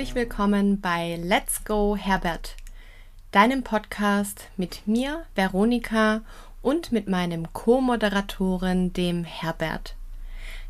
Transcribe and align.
Herzlich 0.00 0.14
willkommen 0.14 0.80
bei 0.80 1.20
Let's 1.22 1.62
Go 1.62 1.94
Herbert, 1.94 2.56
deinem 3.32 3.62
Podcast 3.62 4.48
mit 4.56 4.86
mir, 4.86 5.26
Veronika, 5.34 6.22
und 6.62 6.90
mit 6.90 7.06
meinem 7.06 7.52
Co-Moderatoren, 7.52 8.94
dem 8.94 9.24
Herbert. 9.24 9.96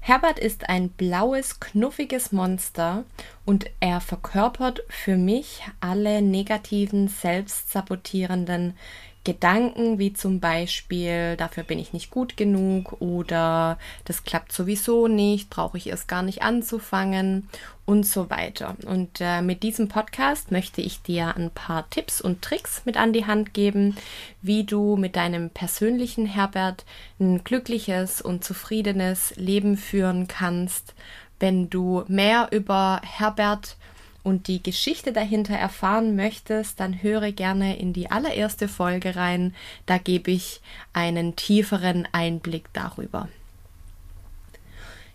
Herbert 0.00 0.40
ist 0.40 0.68
ein 0.68 0.88
blaues, 0.88 1.60
knuffiges 1.60 2.32
Monster 2.32 3.04
und 3.44 3.66
er 3.78 4.00
verkörpert 4.00 4.82
für 4.88 5.16
mich 5.16 5.62
alle 5.78 6.22
negativen, 6.22 7.06
selbstsabotierenden 7.06 8.76
Gedanken 9.22 9.98
wie 9.98 10.14
zum 10.14 10.40
Beispiel, 10.40 11.36
dafür 11.36 11.62
bin 11.62 11.78
ich 11.78 11.92
nicht 11.92 12.10
gut 12.10 12.38
genug 12.38 12.96
oder 13.00 13.78
das 14.06 14.24
klappt 14.24 14.50
sowieso 14.50 15.08
nicht, 15.08 15.50
brauche 15.50 15.76
ich 15.76 15.88
erst 15.88 16.08
gar 16.08 16.22
nicht 16.22 16.40
anzufangen 16.42 17.46
und 17.84 18.06
so 18.06 18.30
weiter. 18.30 18.76
Und 18.86 19.20
äh, 19.20 19.42
mit 19.42 19.62
diesem 19.62 19.88
Podcast 19.88 20.50
möchte 20.50 20.80
ich 20.80 21.02
dir 21.02 21.36
ein 21.36 21.50
paar 21.50 21.90
Tipps 21.90 22.22
und 22.22 22.40
Tricks 22.40 22.82
mit 22.86 22.96
an 22.96 23.12
die 23.12 23.26
Hand 23.26 23.52
geben, 23.52 23.94
wie 24.40 24.64
du 24.64 24.96
mit 24.96 25.16
deinem 25.16 25.50
persönlichen 25.50 26.24
Herbert 26.24 26.86
ein 27.18 27.44
glückliches 27.44 28.22
und 28.22 28.42
zufriedenes 28.42 29.34
Leben 29.36 29.76
führen 29.76 30.28
kannst, 30.28 30.94
wenn 31.40 31.68
du 31.68 32.04
mehr 32.08 32.48
über 32.52 33.02
Herbert 33.04 33.76
und 34.22 34.48
die 34.48 34.62
Geschichte 34.62 35.12
dahinter 35.12 35.54
erfahren 35.54 36.16
möchtest, 36.16 36.80
dann 36.80 37.02
höre 37.02 37.32
gerne 37.32 37.78
in 37.78 37.92
die 37.92 38.10
allererste 38.10 38.68
Folge 38.68 39.16
rein. 39.16 39.54
Da 39.86 39.98
gebe 39.98 40.30
ich 40.30 40.60
einen 40.92 41.36
tieferen 41.36 42.06
Einblick 42.12 42.72
darüber. 42.72 43.28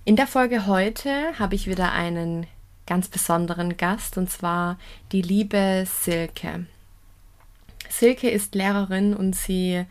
In 0.03 0.15
der 0.15 0.27
Folge 0.27 0.67
heute 0.67 1.37
habe 1.39 1.55
ich 1.55 1.67
wieder 1.67 1.91
einen 1.91 2.47
ganz 2.85 3.07
besonderen 3.07 3.77
Gast 3.77 4.17
und 4.17 4.29
zwar 4.29 4.77
die 5.11 5.21
liebe 5.21 5.85
Silke. 5.87 6.67
Silke 7.89 8.29
ist 8.29 8.55
Lehrerin 8.55 9.15
und 9.15 9.35
sie 9.35 9.85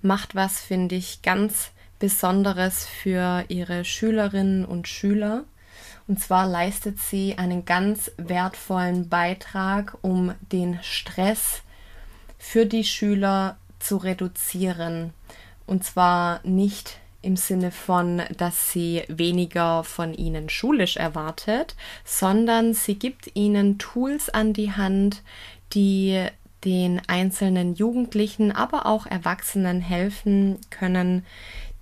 macht 0.00 0.34
was, 0.34 0.60
finde 0.60 0.94
ich, 0.94 1.22
ganz 1.22 1.70
Besonderes 1.98 2.86
für 2.86 3.44
ihre 3.48 3.84
Schülerinnen 3.84 4.64
und 4.64 4.86
Schüler. 4.86 5.44
Und 6.08 6.18
zwar 6.18 6.46
leistet 6.48 6.98
sie 6.98 7.36
einen 7.36 7.66
ganz 7.66 8.10
wertvollen 8.16 9.08
Beitrag, 9.10 9.96
um 10.00 10.32
den 10.50 10.78
Stress 10.82 11.62
für 12.38 12.64
die 12.64 12.84
Schüler 12.84 13.58
zu 13.78 13.98
reduzieren. 13.98 15.12
Und 15.66 15.84
zwar 15.84 16.40
nicht 16.44 16.98
im 17.20 17.36
Sinne 17.36 17.70
von, 17.70 18.22
dass 18.38 18.72
sie 18.72 19.02
weniger 19.08 19.84
von 19.84 20.14
ihnen 20.14 20.48
schulisch 20.48 20.96
erwartet, 20.96 21.76
sondern 22.04 22.72
sie 22.72 22.94
gibt 22.94 23.36
ihnen 23.36 23.78
Tools 23.78 24.30
an 24.30 24.54
die 24.54 24.72
Hand, 24.72 25.22
die 25.74 26.26
den 26.64 27.02
einzelnen 27.06 27.74
Jugendlichen, 27.74 28.50
aber 28.50 28.86
auch 28.86 29.06
Erwachsenen 29.06 29.80
helfen 29.80 30.58
können, 30.70 31.24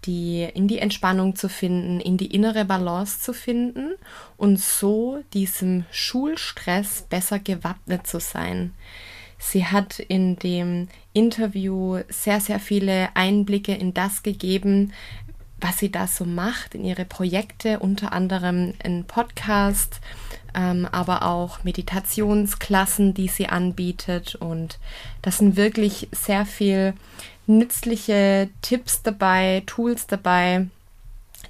die, 0.07 0.49
in 0.55 0.69
die 0.69 0.79
Entspannung 0.79 1.37
zu 1.37 1.49
finden, 1.49 2.01
in 2.01 2.17
die 2.17 2.33
innere 2.35 2.65
Balance 2.65 3.21
zu 3.21 3.33
finden 3.33 3.95
und 4.37 4.61
so 4.61 5.23
diesem 5.33 5.85
Schulstress 5.91 7.07
besser 7.09 7.39
gewappnet 7.39 8.07
zu 8.07 8.21
sein. 8.21 8.73
Sie 9.39 9.67
hat 9.67 9.99
in 9.99 10.37
dem 10.37 10.89
Interview 11.13 12.01
sehr, 12.09 12.41
sehr 12.41 12.59
viele 12.59 13.15
Einblicke 13.15 13.75
in 13.75 13.93
das 13.93 14.23
gegeben, 14.23 14.93
was 15.61 15.79
sie 15.79 15.91
da 15.91 16.07
so 16.07 16.25
macht, 16.25 16.75
in 16.75 16.85
ihre 16.85 17.05
Projekte, 17.05 17.79
unter 17.79 18.13
anderem 18.13 18.75
ein 18.83 19.05
Podcast, 19.05 20.01
ähm, 20.57 20.89
aber 20.91 21.23
auch 21.23 21.63
Meditationsklassen, 21.63 23.15
die 23.15 23.29
sie 23.29 23.49
anbietet. 23.49 24.35
Und 24.35 24.79
das 25.23 25.39
sind 25.39 25.57
wirklich 25.57 26.09
sehr 26.13 26.47
viel 26.47 26.95
nützliche 27.47 28.49
Tipps 28.63 29.03
dabei, 29.03 29.63
Tools 29.67 30.07
dabei, 30.07 30.67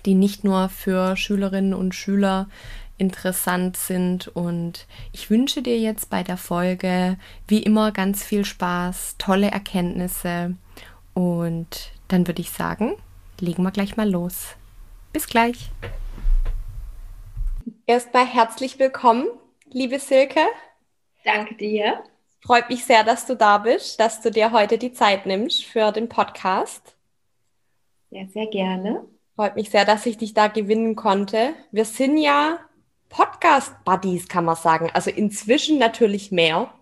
die 0.05 0.15
nicht 0.15 0.45
nur 0.45 0.69
für 0.69 1.17
Schülerinnen 1.17 1.73
und 1.73 1.95
Schüler 1.95 2.49
interessant 2.99 3.77
sind. 3.77 4.29
Und 4.29 4.87
ich 5.13 5.31
wünsche 5.31 5.63
dir 5.63 5.79
jetzt 5.79 6.11
bei 6.11 6.23
der 6.23 6.37
Folge 6.37 7.17
wie 7.47 7.63
immer 7.63 7.93
ganz 7.93 8.25
viel 8.25 8.45
Spaß, 8.45 9.15
tolle 9.19 9.51
Erkenntnisse. 9.51 10.55
Und 11.15 11.93
dann 12.09 12.27
würde 12.27 12.43
ich 12.43 12.51
sagen, 12.51 12.95
legen 13.41 13.63
wir 13.63 13.71
gleich 13.71 13.97
mal 13.97 14.11
los. 14.11 14.49
Bis 15.13 15.27
gleich. 15.27 15.71
Erstmal 17.89 18.27
herzlich 18.27 18.81
willkommen, 18.81 19.29
liebe 19.71 20.01
Silke. 20.01 20.41
Danke 21.25 21.55
dir. 21.55 22.03
Freut 22.41 22.69
mich 22.69 22.85
sehr, 22.85 23.05
dass 23.05 23.27
du 23.27 23.37
da 23.37 23.59
bist, 23.59 24.01
dass 24.01 24.21
du 24.21 24.33
dir 24.33 24.51
heute 24.51 24.77
die 24.77 24.93
Zeit 24.93 25.25
nimmst 25.25 25.65
für 25.65 25.93
den 25.93 26.09
Podcast. 26.09 26.97
Sehr, 28.11 28.27
sehr 28.27 28.49
gerne. 28.49 29.07
Freut 29.37 29.55
mich 29.55 29.71
sehr, 29.71 29.85
dass 29.85 30.05
ich 30.05 30.19
dich 30.19 30.35
da 30.35 30.49
gewinnen 30.49 30.97
konnte. 30.97 31.55
Wir 31.71 31.85
sind 31.85 32.19
ja 32.19 32.59
Podcast-Buddies, 33.09 34.27
kann 34.27 34.47
man 34.47 34.57
sagen. 34.57 34.91
Also 34.93 35.11
inzwischen 35.11 35.79
natürlich 35.79 36.33
mehr. 36.33 36.75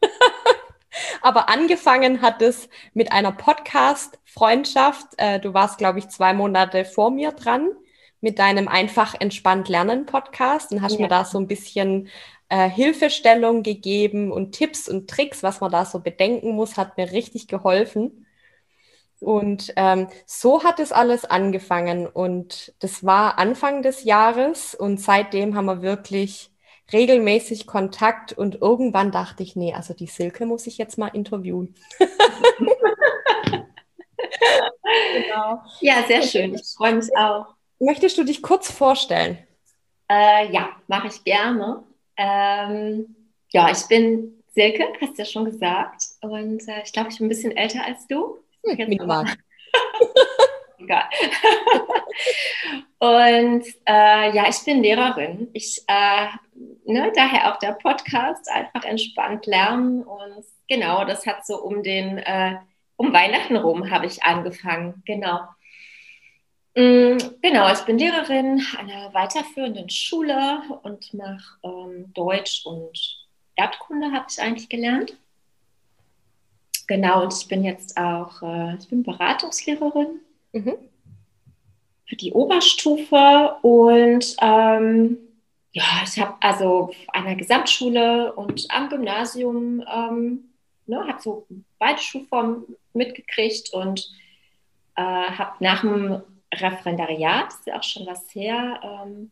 Aber 1.22 1.48
angefangen 1.48 2.22
hat 2.22 2.40
es 2.40 2.68
mit 2.94 3.10
einer 3.10 3.32
Podcast-Freundschaft. 3.32 5.08
Äh, 5.16 5.40
du 5.40 5.54
warst, 5.54 5.76
glaube 5.78 5.98
ich, 5.98 6.08
zwei 6.08 6.34
Monate 6.34 6.84
vor 6.84 7.10
mir 7.10 7.32
dran 7.32 7.72
mit 8.20 8.38
deinem 8.38 8.68
Einfach 8.68 9.14
entspannt 9.18 9.68
lernen 9.68 10.06
Podcast 10.06 10.72
und 10.72 10.82
hast 10.82 10.94
ja. 10.94 11.02
mir 11.02 11.08
da 11.08 11.24
so 11.24 11.38
ein 11.38 11.46
bisschen 11.46 12.08
äh, 12.48 12.68
Hilfestellung 12.68 13.62
gegeben 13.62 14.32
und 14.32 14.52
Tipps 14.52 14.88
und 14.88 15.08
Tricks, 15.08 15.42
was 15.42 15.60
man 15.60 15.70
da 15.70 15.84
so 15.84 16.00
bedenken 16.00 16.52
muss, 16.52 16.76
hat 16.76 16.96
mir 16.96 17.12
richtig 17.12 17.48
geholfen. 17.48 18.26
Und 19.20 19.72
ähm, 19.76 20.08
so 20.26 20.62
hat 20.62 20.78
es 20.78 20.92
alles 20.92 21.24
angefangen. 21.24 22.06
Und 22.06 22.72
das 22.78 23.04
war 23.04 23.38
Anfang 23.38 23.82
des 23.82 24.04
Jahres 24.04 24.74
und 24.74 25.00
seitdem 25.00 25.56
haben 25.56 25.66
wir 25.66 25.82
wirklich 25.82 26.50
regelmäßig 26.92 27.66
Kontakt 27.66 28.32
und 28.32 28.62
irgendwann 28.62 29.10
dachte 29.12 29.42
ich, 29.42 29.56
nee, 29.56 29.74
also 29.74 29.92
die 29.92 30.06
Silke 30.06 30.46
muss 30.46 30.66
ich 30.66 30.78
jetzt 30.78 30.96
mal 30.96 31.08
interviewen. 31.08 31.74
genau. 35.12 35.62
Ja, 35.80 36.02
sehr 36.06 36.22
schön. 36.22 36.54
Ich 36.54 36.74
freue 36.76 36.94
mich 36.94 37.14
auch. 37.16 37.57
Möchtest 37.80 38.18
du 38.18 38.24
dich 38.24 38.42
kurz 38.42 38.70
vorstellen? 38.70 39.38
Äh, 40.10 40.50
ja, 40.52 40.70
mache 40.86 41.08
ich 41.08 41.22
gerne. 41.22 41.84
Ähm, 42.16 43.14
ja, 43.50 43.70
ich 43.70 43.86
bin 43.86 44.42
Silke, 44.48 44.84
hast 45.00 45.16
du 45.16 45.22
ja 45.22 45.24
schon 45.24 45.44
gesagt. 45.44 46.02
Und 46.20 46.66
äh, 46.68 46.82
ich 46.84 46.92
glaube, 46.92 47.10
ich 47.10 47.18
bin 47.18 47.26
ein 47.26 47.28
bisschen 47.28 47.56
älter 47.56 47.84
als 47.84 48.06
du. 48.06 48.38
Hm, 48.64 48.76
minimal. 48.88 49.24
Egal. 50.78 51.04
und 52.98 53.64
äh, 53.86 54.34
ja, 54.34 54.48
ich 54.48 54.64
bin 54.64 54.82
Lehrerin. 54.82 55.48
Ich, 55.52 55.82
äh, 55.86 56.26
ne, 56.84 57.12
daher 57.14 57.52
auch 57.52 57.58
der 57.58 57.72
Podcast, 57.72 58.50
einfach 58.50 58.84
entspannt 58.84 59.46
lernen. 59.46 60.02
Und 60.02 60.44
genau, 60.68 61.04
das 61.04 61.26
hat 61.26 61.46
so 61.46 61.62
um 61.62 61.82
den, 61.82 62.18
äh, 62.18 62.56
um 62.96 63.12
Weihnachten 63.12 63.56
rum 63.56 63.90
habe 63.90 64.06
ich 64.06 64.22
angefangen. 64.24 65.02
Genau. 65.06 65.40
Mm, 66.78 67.18
genau, 67.42 67.72
ich 67.72 67.80
bin 67.80 67.98
Lehrerin 67.98 68.64
einer 68.78 69.12
weiterführenden 69.12 69.90
Schule 69.90 70.62
und 70.84 71.12
mache 71.12 71.58
ähm, 71.64 72.12
Deutsch 72.14 72.64
und 72.64 73.26
Erdkunde, 73.56 74.12
habe 74.12 74.26
ich 74.30 74.40
eigentlich 74.40 74.68
gelernt. 74.68 75.16
Genau, 76.86 77.24
und 77.24 77.34
ich 77.34 77.48
bin 77.48 77.64
jetzt 77.64 77.96
auch, 77.96 78.40
äh, 78.42 78.76
ich 78.76 78.86
bin 78.86 79.02
Beratungslehrerin 79.02 80.20
mhm. 80.52 80.76
für 82.06 82.14
die 82.14 82.32
Oberstufe 82.32 83.56
und 83.62 84.36
ähm, 84.40 85.18
ja, 85.72 85.84
ich 86.04 86.20
habe 86.20 86.36
also 86.38 86.92
an 87.08 87.24
der 87.24 87.34
Gesamtschule 87.34 88.32
und 88.34 88.70
am 88.70 88.88
Gymnasium, 88.88 89.84
ähm, 89.92 90.44
ne, 90.86 91.04
habe 91.08 91.20
so 91.20 91.44
beide 91.80 92.00
Schulformen 92.00 92.76
mitgekriegt 92.92 93.70
und 93.72 94.08
äh, 94.94 95.02
habe 95.02 95.56
nach 95.58 95.80
dem 95.80 96.22
Referendariat, 96.60 97.48
ist 97.48 97.66
ja 97.66 97.78
auch 97.78 97.82
schon 97.82 98.06
was 98.06 98.34
her, 98.34 98.80
ähm, 98.82 99.30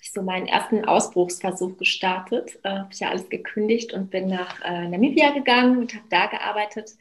ich 0.00 0.12
so 0.12 0.22
meinen 0.22 0.46
ersten 0.46 0.84
Ausbruchsversuch 0.84 1.76
gestartet. 1.76 2.58
Äh, 2.62 2.70
habe 2.70 2.88
ich 2.92 3.00
ja 3.00 3.10
alles 3.10 3.28
gekündigt 3.28 3.92
und 3.92 4.10
bin 4.10 4.28
nach 4.28 4.60
äh, 4.64 4.88
Namibia 4.88 5.30
gegangen 5.30 5.78
und 5.78 5.94
habe 5.94 6.06
da 6.08 6.26
gearbeitet. 6.26 6.92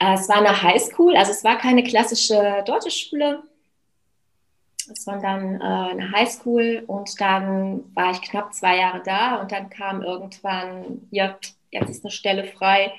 Äh, 0.00 0.14
es 0.14 0.28
war 0.28 0.36
eine 0.36 0.62
Highschool, 0.62 1.16
also 1.16 1.32
es 1.32 1.44
war 1.44 1.58
keine 1.58 1.82
klassische 1.82 2.62
deutsche 2.66 2.90
Schule, 2.90 3.42
sondern 4.76 5.60
äh, 5.60 5.64
eine 5.64 6.12
Highschool 6.12 6.84
und 6.86 7.20
dann 7.20 7.84
war 7.94 8.12
ich 8.12 8.22
knapp 8.22 8.52
zwei 8.54 8.78
Jahre 8.78 9.02
da 9.04 9.36
und 9.36 9.52
dann 9.52 9.70
kam 9.70 10.02
irgendwann, 10.02 11.06
ja, 11.10 11.38
jetzt 11.70 11.90
ist 11.90 12.04
eine 12.04 12.10
Stelle 12.10 12.44
frei 12.44 12.92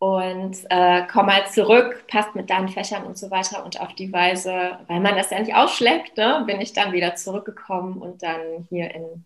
und 0.00 0.56
äh, 0.70 1.02
komm 1.12 1.26
mal 1.26 1.46
zurück, 1.46 2.04
passt 2.08 2.34
mit 2.34 2.50
deinen 2.50 2.68
Fächern 2.68 3.04
und 3.04 3.16
so 3.16 3.30
weiter. 3.30 3.64
Und 3.64 3.80
auf 3.80 3.94
die 3.94 4.12
Weise, 4.12 4.78
weil 4.88 4.98
man 4.98 5.16
das 5.16 5.30
ja 5.30 5.38
nicht 5.38 5.54
ausschleppt, 5.54 6.16
ne, 6.16 6.42
bin 6.46 6.60
ich 6.60 6.72
dann 6.72 6.92
wieder 6.92 7.14
zurückgekommen 7.14 8.02
und 8.02 8.22
dann 8.22 8.66
hier 8.68 8.92
in 8.92 9.24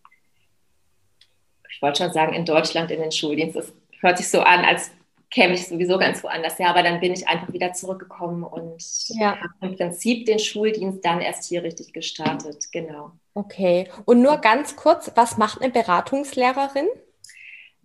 wollte 1.84 2.02
schon 2.02 2.12
sagen, 2.12 2.32
in 2.32 2.44
Deutschland 2.46 2.90
in 2.90 3.00
den 3.00 3.12
Schuldienst. 3.12 3.54
Das 3.54 3.72
hört 4.00 4.16
sich 4.16 4.28
so 4.28 4.40
an, 4.40 4.64
als 4.64 4.90
käme 5.30 5.54
ich 5.54 5.66
sowieso 5.66 5.98
ganz 5.98 6.22
woanders 6.22 6.58
her, 6.58 6.70
aber 6.70 6.82
dann 6.82 7.00
bin 7.00 7.12
ich 7.12 7.28
einfach 7.28 7.52
wieder 7.52 7.72
zurückgekommen 7.72 8.42
und 8.44 8.82
ja. 9.08 9.36
habe 9.36 9.52
im 9.60 9.76
Prinzip 9.76 10.26
den 10.26 10.38
Schuldienst 10.38 11.04
dann 11.04 11.20
erst 11.20 11.48
hier 11.48 11.62
richtig 11.62 11.92
gestartet, 11.92 12.66
genau. 12.72 13.12
Okay, 13.34 13.88
und 14.04 14.22
nur 14.22 14.38
ganz 14.38 14.76
kurz, 14.76 15.10
was 15.16 15.36
macht 15.36 15.60
eine 15.60 15.72
Beratungslehrerin? 15.72 16.86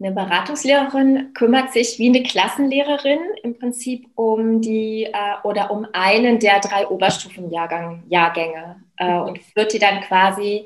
Eine 0.01 0.13
Beratungslehrerin 0.13 1.33
kümmert 1.33 1.73
sich 1.73 1.99
wie 1.99 2.07
eine 2.07 2.23
Klassenlehrerin 2.23 3.19
im 3.43 3.57
Prinzip 3.57 4.07
um 4.15 4.61
die 4.61 5.03
äh, 5.03 5.13
oder 5.43 5.71
um 5.71 5.85
einen 5.91 6.39
der 6.39 6.61
drei 6.61 6.87
Oberstufenjahrgänge 6.87 8.83
äh, 8.97 9.17
und 9.17 9.39
führt 9.39 9.73
die 9.73 9.79
dann 9.79 9.99
quasi 10.01 10.65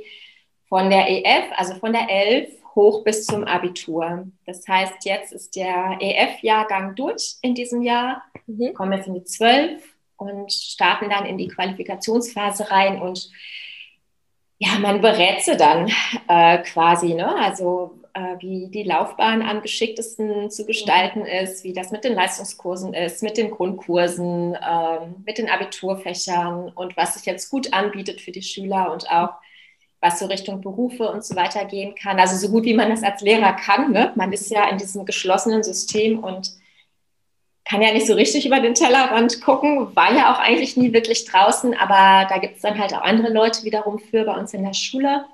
von 0.69 0.89
der 0.91 1.09
EF, 1.09 1.45
also 1.56 1.74
von 1.75 1.94
der 1.94 2.09
11 2.09 2.50
hoch 2.75 3.03
bis 3.03 3.25
zum 3.25 3.44
Abitur. 3.44 4.27
Das 4.45 4.68
heißt, 4.68 5.06
jetzt 5.06 5.33
ist 5.33 5.56
der 5.56 5.97
EF-Jahrgang 6.00 6.95
durch 6.95 7.36
in 7.41 7.56
diesem 7.56 7.81
Jahr, 7.81 8.24
mhm. 8.45 8.74
kommen 8.75 8.94
jetzt 8.94 9.07
in 9.07 9.15
die 9.15 9.24
12 9.24 9.81
und 10.18 10.51
starten 10.51 11.09
dann 11.09 11.25
in 11.25 11.38
die 11.38 11.47
Qualifikationsphase 11.47 12.69
rein 12.69 13.01
und 13.01 13.31
ja, 14.59 14.79
man 14.79 15.01
berät 15.01 15.41
sie 15.41 15.57
dann 15.57 15.91
äh, 16.27 16.59
quasi, 16.59 17.15
ne? 17.15 17.36
also 17.36 18.00
äh, 18.13 18.36
wie 18.39 18.68
die 18.68 18.83
Laufbahn 18.83 19.42
am 19.42 19.62
geschicktesten 19.62 20.50
zu 20.51 20.65
gestalten 20.65 21.25
ist, 21.25 21.63
wie 21.63 21.74
das 21.74 21.92
mit 21.92 22.04
den 22.04 22.13
Leistungskursen 22.13 22.94
ist, 22.94 23.24
mit 23.24 23.38
den 23.38 23.51
Grundkursen, 23.51 24.54
äh, 24.54 25.07
mit 25.25 25.38
den 25.38 25.50
Abiturfächern 25.50 26.69
und 26.69 26.95
was 26.95 27.15
sich 27.15 27.25
jetzt 27.25 27.50
gut 27.50 27.74
anbietet 27.74 28.21
für 28.21 28.31
die 28.31 28.44
Schüler 28.44 28.92
und 28.92 29.10
auch 29.10 29.31
was 30.00 30.19
so 30.19 30.25
Richtung 30.25 30.62
Berufe 30.62 31.10
und 31.10 31.24
so 31.24 31.36
weiter 31.36 31.65
gehen 31.65 31.95
kann. 31.95 32.19
Also 32.19 32.36
so 32.36 32.51
gut 32.51 32.65
wie 32.65 32.74
man 32.74 32.89
das 32.89 33.04
als 33.04 33.21
Lehrer 33.21 33.54
kann. 33.54 33.92
Ne? 33.92 34.12
Man 34.15 34.33
ist 34.33 34.51
ja 34.51 34.69
in 34.69 34.77
diesem 34.77 35.06
geschlossenen 35.06 35.63
System 35.63 36.19
und 36.19 36.51
kann 37.65 37.81
ja 37.81 37.94
nicht 37.94 38.06
so 38.06 38.13
richtig 38.13 38.45
über 38.45 38.60
den 38.60 38.75
Tellerrand 38.75 39.42
gucken, 39.42 39.95
war 39.95 40.13
ja 40.13 40.33
auch 40.33 40.39
eigentlich 40.39 40.75
nie 40.75 40.92
wirklich 40.92 41.25
draußen, 41.25 41.74
aber 41.74 42.27
da 42.27 42.38
gibt 42.39 42.57
es 42.57 42.62
dann 42.62 42.77
halt 42.77 42.94
auch 42.94 43.01
andere 43.01 43.31
Leute 43.31 43.63
wiederum 43.63 44.00
für 44.00 44.25
bei 44.25 44.36
uns 44.36 44.54
in 44.54 44.63
der 44.63 44.74
Schule. 44.74 45.25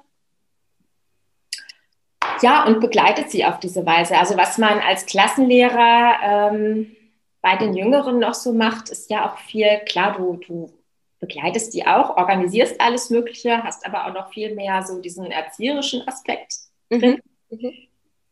Ja, 2.41 2.65
und 2.65 2.79
begleitet 2.79 3.31
sie 3.31 3.45
auf 3.45 3.59
diese 3.59 3.85
Weise. 3.85 4.17
Also 4.17 4.37
was 4.37 4.57
man 4.57 4.79
als 4.79 5.05
Klassenlehrer 5.05 6.51
ähm, 6.51 6.95
bei 7.41 7.55
den 7.55 7.73
Jüngeren 7.73 8.19
noch 8.19 8.33
so 8.33 8.53
macht, 8.53 8.89
ist 8.89 9.09
ja 9.09 9.29
auch 9.29 9.37
viel, 9.39 9.79
klar, 9.85 10.15
du, 10.17 10.39
du 10.45 10.71
begleitest 11.19 11.73
die 11.73 11.85
auch, 11.85 12.17
organisierst 12.17 12.79
alles 12.79 13.09
Mögliche, 13.09 13.63
hast 13.63 13.85
aber 13.85 14.07
auch 14.07 14.13
noch 14.13 14.31
viel 14.33 14.55
mehr 14.55 14.83
so 14.83 14.99
diesen 14.99 15.31
erzieherischen 15.31 16.07
Aspekt 16.07 16.53
mhm. 16.89 16.99
drin. 16.99 17.19
Mhm. 17.49 17.73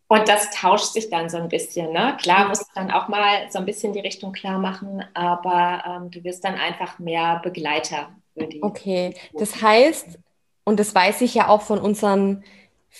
Und 0.09 0.30
das 0.30 0.51
tauscht 0.51 0.94
sich 0.94 1.09
dann 1.09 1.30
so 1.30 1.38
ein 1.38 1.50
bisschen. 1.50 1.92
Ne? 1.92 2.15
Klar 2.21 2.48
musst 2.48 2.62
du 2.62 2.71
dann 2.75 2.92
auch 2.92 3.09
mal 3.09 3.50
so 3.50 3.59
ein 3.59 3.65
bisschen 3.65 3.92
die 3.92 4.00
Richtung 4.00 4.31
klar 4.31 4.57
machen, 4.57 5.04
aber 5.13 5.83
ähm, 5.86 6.12
du 6.12 6.24
wirst 6.24 6.45
dann 6.45 6.56
einfach 6.56 6.98
mehr 6.98 7.42
Begleiter 7.44 8.09
für 8.33 8.48
die. 8.48 8.63
Okay, 8.63 9.13
das 9.33 9.62
heißt, 9.62 10.18
und 10.63 10.80
das 10.80 10.95
weiß 10.95 11.21
ich 11.21 11.33
ja 11.33 11.50
auch 11.50 11.62
von 11.62 11.80
unseren 11.80 12.45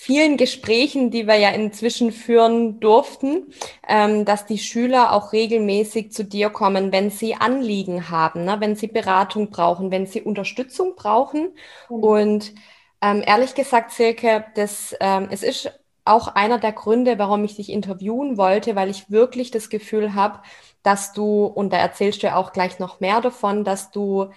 vielen 0.00 0.36
Gesprächen, 0.36 1.10
die 1.10 1.26
wir 1.26 1.34
ja 1.34 1.50
inzwischen 1.50 2.12
führen 2.12 2.78
durften, 2.78 3.52
ähm, 3.86 4.24
dass 4.24 4.46
die 4.46 4.58
Schüler 4.58 5.12
auch 5.12 5.32
regelmäßig 5.32 6.12
zu 6.12 6.24
dir 6.24 6.50
kommen, 6.50 6.92
wenn 6.92 7.10
sie 7.10 7.34
Anliegen 7.34 8.08
haben, 8.08 8.44
ne? 8.44 8.56
wenn 8.60 8.76
sie 8.76 8.86
Beratung 8.86 9.50
brauchen, 9.50 9.90
wenn 9.90 10.06
sie 10.06 10.22
Unterstützung 10.22 10.94
brauchen. 10.94 11.50
Mhm. 11.90 11.96
Und 11.96 12.54
ähm, 13.02 13.22
ehrlich 13.26 13.56
gesagt, 13.56 13.90
Silke, 13.90 14.44
das, 14.54 14.94
ähm, 15.00 15.28
es 15.30 15.42
ist 15.42 15.72
auch 16.04 16.28
einer 16.28 16.58
der 16.58 16.72
Gründe, 16.72 17.18
warum 17.18 17.42
ich 17.44 17.56
dich 17.56 17.70
interviewen 17.70 18.38
wollte, 18.38 18.76
weil 18.76 18.90
ich 18.90 19.10
wirklich 19.10 19.50
das 19.50 19.68
Gefühl 19.68 20.14
habe, 20.14 20.40
dass 20.84 21.12
du, 21.12 21.44
und 21.44 21.72
da 21.72 21.76
erzählst 21.76 22.22
du 22.22 22.28
ja 22.28 22.36
auch 22.36 22.52
gleich 22.52 22.78
noch 22.78 23.00
mehr 23.00 23.20
davon, 23.20 23.64
dass 23.64 23.90
du 23.90 24.30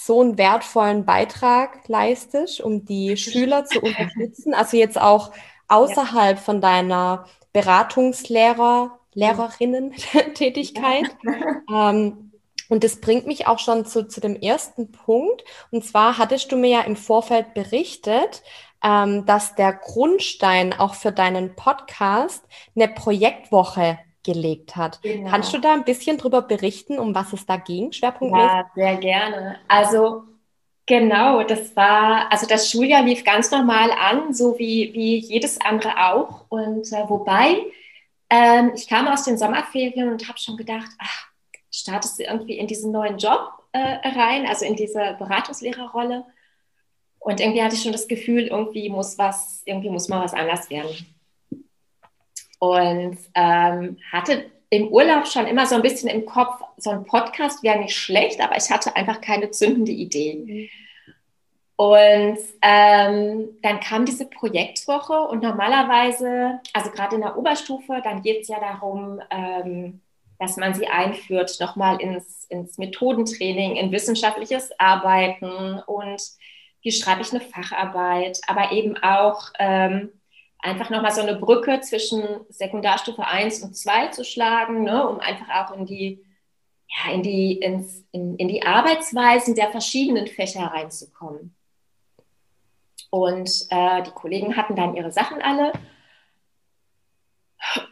so 0.00 0.20
einen 0.20 0.38
wertvollen 0.38 1.04
Beitrag 1.04 1.88
leistest, 1.88 2.60
um 2.60 2.84
die 2.84 3.16
Schüler 3.16 3.64
zu 3.64 3.80
unterstützen. 3.80 4.54
Also 4.54 4.76
jetzt 4.76 5.00
auch 5.00 5.32
außerhalb 5.66 6.36
ja. 6.36 6.42
von 6.42 6.60
deiner 6.60 7.24
Beratungslehrer, 7.52 9.00
Lehrerinnen-Tätigkeit. 9.14 11.16
ähm, 11.74 12.32
und 12.68 12.84
das 12.84 13.00
bringt 13.00 13.26
mich 13.26 13.48
auch 13.48 13.58
schon 13.58 13.86
zu, 13.86 14.06
zu 14.06 14.20
dem 14.20 14.36
ersten 14.36 14.92
Punkt. 14.92 15.42
Und 15.70 15.84
zwar 15.84 16.18
hattest 16.18 16.52
du 16.52 16.56
mir 16.56 16.70
ja 16.70 16.80
im 16.82 16.96
Vorfeld 16.96 17.54
berichtet, 17.54 18.42
ähm, 18.84 19.26
dass 19.26 19.56
der 19.56 19.72
Grundstein 19.72 20.74
auch 20.74 20.94
für 20.94 21.10
deinen 21.10 21.56
Podcast 21.56 22.44
eine 22.76 22.86
Projektwoche 22.88 23.98
gelegt 24.24 24.76
hat. 24.76 25.00
Genau. 25.02 25.30
Kannst 25.30 25.52
du 25.52 25.58
da 25.58 25.72
ein 25.72 25.84
bisschen 25.84 26.18
drüber 26.18 26.42
berichten, 26.42 26.98
um 26.98 27.14
was 27.14 27.32
es 27.32 27.46
da 27.46 27.56
ging, 27.56 27.92
schwerpunktmäßig? 27.92 28.48
Ja, 28.48 28.70
sehr 28.74 28.96
gerne. 28.96 29.58
Also 29.68 30.24
genau, 30.86 31.42
das 31.44 31.74
war, 31.76 32.30
also 32.30 32.46
das 32.46 32.70
Schuljahr 32.70 33.02
lief 33.02 33.24
ganz 33.24 33.50
normal 33.50 33.90
an, 33.92 34.34
so 34.34 34.58
wie, 34.58 34.92
wie 34.92 35.16
jedes 35.16 35.60
andere 35.60 36.10
auch. 36.10 36.46
Und 36.48 36.92
äh, 36.92 37.08
wobei, 37.08 37.58
ähm, 38.30 38.72
ich 38.74 38.88
kam 38.88 39.08
aus 39.08 39.24
den 39.24 39.38
Sommerferien 39.38 40.10
und 40.10 40.28
habe 40.28 40.38
schon 40.38 40.56
gedacht, 40.56 40.90
ach, 40.98 41.28
startest 41.70 42.18
du 42.18 42.24
irgendwie 42.24 42.58
in 42.58 42.66
diesen 42.66 42.92
neuen 42.92 43.18
Job 43.18 43.52
äh, 43.72 44.08
rein, 44.08 44.46
also 44.46 44.64
in 44.64 44.76
diese 44.76 45.16
Beratungslehrerrolle. 45.18 46.24
Und 47.20 47.40
irgendwie 47.40 47.62
hatte 47.62 47.74
ich 47.74 47.82
schon 47.82 47.92
das 47.92 48.08
Gefühl, 48.08 48.46
irgendwie 48.46 48.88
muss 48.88 49.18
was, 49.18 49.62
irgendwie 49.64 49.90
muss 49.90 50.08
mal 50.08 50.22
was 50.22 50.34
anders 50.34 50.70
werden 50.70 51.06
und 52.58 53.18
ähm, 53.34 53.98
hatte 54.10 54.50
im 54.70 54.88
Urlaub 54.88 55.26
schon 55.26 55.46
immer 55.46 55.66
so 55.66 55.74
ein 55.74 55.82
bisschen 55.82 56.10
im 56.10 56.26
Kopf, 56.26 56.62
so 56.76 56.90
ein 56.90 57.04
Podcast 57.04 57.62
wäre 57.62 57.78
nicht 57.78 57.96
schlecht, 57.96 58.40
aber 58.40 58.56
ich 58.56 58.70
hatte 58.70 58.94
einfach 58.96 59.20
keine 59.20 59.50
zündende 59.50 59.92
Idee. 59.92 60.70
Und 61.76 62.38
ähm, 62.60 63.48
dann 63.62 63.80
kam 63.80 64.04
diese 64.04 64.26
Projektwoche 64.26 65.20
und 65.20 65.42
normalerweise, 65.42 66.60
also 66.72 66.90
gerade 66.90 67.14
in 67.14 67.22
der 67.22 67.38
Oberstufe, 67.38 68.00
dann 68.02 68.22
geht 68.22 68.42
es 68.42 68.48
ja 68.48 68.58
darum, 68.58 69.20
ähm, 69.30 70.00
dass 70.40 70.56
man 70.56 70.74
sie 70.74 70.88
einführt, 70.88 71.56
nochmal 71.60 72.00
ins, 72.00 72.46
ins 72.48 72.78
Methodentraining, 72.78 73.76
in 73.76 73.92
wissenschaftliches 73.92 74.70
Arbeiten 74.78 75.80
und 75.86 76.20
wie 76.82 76.92
schreibe 76.92 77.22
ich 77.22 77.30
eine 77.32 77.40
Facharbeit, 77.40 78.40
aber 78.46 78.72
eben 78.72 78.96
auch, 78.96 79.50
ähm, 79.58 80.10
einfach 80.60 80.90
nochmal 80.90 81.12
so 81.12 81.20
eine 81.20 81.36
Brücke 81.36 81.80
zwischen 81.80 82.24
Sekundarstufe 82.48 83.24
1 83.24 83.62
und 83.62 83.76
2 83.76 84.08
zu 84.08 84.24
schlagen, 84.24 84.82
ne, 84.82 85.08
um 85.08 85.20
einfach 85.20 85.48
auch 85.48 85.76
in 85.76 85.86
die, 85.86 86.24
ja, 86.88 87.12
in 87.12 87.22
die, 87.22 87.52
ins, 87.58 88.04
in, 88.12 88.36
in 88.36 88.48
die 88.48 88.64
Arbeitsweisen 88.64 89.54
der 89.54 89.70
verschiedenen 89.70 90.26
Fächer 90.26 90.66
reinzukommen. 90.66 91.54
Und 93.10 93.66
äh, 93.70 94.02
die 94.02 94.10
Kollegen 94.10 94.56
hatten 94.56 94.76
dann 94.76 94.94
ihre 94.94 95.12
Sachen 95.12 95.40
alle. 95.40 95.72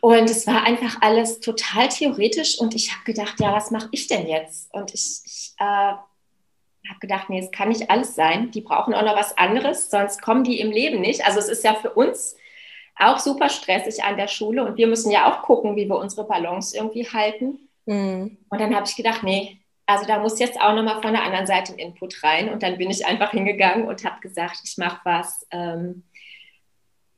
Und 0.00 0.30
es 0.30 0.46
war 0.46 0.62
einfach 0.64 1.00
alles 1.00 1.40
total 1.40 1.88
theoretisch. 1.88 2.58
Und 2.58 2.74
ich 2.74 2.92
habe 2.92 3.04
gedacht, 3.04 3.40
ja, 3.40 3.52
was 3.52 3.70
mache 3.70 3.88
ich 3.92 4.08
denn 4.08 4.26
jetzt? 4.26 4.72
Und 4.74 4.92
ich, 4.92 5.20
ich 5.24 5.54
äh, 5.58 5.64
habe 5.64 7.00
gedacht, 7.00 7.30
nee, 7.30 7.40
es 7.40 7.50
kann 7.50 7.68
nicht 7.68 7.90
alles 7.90 8.14
sein. 8.14 8.50
Die 8.50 8.60
brauchen 8.60 8.94
auch 8.94 9.04
noch 9.04 9.16
was 9.16 9.36
anderes, 9.38 9.90
sonst 9.90 10.20
kommen 10.20 10.44
die 10.44 10.60
im 10.60 10.70
Leben 10.70 11.00
nicht. 11.00 11.24
Also 11.24 11.38
es 11.38 11.48
ist 11.48 11.64
ja 11.64 11.74
für 11.74 11.92
uns 11.92 12.36
auch 12.98 13.18
super 13.18 13.48
stressig 13.48 14.02
an 14.02 14.16
der 14.16 14.28
Schule 14.28 14.64
und 14.64 14.76
wir 14.76 14.86
müssen 14.86 15.10
ja 15.10 15.30
auch 15.30 15.42
gucken, 15.42 15.76
wie 15.76 15.88
wir 15.88 15.96
unsere 15.96 16.26
Balance 16.26 16.76
irgendwie 16.76 17.06
halten. 17.06 17.68
Mhm. 17.84 18.38
Und 18.48 18.60
dann 18.60 18.74
habe 18.74 18.86
ich 18.86 18.96
gedacht, 18.96 19.22
nee, 19.22 19.58
also 19.86 20.04
da 20.06 20.18
muss 20.18 20.38
jetzt 20.38 20.60
auch 20.60 20.74
nochmal 20.74 21.00
von 21.00 21.12
der 21.12 21.22
anderen 21.22 21.46
Seite 21.46 21.72
ein 21.72 21.78
Input 21.78 22.22
rein. 22.22 22.48
Und 22.48 22.62
dann 22.62 22.78
bin 22.78 22.90
ich 22.90 23.06
einfach 23.06 23.30
hingegangen 23.30 23.86
und 23.86 24.04
habe 24.04 24.20
gesagt, 24.20 24.60
ich 24.64 24.76
mache 24.78 25.00
was, 25.04 25.46
ähm, 25.52 26.02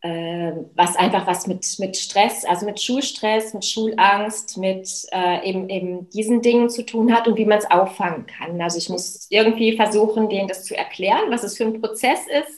äh, 0.03 0.53
was 0.75 0.97
einfach 0.97 1.27
was 1.27 1.47
mit, 1.47 1.67
mit 1.79 1.97
Stress, 1.97 2.45
also 2.45 2.67
mit 2.67 2.81
Schulstress, 2.81 3.55
mit 3.55 3.65
Schulangst, 3.65 4.59
mit 4.59 4.89
äh, 5.13 5.49
eben, 5.49 5.69
eben 5.71 6.11
diesen 6.11 6.43
Dingen 6.43 6.69
zu 6.71 6.85
tun 6.85 7.15
hat 7.15 7.27
und 7.27 7.39
wie 7.39 7.47
man 7.47 7.59
es 7.59 7.71
auffangen 7.71 8.27
kann. 8.27 8.61
Also 8.61 8.79
ich 8.79 8.89
muss 8.91 9.27
irgendwie 9.31 9.77
versuchen, 9.77 10.29
denen 10.29 10.49
das 10.49 10.65
zu 10.65 10.77
erklären, 10.77 11.31
was 11.31 11.45
es 11.45 11.57
für 11.57 11.65
ein 11.65 11.81
Prozess 11.81 12.21
ist 12.27 12.58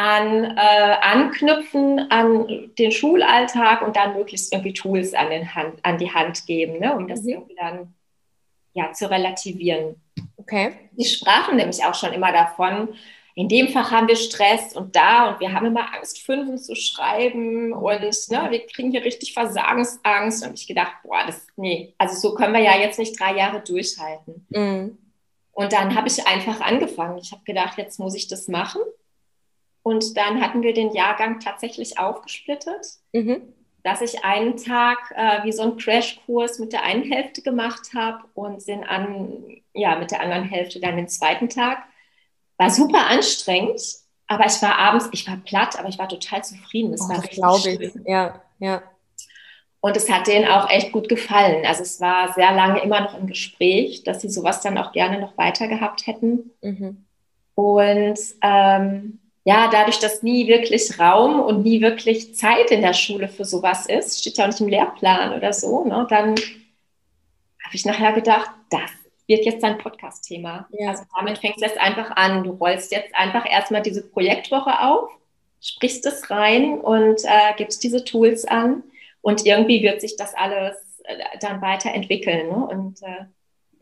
an 0.00 0.56
äh, 0.56 0.96
Anknüpfen 1.02 2.10
an 2.10 2.70
den 2.78 2.90
Schulalltag 2.90 3.82
und 3.82 3.96
dann 3.96 4.14
möglichst 4.14 4.50
irgendwie 4.50 4.72
Tools 4.72 5.12
an, 5.12 5.28
den 5.28 5.54
Hand, 5.54 5.74
an 5.82 5.98
die 5.98 6.10
Hand 6.10 6.46
geben, 6.46 6.78
ne, 6.78 6.96
um 6.96 7.06
das 7.06 7.20
mhm. 7.20 7.28
irgendwie 7.28 7.54
dann 7.54 7.94
ja, 8.72 8.92
zu 8.92 9.10
relativieren. 9.10 10.00
Okay. 10.38 10.72
Die 10.92 11.04
sprachen 11.04 11.56
nämlich 11.56 11.84
auch 11.84 11.94
schon 11.94 12.14
immer 12.14 12.32
davon, 12.32 12.88
in 13.34 13.50
dem 13.50 13.68
Fach 13.68 13.90
haben 13.90 14.08
wir 14.08 14.16
Stress 14.16 14.74
und 14.74 14.96
da 14.96 15.28
und 15.28 15.40
wir 15.40 15.52
haben 15.52 15.66
immer 15.66 15.94
Angst, 15.94 16.22
Fünfen 16.22 16.56
zu 16.56 16.74
schreiben 16.74 17.74
und 17.74 18.00
ne, 18.00 18.46
wir 18.48 18.66
kriegen 18.68 18.92
hier 18.92 19.04
richtig 19.04 19.34
Versagensangst. 19.34 20.46
Und 20.46 20.58
ich 20.58 20.66
gedacht, 20.66 20.94
boah, 21.02 21.24
das, 21.26 21.46
nee, 21.56 21.94
also 21.98 22.16
so 22.16 22.34
können 22.34 22.54
wir 22.54 22.62
ja 22.62 22.78
jetzt 22.78 22.98
nicht 22.98 23.20
drei 23.20 23.36
Jahre 23.36 23.60
durchhalten. 23.60 24.46
Mhm. 24.48 24.96
Und 25.52 25.72
dann 25.74 25.94
habe 25.94 26.08
ich 26.08 26.26
einfach 26.26 26.62
angefangen. 26.62 27.18
Ich 27.18 27.32
habe 27.32 27.44
gedacht, 27.44 27.76
jetzt 27.76 27.98
muss 27.98 28.14
ich 28.14 28.28
das 28.28 28.48
machen. 28.48 28.80
Und 29.82 30.16
dann 30.16 30.40
hatten 30.40 30.62
wir 30.62 30.74
den 30.74 30.92
Jahrgang 30.92 31.40
tatsächlich 31.40 31.98
aufgesplittet, 31.98 32.86
mhm. 33.12 33.42
dass 33.82 34.02
ich 34.02 34.24
einen 34.24 34.56
Tag 34.56 34.98
äh, 35.16 35.44
wie 35.44 35.52
so 35.52 35.62
einen 35.62 35.76
Crashkurs 35.76 36.58
mit 36.58 36.72
der 36.72 36.82
einen 36.82 37.10
Hälfte 37.10 37.42
gemacht 37.42 37.90
habe 37.94 38.24
und 38.34 38.66
den 38.68 38.84
an, 38.84 39.62
ja, 39.72 39.96
mit 39.96 40.10
der 40.10 40.20
anderen 40.20 40.44
Hälfte 40.44 40.80
dann 40.80 40.96
den 40.96 41.08
zweiten 41.08 41.48
Tag. 41.48 41.82
War 42.58 42.70
super 42.70 43.06
anstrengend, 43.06 43.80
aber 44.26 44.46
ich 44.46 44.60
war 44.60 44.78
abends, 44.78 45.08
ich 45.12 45.26
war 45.26 45.38
platt, 45.38 45.78
aber 45.78 45.88
ich 45.88 45.98
war 45.98 46.08
total 46.08 46.44
zufrieden. 46.44 46.92
Das, 46.92 47.00
oh, 47.02 47.12
das 47.14 47.30
glaube 47.30 47.70
ich. 47.70 47.92
Ja, 48.06 48.42
ja. 48.58 48.82
Und 49.80 49.96
es 49.96 50.10
hat 50.10 50.26
denen 50.26 50.46
auch 50.46 50.68
echt 50.68 50.92
gut 50.92 51.08
gefallen. 51.08 51.64
Also 51.64 51.82
es 51.82 52.02
war 52.02 52.34
sehr 52.34 52.52
lange 52.52 52.82
immer 52.82 53.00
noch 53.00 53.18
im 53.18 53.26
Gespräch, 53.26 54.04
dass 54.04 54.20
sie 54.20 54.28
sowas 54.28 54.60
dann 54.60 54.76
auch 54.76 54.92
gerne 54.92 55.18
noch 55.18 55.38
weiter 55.38 55.68
gehabt 55.68 56.06
hätten. 56.06 56.50
Mhm. 56.60 57.06
Und 57.54 58.18
ähm, 58.42 59.19
ja, 59.44 59.68
dadurch, 59.68 59.98
dass 59.98 60.22
nie 60.22 60.48
wirklich 60.48 60.98
Raum 60.98 61.40
und 61.40 61.62
nie 61.62 61.80
wirklich 61.80 62.34
Zeit 62.34 62.70
in 62.70 62.82
der 62.82 62.92
Schule 62.92 63.28
für 63.28 63.44
sowas 63.44 63.86
ist, 63.86 64.20
steht 64.20 64.36
ja 64.36 64.44
auch 64.44 64.48
nicht 64.48 64.60
im 64.60 64.68
Lehrplan 64.68 65.34
oder 65.34 65.52
so, 65.52 65.84
ne, 65.84 66.06
dann 66.10 66.34
habe 67.64 67.74
ich 67.76 67.84
nachher 67.84 68.12
gedacht, 68.12 68.50
das 68.70 68.90
wird 69.26 69.44
jetzt 69.44 69.62
dein 69.62 69.78
Podcast-Thema. 69.78 70.66
Ja. 70.72 70.90
Also 70.90 71.04
damit 71.16 71.38
fängst 71.38 71.60
du 71.60 71.64
jetzt 71.64 71.78
einfach 71.78 72.10
an. 72.16 72.42
Du 72.42 72.50
rollst 72.50 72.90
jetzt 72.90 73.14
einfach 73.14 73.48
erstmal 73.48 73.80
diese 73.80 74.02
Projektwoche 74.02 74.80
auf, 74.80 75.10
sprichst 75.60 76.04
es 76.04 76.30
rein 76.30 76.80
und 76.80 77.20
äh, 77.24 77.54
gibst 77.56 77.82
diese 77.84 78.04
Tools 78.04 78.44
an 78.44 78.82
und 79.22 79.46
irgendwie 79.46 79.82
wird 79.82 80.00
sich 80.00 80.16
das 80.16 80.34
alles 80.34 80.74
äh, 81.04 81.16
dann 81.40 81.62
weiterentwickeln. 81.62 82.48
Ne? 82.48 82.66
Und 82.66 83.02
äh, 83.02 83.26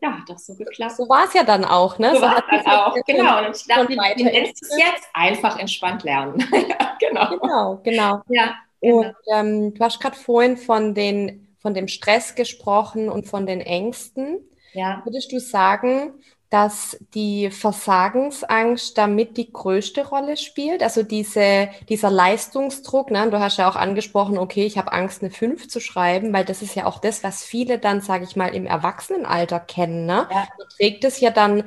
ja, 0.01 0.17
hat 0.17 0.29
doch 0.29 0.37
so 0.37 0.55
geklappt. 0.55 0.95
So 0.95 1.09
war 1.09 1.25
es 1.25 1.33
ja 1.33 1.43
dann 1.43 1.65
auch, 1.65 1.99
ne? 1.99 2.11
So, 2.11 2.17
so 2.17 2.21
war 2.21 2.37
es 2.37 2.63
dann 2.63 2.73
auch, 2.73 2.95
genau. 3.05 3.45
Und 3.45 3.55
ich 3.55 3.65
dachte, 3.65 4.23
nennst 4.23 4.63
es 4.63 4.77
jetzt? 4.77 5.09
Einfach 5.13 5.59
entspannt 5.59 6.03
lernen. 6.03 6.39
ja, 6.51 6.97
genau. 6.99 7.29
Genau, 7.37 7.81
genau. 7.83 8.21
Ja, 8.29 8.55
genau. 8.81 8.97
Und 8.99 9.15
ähm, 9.33 9.73
du 9.73 9.83
hast 9.83 9.99
gerade 9.99 10.15
vorhin 10.15 10.57
von, 10.57 10.93
den, 10.93 11.55
von 11.59 11.73
dem 11.73 11.87
Stress 11.87 12.35
gesprochen 12.35 13.09
und 13.09 13.27
von 13.27 13.45
den 13.45 13.61
Ängsten. 13.61 14.39
Ja. 14.73 15.01
Würdest 15.05 15.31
du 15.31 15.39
sagen, 15.39 16.13
dass 16.49 16.97
die 17.13 17.51
Versagensangst 17.51 18.97
damit 18.97 19.37
die 19.37 19.53
größte 19.53 20.07
Rolle 20.07 20.35
spielt. 20.35 20.81
Also 20.81 21.03
diese, 21.03 21.69
dieser 21.89 22.09
Leistungsdruck, 22.09 23.11
ne? 23.11 23.29
du 23.29 23.39
hast 23.39 23.57
ja 23.57 23.69
auch 23.69 23.75
angesprochen, 23.75 24.39
okay, 24.39 24.65
ich 24.65 24.77
habe 24.77 24.91
Angst, 24.91 25.21
eine 25.21 25.31
5 25.31 25.67
zu 25.67 25.79
schreiben, 25.79 26.33
weil 26.33 26.45
das 26.45 26.63
ist 26.63 26.75
ja 26.75 26.85
auch 26.85 26.99
das, 26.99 27.23
was 27.23 27.43
viele 27.43 27.77
dann, 27.77 28.01
sage 28.01 28.23
ich 28.23 28.35
mal, 28.35 28.55
im 28.55 28.65
Erwachsenenalter 28.65 29.59
kennen. 29.59 30.07
Ne? 30.07 30.27
Ja. 30.31 30.47
Man 30.57 30.67
trägt 30.75 31.03
es 31.03 31.19
ja 31.19 31.29
dann, 31.29 31.65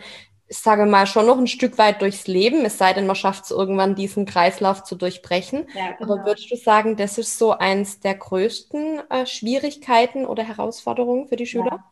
ich 0.48 0.58
sage 0.58 0.84
mal, 0.84 1.06
schon 1.06 1.26
noch 1.26 1.38
ein 1.38 1.46
Stück 1.46 1.78
weit 1.78 2.02
durchs 2.02 2.26
Leben, 2.26 2.64
es 2.64 2.76
sei 2.76 2.92
denn, 2.92 3.06
man 3.06 3.16
schafft 3.16 3.44
es 3.44 3.52
irgendwann, 3.52 3.94
diesen 3.94 4.26
Kreislauf 4.26 4.82
zu 4.82 4.96
durchbrechen. 4.96 5.68
Ja, 5.76 5.92
genau. 5.92 6.14
Aber 6.14 6.26
würdest 6.26 6.50
du 6.50 6.56
sagen, 6.56 6.96
das 6.96 7.18
ist 7.18 7.38
so 7.38 7.52
eins 7.52 8.00
der 8.00 8.16
größten 8.16 9.00
äh, 9.10 9.26
Schwierigkeiten 9.26 10.26
oder 10.26 10.42
Herausforderungen 10.42 11.28
für 11.28 11.36
die 11.36 11.46
Schüler? 11.46 11.66
Ja. 11.70 11.91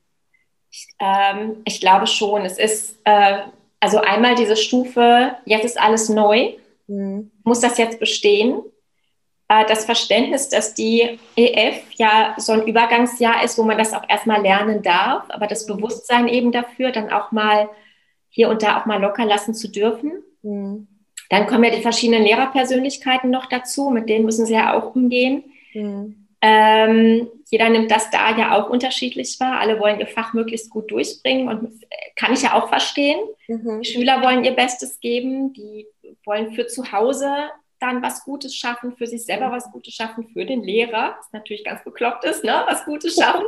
Ich, 0.70 0.88
ähm, 0.98 1.62
ich 1.64 1.80
glaube 1.80 2.06
schon. 2.06 2.44
Es 2.44 2.58
ist 2.58 2.98
äh, 3.04 3.40
also 3.80 3.98
einmal 3.98 4.34
diese 4.34 4.56
Stufe, 4.56 5.36
jetzt 5.46 5.64
ist 5.64 5.80
alles 5.80 6.08
neu. 6.08 6.52
Mhm. 6.86 7.30
Muss 7.44 7.60
das 7.60 7.78
jetzt 7.78 7.98
bestehen? 7.98 8.62
Äh, 9.48 9.64
das 9.66 9.86
Verständnis, 9.86 10.50
dass 10.50 10.74
die 10.74 11.18
EF 11.34 11.82
ja 11.94 12.34
so 12.36 12.52
ein 12.52 12.66
Übergangsjahr 12.66 13.42
ist, 13.42 13.58
wo 13.58 13.62
man 13.62 13.78
das 13.78 13.94
auch 13.94 14.08
erstmal 14.08 14.42
lernen 14.42 14.82
darf, 14.82 15.24
aber 15.30 15.46
das 15.46 15.66
Bewusstsein 15.66 16.28
eben 16.28 16.52
dafür, 16.52 16.92
dann 16.92 17.10
auch 17.10 17.32
mal 17.32 17.70
hier 18.28 18.48
und 18.48 18.62
da 18.62 18.80
auch 18.80 18.86
mal 18.86 19.00
locker 19.00 19.24
lassen 19.24 19.54
zu 19.54 19.68
dürfen. 19.68 20.22
Mhm. 20.42 20.86
Dann 21.30 21.46
kommen 21.46 21.64
ja 21.64 21.70
die 21.70 21.82
verschiedenen 21.82 22.22
Lehrerpersönlichkeiten 22.22 23.30
noch 23.30 23.46
dazu, 23.46 23.90
mit 23.90 24.08
denen 24.08 24.24
müssen 24.24 24.46
sie 24.46 24.54
ja 24.54 24.74
auch 24.74 24.94
umgehen. 24.94 25.44
Mhm. 25.72 26.19
Ähm, 26.42 27.28
jeder 27.50 27.68
nimmt 27.68 27.90
das 27.90 28.10
da 28.10 28.36
ja 28.36 28.56
auch 28.56 28.70
unterschiedlich 28.70 29.38
wahr. 29.40 29.60
Alle 29.60 29.78
wollen 29.78 30.00
ihr 30.00 30.06
Fach 30.06 30.32
möglichst 30.32 30.70
gut 30.70 30.90
durchbringen 30.90 31.48
und 31.48 31.84
kann 32.16 32.32
ich 32.32 32.42
ja 32.42 32.54
auch 32.54 32.68
verstehen. 32.68 33.18
Mhm. 33.48 33.82
Die 33.82 33.88
Schüler 33.88 34.22
wollen 34.22 34.44
ihr 34.44 34.52
Bestes 34.52 35.00
geben, 35.00 35.52
die 35.52 35.86
wollen 36.24 36.52
für 36.52 36.66
zu 36.66 36.92
Hause 36.92 37.50
dann 37.80 38.02
was 38.02 38.24
Gutes 38.24 38.54
schaffen, 38.54 38.94
für 38.96 39.06
sich 39.06 39.24
selber 39.24 39.50
was 39.50 39.70
Gutes 39.72 39.94
schaffen, 39.94 40.28
für 40.32 40.44
den 40.44 40.62
Lehrer, 40.62 41.16
was 41.18 41.32
natürlich 41.32 41.64
ganz 41.64 41.82
bekloppt 41.82 42.24
ist, 42.24 42.44
ne? 42.44 42.62
was 42.66 42.84
Gutes 42.84 43.14
schaffen. 43.20 43.46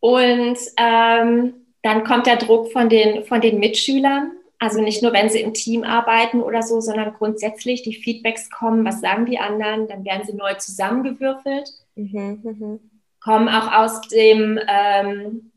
Und 0.00 0.58
ähm, 0.76 1.54
dann 1.82 2.04
kommt 2.04 2.26
der 2.26 2.36
Druck 2.36 2.72
von 2.72 2.88
den, 2.88 3.24
von 3.24 3.40
den 3.40 3.58
Mitschülern, 3.58 4.32
also 4.58 4.80
nicht 4.80 5.02
nur, 5.02 5.12
wenn 5.12 5.28
sie 5.28 5.40
im 5.40 5.54
Team 5.54 5.84
arbeiten 5.84 6.42
oder 6.42 6.62
so, 6.62 6.80
sondern 6.80 7.14
grundsätzlich 7.14 7.82
die 7.82 7.94
Feedbacks 7.94 8.50
kommen, 8.50 8.84
was 8.84 9.00
sagen 9.00 9.24
die 9.26 9.38
anderen, 9.38 9.86
dann 9.86 10.04
werden 10.04 10.26
sie 10.26 10.34
neu 10.34 10.54
zusammengewürfelt, 10.54 11.70
mhm, 12.02 12.40
mh. 12.42 12.78
kommen 13.20 13.48
auch 13.48 13.72
aus 13.72 14.00
dem, 14.08 14.58
ähm, 14.66 15.52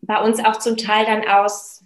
bei 0.00 0.22
uns 0.22 0.44
auch 0.44 0.56
zum 0.56 0.76
Teil 0.76 1.06
dann 1.06 1.28
aus, 1.28 1.84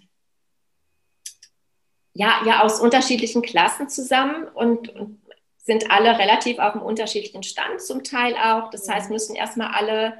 ja, 2.13 2.41
ja, 2.45 2.61
aus 2.61 2.79
unterschiedlichen 2.79 3.41
Klassen 3.41 3.89
zusammen 3.89 4.47
und, 4.47 4.89
und 4.89 5.21
sind 5.57 5.89
alle 5.91 6.17
relativ 6.19 6.59
auf 6.59 6.73
einem 6.73 6.83
unterschiedlichen 6.83 7.43
Stand 7.43 7.81
zum 7.81 8.03
Teil 8.03 8.35
auch. 8.35 8.69
Das 8.69 8.87
heißt, 8.87 9.09
müssen 9.09 9.35
erstmal 9.35 9.73
alle 9.73 10.17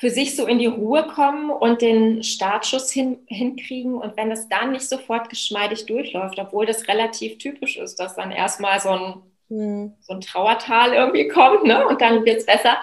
für 0.00 0.08
sich 0.08 0.34
so 0.34 0.46
in 0.46 0.58
die 0.58 0.66
Ruhe 0.66 1.06
kommen 1.08 1.50
und 1.50 1.82
den 1.82 2.22
Startschuss 2.22 2.90
hin, 2.90 3.18
hinkriegen. 3.26 3.94
Und 3.94 4.16
wenn 4.16 4.30
es 4.30 4.48
dann 4.48 4.72
nicht 4.72 4.88
sofort 4.88 5.28
geschmeidig 5.28 5.84
durchläuft, 5.84 6.38
obwohl 6.38 6.64
das 6.64 6.88
relativ 6.88 7.36
typisch 7.36 7.76
ist, 7.76 7.96
dass 7.96 8.16
dann 8.16 8.30
erstmal 8.30 8.80
so 8.80 8.88
ein, 8.88 9.22
mhm. 9.50 9.94
so 10.00 10.14
ein 10.14 10.20
Trauertal 10.20 10.94
irgendwie 10.94 11.28
kommt 11.28 11.64
ne? 11.64 11.86
und 11.86 12.00
dann 12.00 12.24
wird 12.24 12.38
es 12.38 12.46
besser, 12.46 12.78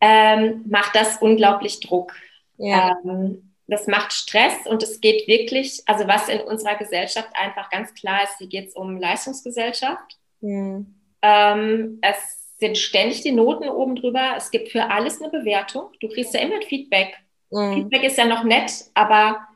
ähm, 0.00 0.64
macht 0.68 0.96
das 0.96 1.18
unglaublich 1.18 1.80
Druck. 1.80 2.14
Ja. 2.56 2.96
Ähm, 3.04 3.54
das 3.66 3.86
macht 3.86 4.12
Stress 4.12 4.66
und 4.66 4.82
es 4.82 5.00
geht 5.00 5.28
wirklich, 5.28 5.82
also 5.86 6.08
was 6.08 6.28
in 6.28 6.40
unserer 6.40 6.74
Gesellschaft 6.74 7.28
einfach 7.34 7.70
ganz 7.70 7.94
klar 7.94 8.24
ist, 8.24 8.38
hier 8.38 8.48
geht 8.48 8.68
es 8.68 8.74
um 8.74 8.98
Leistungsgesellschaft. 8.98 10.18
Mhm. 10.40 10.94
Ähm, 11.22 11.98
es 12.02 12.56
sind 12.58 12.76
ständig 12.78 13.22
die 13.22 13.32
Noten 13.32 13.68
oben 13.68 13.94
drüber. 13.96 14.34
Es 14.36 14.50
gibt 14.50 14.70
für 14.70 14.90
alles 14.90 15.20
eine 15.20 15.30
Bewertung. 15.30 15.90
Du 16.00 16.08
kriegst 16.08 16.34
ja 16.34 16.40
immer 16.40 16.60
Feedback. 16.62 17.16
Mhm. 17.50 17.74
Feedback 17.74 18.04
ist 18.04 18.18
ja 18.18 18.26
noch 18.26 18.44
nett, 18.44 18.72
aber 18.94 19.46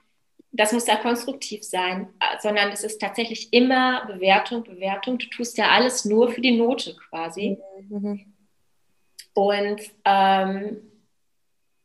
das 0.56 0.72
muss 0.72 0.86
ja 0.86 0.96
konstruktiv 0.96 1.62
sein, 1.62 2.08
sondern 2.40 2.70
es 2.70 2.84
ist 2.84 3.00
tatsächlich 3.00 3.52
immer 3.52 4.06
Bewertung, 4.06 4.64
Bewertung. 4.64 5.18
Du 5.18 5.26
tust 5.26 5.58
ja 5.58 5.70
alles 5.70 6.04
nur 6.04 6.30
für 6.30 6.40
die 6.40 6.56
Note 6.56 6.96
quasi. 7.08 7.58
Mhm. 7.88 8.32
Und 9.34 9.80
ähm, 10.04 10.76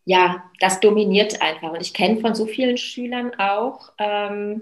ja, 0.05 0.43
das 0.59 0.79
dominiert 0.79 1.41
einfach. 1.41 1.71
Und 1.71 1.81
ich 1.81 1.93
kenne 1.93 2.21
von 2.21 2.35
so 2.35 2.45
vielen 2.45 2.77
Schülern 2.77 3.33
auch 3.39 3.91
ähm, 3.97 4.61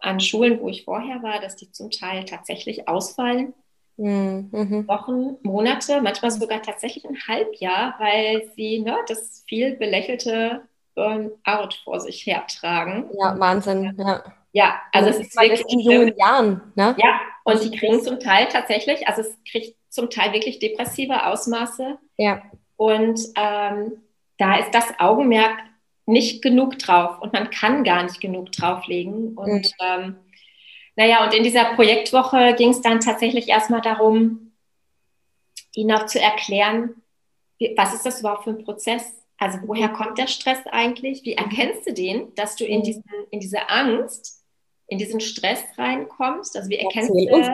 an 0.00 0.18
Schulen, 0.20 0.60
wo 0.60 0.68
ich 0.68 0.84
vorher 0.84 1.22
war, 1.22 1.40
dass 1.40 1.56
die 1.56 1.70
zum 1.70 1.90
Teil 1.90 2.24
tatsächlich 2.24 2.88
ausfallen 2.88 3.54
Mhm. 4.00 4.88
Wochen, 4.88 5.36
Monate, 5.42 6.00
manchmal 6.00 6.30
sogar 6.30 6.62
tatsächlich 6.62 7.04
ein 7.04 7.18
Halbjahr, 7.28 7.96
weil 7.98 8.50
sie 8.56 8.80
ne, 8.80 8.96
das 9.06 9.44
viel 9.46 9.76
belächelte 9.76 10.62
Burnout 11.00 11.70
vor 11.84 12.00
sich 12.00 12.26
hertragen. 12.26 13.08
Ja, 13.18 13.38
Wahnsinn, 13.38 13.94
ja. 13.98 14.22
Ja, 14.52 14.80
also 14.92 15.10
es 15.10 15.20
ist 15.20 15.40
wirklich 15.40 15.64
in 15.68 15.78
jungen 15.78 16.16
Jahren, 16.16 16.60
ne? 16.74 16.96
Ja, 16.98 17.20
und 17.44 17.62
die 17.62 17.70
kriegen 17.70 18.02
zum 18.02 18.18
Teil 18.18 18.48
tatsächlich, 18.48 19.06
also 19.06 19.22
es 19.22 19.36
kriegt 19.48 19.76
zum 19.88 20.10
Teil 20.10 20.32
wirklich 20.32 20.58
depressive 20.58 21.24
Ausmaße. 21.26 21.98
Ja. 22.16 22.42
Und 22.76 23.20
ähm, 23.36 24.02
da 24.38 24.56
ist 24.56 24.72
das 24.72 24.98
Augenmerk 24.98 25.56
nicht 26.06 26.42
genug 26.42 26.78
drauf 26.78 27.20
und 27.20 27.32
man 27.32 27.50
kann 27.50 27.84
gar 27.84 28.02
nicht 28.02 28.20
genug 28.20 28.50
drauflegen. 28.50 29.36
Und 29.36 29.66
mhm. 29.66 29.72
ähm, 29.80 30.16
naja, 30.96 31.24
und 31.24 31.32
in 31.32 31.44
dieser 31.44 31.76
Projektwoche 31.76 32.54
ging 32.56 32.70
es 32.70 32.80
dann 32.82 33.00
tatsächlich 33.00 33.48
erstmal 33.48 33.80
darum, 33.80 34.52
ihnen 35.74 35.92
auch 35.92 36.06
zu 36.06 36.20
erklären, 36.20 36.96
wie, 37.58 37.72
was 37.76 37.94
ist 37.94 38.04
das 38.04 38.20
überhaupt 38.20 38.44
für 38.44 38.50
ein 38.50 38.64
Prozess? 38.64 39.19
Also 39.40 39.58
woher 39.62 39.88
kommt 39.88 40.18
der 40.18 40.26
Stress 40.26 40.58
eigentlich? 40.70 41.24
Wie 41.24 41.32
erkennst 41.32 41.88
du 41.88 41.94
den, 41.94 42.34
dass 42.34 42.56
du 42.56 42.64
in, 42.64 42.82
diesen, 42.82 43.02
in 43.30 43.40
diese 43.40 43.70
Angst, 43.70 44.44
in 44.86 44.98
diesen 44.98 45.18
Stress 45.18 45.64
reinkommst? 45.78 46.56
Also 46.56 46.68
wie 46.68 46.76
erkennst 46.76 47.10
du, 47.10 47.26
das 47.26 47.48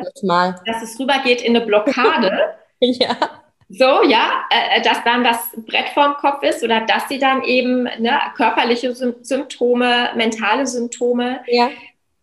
dass 0.66 0.83
es 0.83 0.99
rübergeht 0.99 1.43
in 1.43 1.57
eine 1.57 1.64
Blockade? 1.64 2.57
ja. 2.81 3.16
So, 3.69 4.02
ja, 4.02 4.45
äh, 4.50 4.83
dass 4.83 5.02
dann 5.05 5.23
das 5.23 5.38
Brett 5.64 5.88
vorm 5.95 6.14
Kopf 6.14 6.43
ist 6.43 6.62
oder 6.64 6.81
dass 6.83 7.09
sie 7.09 7.19
dann 7.19 7.43
eben 7.43 7.85
ne, 7.85 8.19
körperliche 8.37 8.93
Symptome, 8.95 10.11
mentale 10.16 10.66
Symptome, 10.66 11.40
ja. 11.47 11.71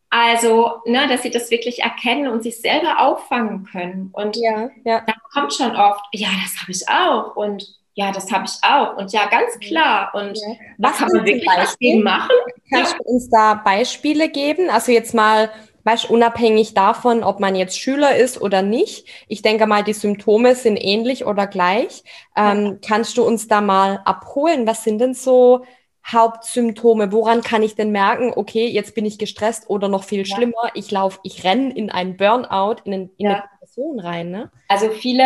Also, 0.09 0.81
ne, 0.85 1.07
dass 1.07 1.23
sie 1.23 1.31
das 1.31 1.49
wirklich 1.49 1.81
erkennen 1.81 2.27
und 2.27 2.43
sich 2.43 2.61
selber 2.61 2.99
auffangen 2.99 3.65
können. 3.65 4.09
Und 4.13 4.37
ja, 4.37 4.69
ja. 4.85 5.01
dann 5.07 5.15
kommt 5.33 5.53
schon 5.55 5.75
oft, 5.75 6.05
ja, 6.13 6.27
das 6.43 6.61
habe 6.61 6.71
ich 6.71 6.87
auch. 6.87 7.35
Und 7.35 7.65
ja, 7.95 8.11
das 8.11 8.31
habe 8.31 8.45
ich 8.45 8.57
auch. 8.63 8.97
Und 8.97 9.11
ja, 9.11 9.27
ganz 9.27 9.59
klar. 9.59 10.11
Und 10.13 10.37
ja. 10.37 10.55
was 10.77 10.97
kann 10.97 11.09
man 11.13 11.25
wirklich 11.25 11.47
was 11.47 11.77
gegen 11.77 12.03
machen? 12.03 12.31
Kannst 12.71 12.95
du 12.97 13.03
uns 13.03 13.29
da 13.29 13.53
Beispiele 13.55 14.29
geben? 14.29 14.69
Also 14.69 14.91
jetzt 14.91 15.13
mal 15.13 15.49
weißt, 15.83 16.09
unabhängig 16.09 16.73
davon, 16.73 17.23
ob 17.23 17.39
man 17.39 17.55
jetzt 17.55 17.79
Schüler 17.79 18.15
ist 18.15 18.41
oder 18.41 18.61
nicht. 18.61 19.07
Ich 19.27 19.41
denke 19.41 19.67
mal, 19.67 19.83
die 19.83 19.93
Symptome 19.93 20.55
sind 20.55 20.77
ähnlich 20.77 21.25
oder 21.25 21.45
gleich. 21.47 22.03
Ähm, 22.35 22.79
kannst 22.85 23.17
du 23.17 23.23
uns 23.23 23.47
da 23.47 23.61
mal 23.61 24.01
abholen? 24.05 24.65
Was 24.65 24.83
sind 24.83 24.99
denn 24.99 25.13
so 25.13 25.65
Hauptsymptome? 26.05 27.11
Woran 27.11 27.41
kann 27.41 27.63
ich 27.63 27.75
denn 27.75 27.91
merken, 27.91 28.31
okay, 28.35 28.67
jetzt 28.67 28.95
bin 28.95 29.05
ich 29.05 29.19
gestresst 29.19 29.69
oder 29.69 29.89
noch 29.89 30.03
viel 30.03 30.25
ja. 30.25 30.35
schlimmer, 30.35 30.71
ich 30.73 30.89
laufe, 30.91 31.19
ich 31.23 31.43
renne 31.43 31.73
in 31.73 31.91
einen 31.91 32.17
Burnout, 32.17 32.77
in, 32.85 32.93
in 32.93 33.09
ja. 33.17 33.29
eine 33.29 33.43
Depression 33.51 33.99
rein, 33.99 34.31
ne? 34.31 34.51
Also 34.69 34.89
viele, 34.89 35.25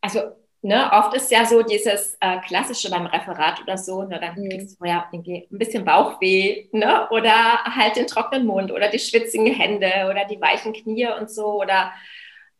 also 0.00 0.20
Ne, 0.66 0.90
oft 0.90 1.14
ist 1.14 1.30
ja 1.30 1.44
so 1.44 1.62
dieses 1.62 2.18
äh, 2.18 2.40
klassische 2.40 2.90
beim 2.90 3.06
Referat 3.06 3.62
oder 3.62 3.78
so, 3.78 4.02
ne, 4.02 4.18
dann 4.18 4.34
mhm. 4.34 4.48
kriegst 4.48 4.80
du 4.80 4.84
ja 4.84 5.08
ein 5.12 5.46
bisschen 5.48 5.84
Bauchweh 5.84 6.66
ne, 6.72 7.08
oder 7.10 7.62
halt 7.64 7.94
den 7.94 8.08
trockenen 8.08 8.44
Mund 8.44 8.72
oder 8.72 8.88
die 8.88 8.98
schwitzigen 8.98 9.46
Hände 9.54 10.08
oder 10.10 10.24
die 10.24 10.40
weichen 10.40 10.72
Knie 10.72 11.06
und 11.06 11.30
so 11.30 11.62
oder 11.62 11.92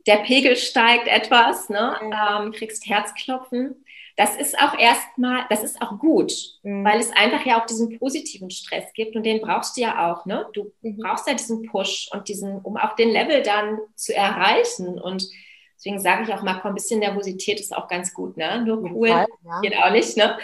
der 0.06 0.18
Pegel 0.18 0.54
steigt 0.54 1.08
etwas, 1.08 1.68
ne, 1.68 1.96
mhm. 2.00 2.12
ähm, 2.12 2.52
kriegst 2.52 2.86
Herzklopfen. 2.86 3.84
Das 4.14 4.36
ist 4.36 4.56
auch 4.56 4.78
erstmal, 4.78 5.44
das 5.50 5.64
ist 5.64 5.82
auch 5.82 5.98
gut, 5.98 6.32
mhm. 6.62 6.84
weil 6.84 7.00
es 7.00 7.10
einfach 7.10 7.44
ja 7.44 7.60
auch 7.60 7.66
diesen 7.66 7.98
positiven 7.98 8.50
Stress 8.50 8.84
gibt 8.94 9.16
und 9.16 9.24
den 9.24 9.40
brauchst 9.40 9.76
du 9.76 9.80
ja 9.80 10.12
auch. 10.12 10.26
Ne? 10.26 10.46
Du 10.52 10.70
mhm. 10.82 10.98
brauchst 10.98 11.26
ja 11.26 11.34
diesen 11.34 11.64
Push 11.64 12.08
und 12.12 12.28
diesen, 12.28 12.60
um 12.60 12.76
auch 12.76 12.94
den 12.94 13.10
Level 13.10 13.42
dann 13.42 13.80
zu 13.96 14.14
erreichen 14.14 14.96
und 15.00 15.28
Deswegen 15.76 16.00
sage 16.00 16.24
ich 16.24 16.32
auch 16.32 16.42
mal, 16.42 16.58
komm, 16.60 16.72
ein 16.72 16.74
bisschen 16.74 17.00
Nervosität 17.00 17.60
ist 17.60 17.76
auch 17.76 17.86
ganz 17.88 18.12
gut, 18.14 18.36
ne? 18.36 18.62
Nur 18.62 18.82
cool 18.90 19.08
Fall, 19.08 19.26
ja. 19.44 19.60
geht 19.60 19.76
auch 19.76 19.90
nicht, 19.90 20.16
ne? 20.16 20.38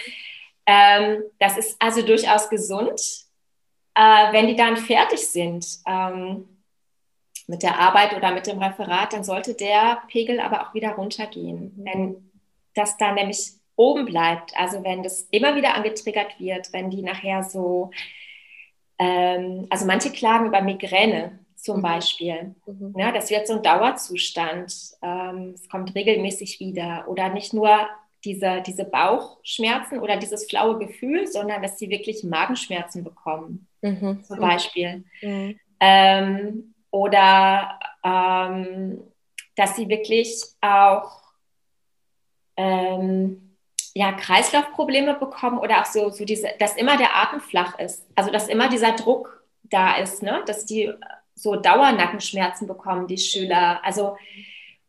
Ähm, 0.67 1.23
das 1.39 1.57
ist 1.57 1.77
also 1.81 2.03
durchaus 2.03 2.49
gesund. 2.49 3.01
Äh, 3.95 4.33
wenn 4.33 4.47
die 4.47 4.57
dann 4.57 4.77
fertig 4.77 5.27
sind 5.29 5.67
ähm, 5.87 6.49
mit 7.47 7.63
der 7.63 7.79
Arbeit 7.79 8.15
oder 8.17 8.33
mit 8.33 8.47
dem 8.47 8.59
Referat, 8.59 9.13
dann 9.13 9.25
sollte 9.25 9.55
der 9.55 10.03
Pegel 10.09 10.41
aber 10.41 10.63
auch 10.63 10.75
wieder 10.75 10.93
runtergehen. 10.93 11.75
Mhm. 11.77 11.85
Wenn 11.85 12.31
das 12.75 12.97
dann 12.97 13.17
nämlich 13.17 13.53
oben 13.77 14.07
bleibt, 14.07 14.57
also 14.57 14.85
wenn 14.85 15.03
das 15.03 15.23
immer 15.31 15.57
wieder 15.57 15.75
angetriggert 15.75 16.39
wird, 16.39 16.73
wenn 16.73 16.91
die 16.91 17.03
nachher 17.03 17.43
so, 17.43 17.91
ähm, 18.99 19.67
also 19.71 19.87
manche 19.87 20.11
klagen 20.11 20.47
über 20.47 20.63
Migräne, 20.63 21.39
zum 21.63 21.79
mhm. 21.79 21.83
Beispiel. 21.83 22.55
Mhm. 22.67 22.95
Ja, 22.99 23.13
das 23.13 23.31
wird 23.31 23.47
so 23.47 23.55
ein 23.55 23.63
Dauerzustand. 23.63 24.75
Ähm, 25.01 25.53
es 25.55 25.69
kommt 25.69 25.95
regelmäßig 25.95 26.59
wieder. 26.61 27.05
Oder 27.07 27.29
nicht 27.29 27.55
nur 27.55 27.89
diese, 28.25 28.63
diese 28.67 28.85
Bauchschmerzen 28.85 30.01
oder 30.01 30.17
dieses 30.17 30.49
flaue 30.49 30.79
Gefühl, 30.79 31.27
sondern 31.27 31.63
dass 31.63 31.79
sie 31.79 31.89
wirklich 31.89 32.25
Magenschmerzen 32.25 33.05
bekommen, 33.05 33.69
mhm. 33.81 34.23
zum 34.25 34.41
Beispiel. 34.41 35.05
Mhm. 35.21 35.59
Ähm, 35.81 36.75
oder 36.91 37.79
ähm, 38.05 39.03
dass 39.57 39.77
sie 39.77 39.89
wirklich 39.89 40.43
auch 40.61 41.23
ähm, 42.57 43.57
ja, 43.95 44.13
Kreislaufprobleme 44.13 45.15
bekommen 45.15 45.59
oder 45.59 45.81
auch 45.81 45.87
so, 45.87 46.11
so 46.11 46.25
diese, 46.25 46.49
dass 46.59 46.77
immer 46.77 46.97
der 46.97 47.17
Atem 47.17 47.41
flach 47.41 47.79
ist. 47.79 48.05
Also 48.15 48.31
dass 48.31 48.49
immer 48.49 48.69
dieser 48.69 48.93
Druck 48.93 49.45
da 49.63 49.97
ist, 49.97 50.23
ne? 50.23 50.43
dass 50.47 50.65
die 50.65 50.93
so 51.35 51.57
Dauernackenschmerzen 51.57 52.67
bekommen, 52.67 53.07
die 53.07 53.19
Schüler. 53.19 53.81
Also, 53.85 54.17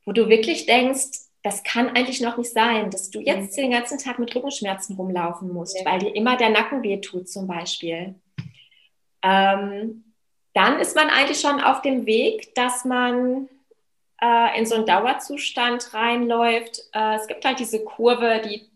wo 0.05 0.11
du 0.11 0.29
wirklich 0.29 0.65
denkst, 0.65 1.19
das 1.43 1.63
kann 1.63 1.89
eigentlich 1.89 2.21
noch 2.21 2.37
nicht 2.37 2.51
sein, 2.51 2.89
dass 2.89 3.09
du 3.09 3.19
jetzt 3.19 3.57
mhm. 3.57 3.63
den 3.63 3.71
ganzen 3.71 3.97
Tag 3.97 4.17
mit 4.17 4.33
Rückenschmerzen 4.33 4.95
rumlaufen 4.95 5.51
musst, 5.51 5.77
ja. 5.77 5.85
weil 5.85 5.99
dir 5.99 6.15
immer 6.15 6.37
der 6.37 6.49
Nacken 6.49 6.83
wehtut 6.83 7.29
zum 7.29 7.47
Beispiel. 7.47 8.15
Ähm, 9.21 10.13
dann 10.53 10.79
ist 10.79 10.95
man 10.95 11.09
eigentlich 11.09 11.39
schon 11.39 11.59
auf 11.61 11.81
dem 11.81 12.05
Weg, 12.05 12.53
dass 12.55 12.85
man 12.85 13.49
äh, 14.21 14.57
in 14.57 14.65
so 14.65 14.75
einen 14.75 14.85
Dauerzustand 14.85 15.93
reinläuft. 15.93 16.81
Äh, 16.93 17.15
es 17.15 17.27
gibt 17.27 17.43
halt 17.43 17.59
diese 17.59 17.83
Kurve, 17.83 18.41
die 18.45 18.69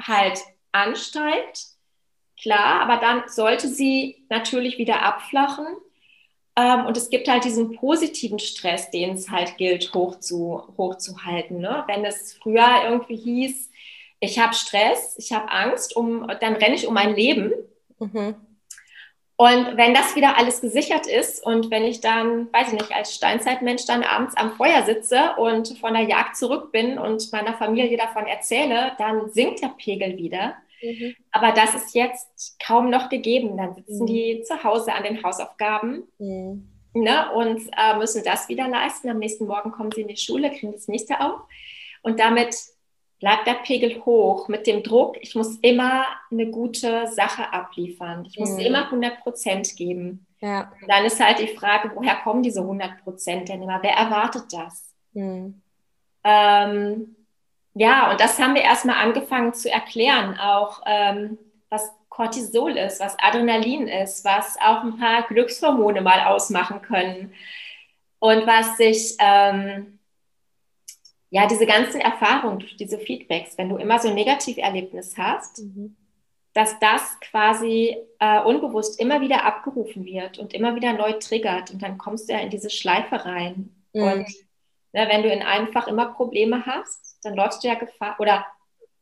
halt 0.00 0.40
ansteigt, 0.72 1.66
klar, 2.40 2.80
aber 2.80 2.96
dann 2.96 3.28
sollte 3.28 3.68
sie 3.68 4.26
natürlich 4.28 4.78
wieder 4.78 5.02
abflachen. 5.02 5.66
Ähm, 6.56 6.86
und 6.86 6.96
es 6.96 7.10
gibt 7.10 7.28
halt 7.28 7.44
diesen 7.44 7.74
positiven 7.76 8.38
Stress, 8.38 8.90
den 8.90 9.14
es 9.14 9.30
halt 9.30 9.56
gilt, 9.56 9.92
hoch 9.92 10.18
zu, 10.20 10.62
hochzuhalten. 10.76 11.58
Ne? 11.58 11.84
Wenn 11.86 12.04
es 12.04 12.34
früher 12.34 12.84
irgendwie 12.88 13.16
hieß, 13.16 13.70
ich 14.20 14.38
habe 14.38 14.54
Stress, 14.54 15.16
ich 15.18 15.32
habe 15.32 15.50
Angst, 15.50 15.96
um, 15.96 16.26
dann 16.40 16.54
renne 16.54 16.76
ich 16.76 16.86
um 16.86 16.94
mein 16.94 17.14
Leben. 17.14 17.52
Mhm. 17.98 18.36
Und 19.36 19.76
wenn 19.76 19.94
das 19.94 20.14
wieder 20.14 20.38
alles 20.38 20.60
gesichert 20.60 21.08
ist 21.08 21.44
und 21.44 21.68
wenn 21.72 21.82
ich 21.82 22.00
dann, 22.00 22.52
weiß 22.52 22.68
ich 22.68 22.74
nicht, 22.74 22.94
als 22.94 23.16
Steinzeitmensch 23.16 23.84
dann 23.84 24.04
abends 24.04 24.36
am 24.36 24.52
Feuer 24.52 24.84
sitze 24.84 25.34
und 25.36 25.76
von 25.78 25.92
der 25.92 26.04
Jagd 26.04 26.36
zurück 26.36 26.70
bin 26.70 26.98
und 26.98 27.32
meiner 27.32 27.54
Familie 27.54 27.96
davon 27.96 28.26
erzähle, 28.26 28.92
dann 28.98 29.28
sinkt 29.30 29.60
der 29.60 29.74
Pegel 29.76 30.18
wieder. 30.18 30.54
Mhm. 30.84 31.14
Aber 31.32 31.52
das 31.52 31.74
ist 31.74 31.94
jetzt 31.94 32.58
kaum 32.64 32.90
noch 32.90 33.08
gegeben. 33.08 33.56
Dann 33.56 33.74
sitzen 33.74 34.02
mhm. 34.02 34.06
die 34.06 34.42
zu 34.42 34.62
Hause 34.62 34.92
an 34.92 35.04
den 35.04 35.22
Hausaufgaben 35.22 36.04
mhm. 36.18 36.68
ne, 36.92 37.32
und 37.32 37.68
äh, 37.76 37.96
müssen 37.96 38.22
das 38.24 38.48
wieder 38.48 38.68
leisten. 38.68 39.08
Am 39.08 39.18
nächsten 39.18 39.46
Morgen 39.46 39.70
kommen 39.70 39.92
sie 39.92 40.02
in 40.02 40.08
die 40.08 40.16
Schule, 40.16 40.50
kriegen 40.50 40.72
das 40.72 40.88
nächste 40.88 41.20
auf. 41.20 41.40
Und 42.02 42.20
damit 42.20 42.54
bleibt 43.20 43.46
der 43.46 43.54
Pegel 43.54 44.04
hoch 44.04 44.48
mit 44.48 44.66
dem 44.66 44.82
Druck, 44.82 45.16
ich 45.20 45.34
muss 45.34 45.56
immer 45.60 46.04
eine 46.30 46.50
gute 46.50 47.06
Sache 47.06 47.52
abliefern. 47.52 48.26
Ich 48.26 48.38
muss 48.38 48.50
mhm. 48.50 48.58
immer 48.58 48.84
100 48.84 49.20
Prozent 49.20 49.76
geben. 49.76 50.26
Ja. 50.40 50.70
Dann 50.86 51.06
ist 51.06 51.24
halt 51.24 51.38
die 51.38 51.56
Frage, 51.56 51.92
woher 51.94 52.16
kommen 52.16 52.42
diese 52.42 52.60
100 52.60 53.02
Prozent 53.02 53.48
denn 53.48 53.62
immer? 53.62 53.82
Wer 53.82 53.94
erwartet 53.94 54.52
das? 54.52 54.92
Mhm. 55.14 55.62
Ähm, 56.22 57.16
ja, 57.74 58.10
und 58.10 58.20
das 58.20 58.38
haben 58.38 58.54
wir 58.54 58.62
erstmal 58.62 59.04
angefangen 59.04 59.52
zu 59.52 59.70
erklären, 59.70 60.38
auch 60.38 60.82
ähm, 60.86 61.38
was 61.68 61.90
Cortisol 62.08 62.76
ist, 62.76 63.00
was 63.00 63.16
Adrenalin 63.18 63.88
ist, 63.88 64.24
was 64.24 64.56
auch 64.60 64.84
ein 64.84 64.98
paar 64.98 65.22
Glückshormone 65.26 66.00
mal 66.00 66.26
ausmachen 66.26 66.80
können 66.82 67.34
und 68.20 68.46
was 68.46 68.76
sich, 68.76 69.16
ähm, 69.18 69.98
ja, 71.30 71.48
diese 71.48 71.66
ganzen 71.66 72.00
Erfahrungen, 72.00 72.64
diese 72.78 72.98
Feedbacks, 72.98 73.58
wenn 73.58 73.68
du 73.68 73.76
immer 73.76 73.98
so 73.98 74.08
ein 74.08 74.14
Negativerlebnis 74.14 75.18
hast, 75.18 75.58
mhm. 75.58 75.96
dass 76.52 76.78
das 76.78 77.18
quasi 77.20 77.96
äh, 78.20 78.40
unbewusst 78.42 79.00
immer 79.00 79.20
wieder 79.20 79.44
abgerufen 79.44 80.04
wird 80.04 80.38
und 80.38 80.54
immer 80.54 80.76
wieder 80.76 80.92
neu 80.92 81.14
triggert 81.14 81.72
und 81.72 81.82
dann 81.82 81.98
kommst 81.98 82.28
du 82.28 82.34
ja 82.34 82.38
in 82.38 82.50
diese 82.50 82.70
Schleife 82.70 83.24
rein. 83.24 83.74
Mhm. 83.92 84.02
Und 84.02 84.28
ne, 84.92 85.08
wenn 85.10 85.24
du 85.24 85.32
in 85.32 85.42
einem 85.42 85.72
Fach 85.72 85.88
immer 85.88 86.06
Probleme 86.06 86.64
hast, 86.66 87.13
dann 87.24 87.34
läufst 87.34 87.62
du 87.62 87.68
ja 87.68 87.74
Gefahr 87.74 88.16
oder 88.18 88.46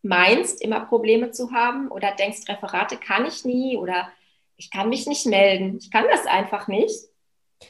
meinst, 0.03 0.63
immer 0.63 0.81
Probleme 0.81 1.31
zu 1.31 1.53
haben 1.53 1.89
oder 1.89 2.13
denkst, 2.13 2.49
Referate 2.49 2.97
kann 2.97 3.27
ich 3.27 3.45
nie 3.45 3.77
oder 3.77 4.11
ich 4.57 4.71
kann 4.71 4.89
mich 4.89 5.07
nicht 5.07 5.27
melden, 5.27 5.79
ich 5.81 5.91
kann 5.91 6.05
das 6.11 6.27
einfach 6.27 6.69
nicht. 6.69 6.95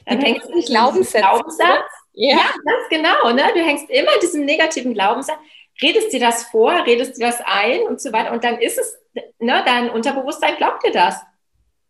Dann 0.05 0.19
du 0.19 0.25
hängst 0.25 0.47
du 0.47 0.53
einen 0.53 0.61
Glaubenssatz. 0.63 1.21
Glaubenssatz. 1.21 1.91
Ja. 2.13 2.37
ja, 2.37 2.43
ganz 2.65 2.89
genau. 2.89 3.31
Ne? 3.31 3.43
Du 3.53 3.61
hängst 3.61 3.89
immer 3.89 4.11
diesen 4.21 4.45
negativen 4.45 4.93
Glaubenssatz, 4.93 5.37
redest 5.81 6.11
dir 6.13 6.19
das 6.19 6.45
vor, 6.45 6.85
redest 6.85 7.17
dir 7.17 7.27
das 7.27 7.41
ein 7.45 7.81
und 7.83 8.01
so 8.01 8.11
weiter. 8.11 8.31
Und 8.31 8.43
dann 8.43 8.59
ist 8.59 8.77
es, 8.77 8.97
ne, 9.39 9.61
dein 9.65 9.89
Unterbewusstsein 9.89 10.55
glaubt 10.57 10.85
dir 10.85 10.91
das. 10.91 11.21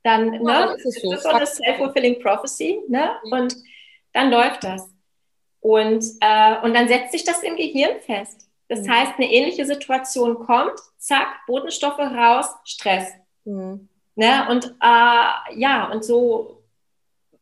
Dann, 0.04 0.34
ja, 0.34 0.66
ne, 0.66 0.76
ist, 0.76 1.02
so. 1.02 1.14
ist 1.14 1.24
so 1.24 1.30
eine 1.30 1.46
self-fulfilling 1.46 2.22
prophecy, 2.22 2.82
ne? 2.90 3.16
Und 3.32 3.56
dann 4.12 4.30
läuft 4.32 4.64
das. 4.64 4.90
Und, 5.62 6.04
äh, 6.20 6.58
und 6.62 6.74
dann 6.74 6.90
setzt 6.90 7.14
sich 7.14 7.24
das 7.24 7.42
im 7.42 7.56
Gehirn 7.56 8.02
fest. 8.02 8.48
Das 8.68 8.82
mhm. 8.82 8.92
heißt, 8.92 9.14
eine 9.18 9.32
ähnliche 9.32 9.66
Situation 9.66 10.36
kommt, 10.36 10.80
zack, 10.98 11.28
Botenstoffe 11.48 12.00
raus, 12.00 12.48
Stress. 12.64 13.08
Mhm. 13.46 13.90
Ne? 14.16 14.48
Und 14.50 14.66
äh, 14.82 15.60
ja, 15.60 15.90
und 15.92 16.04
so 16.04 16.64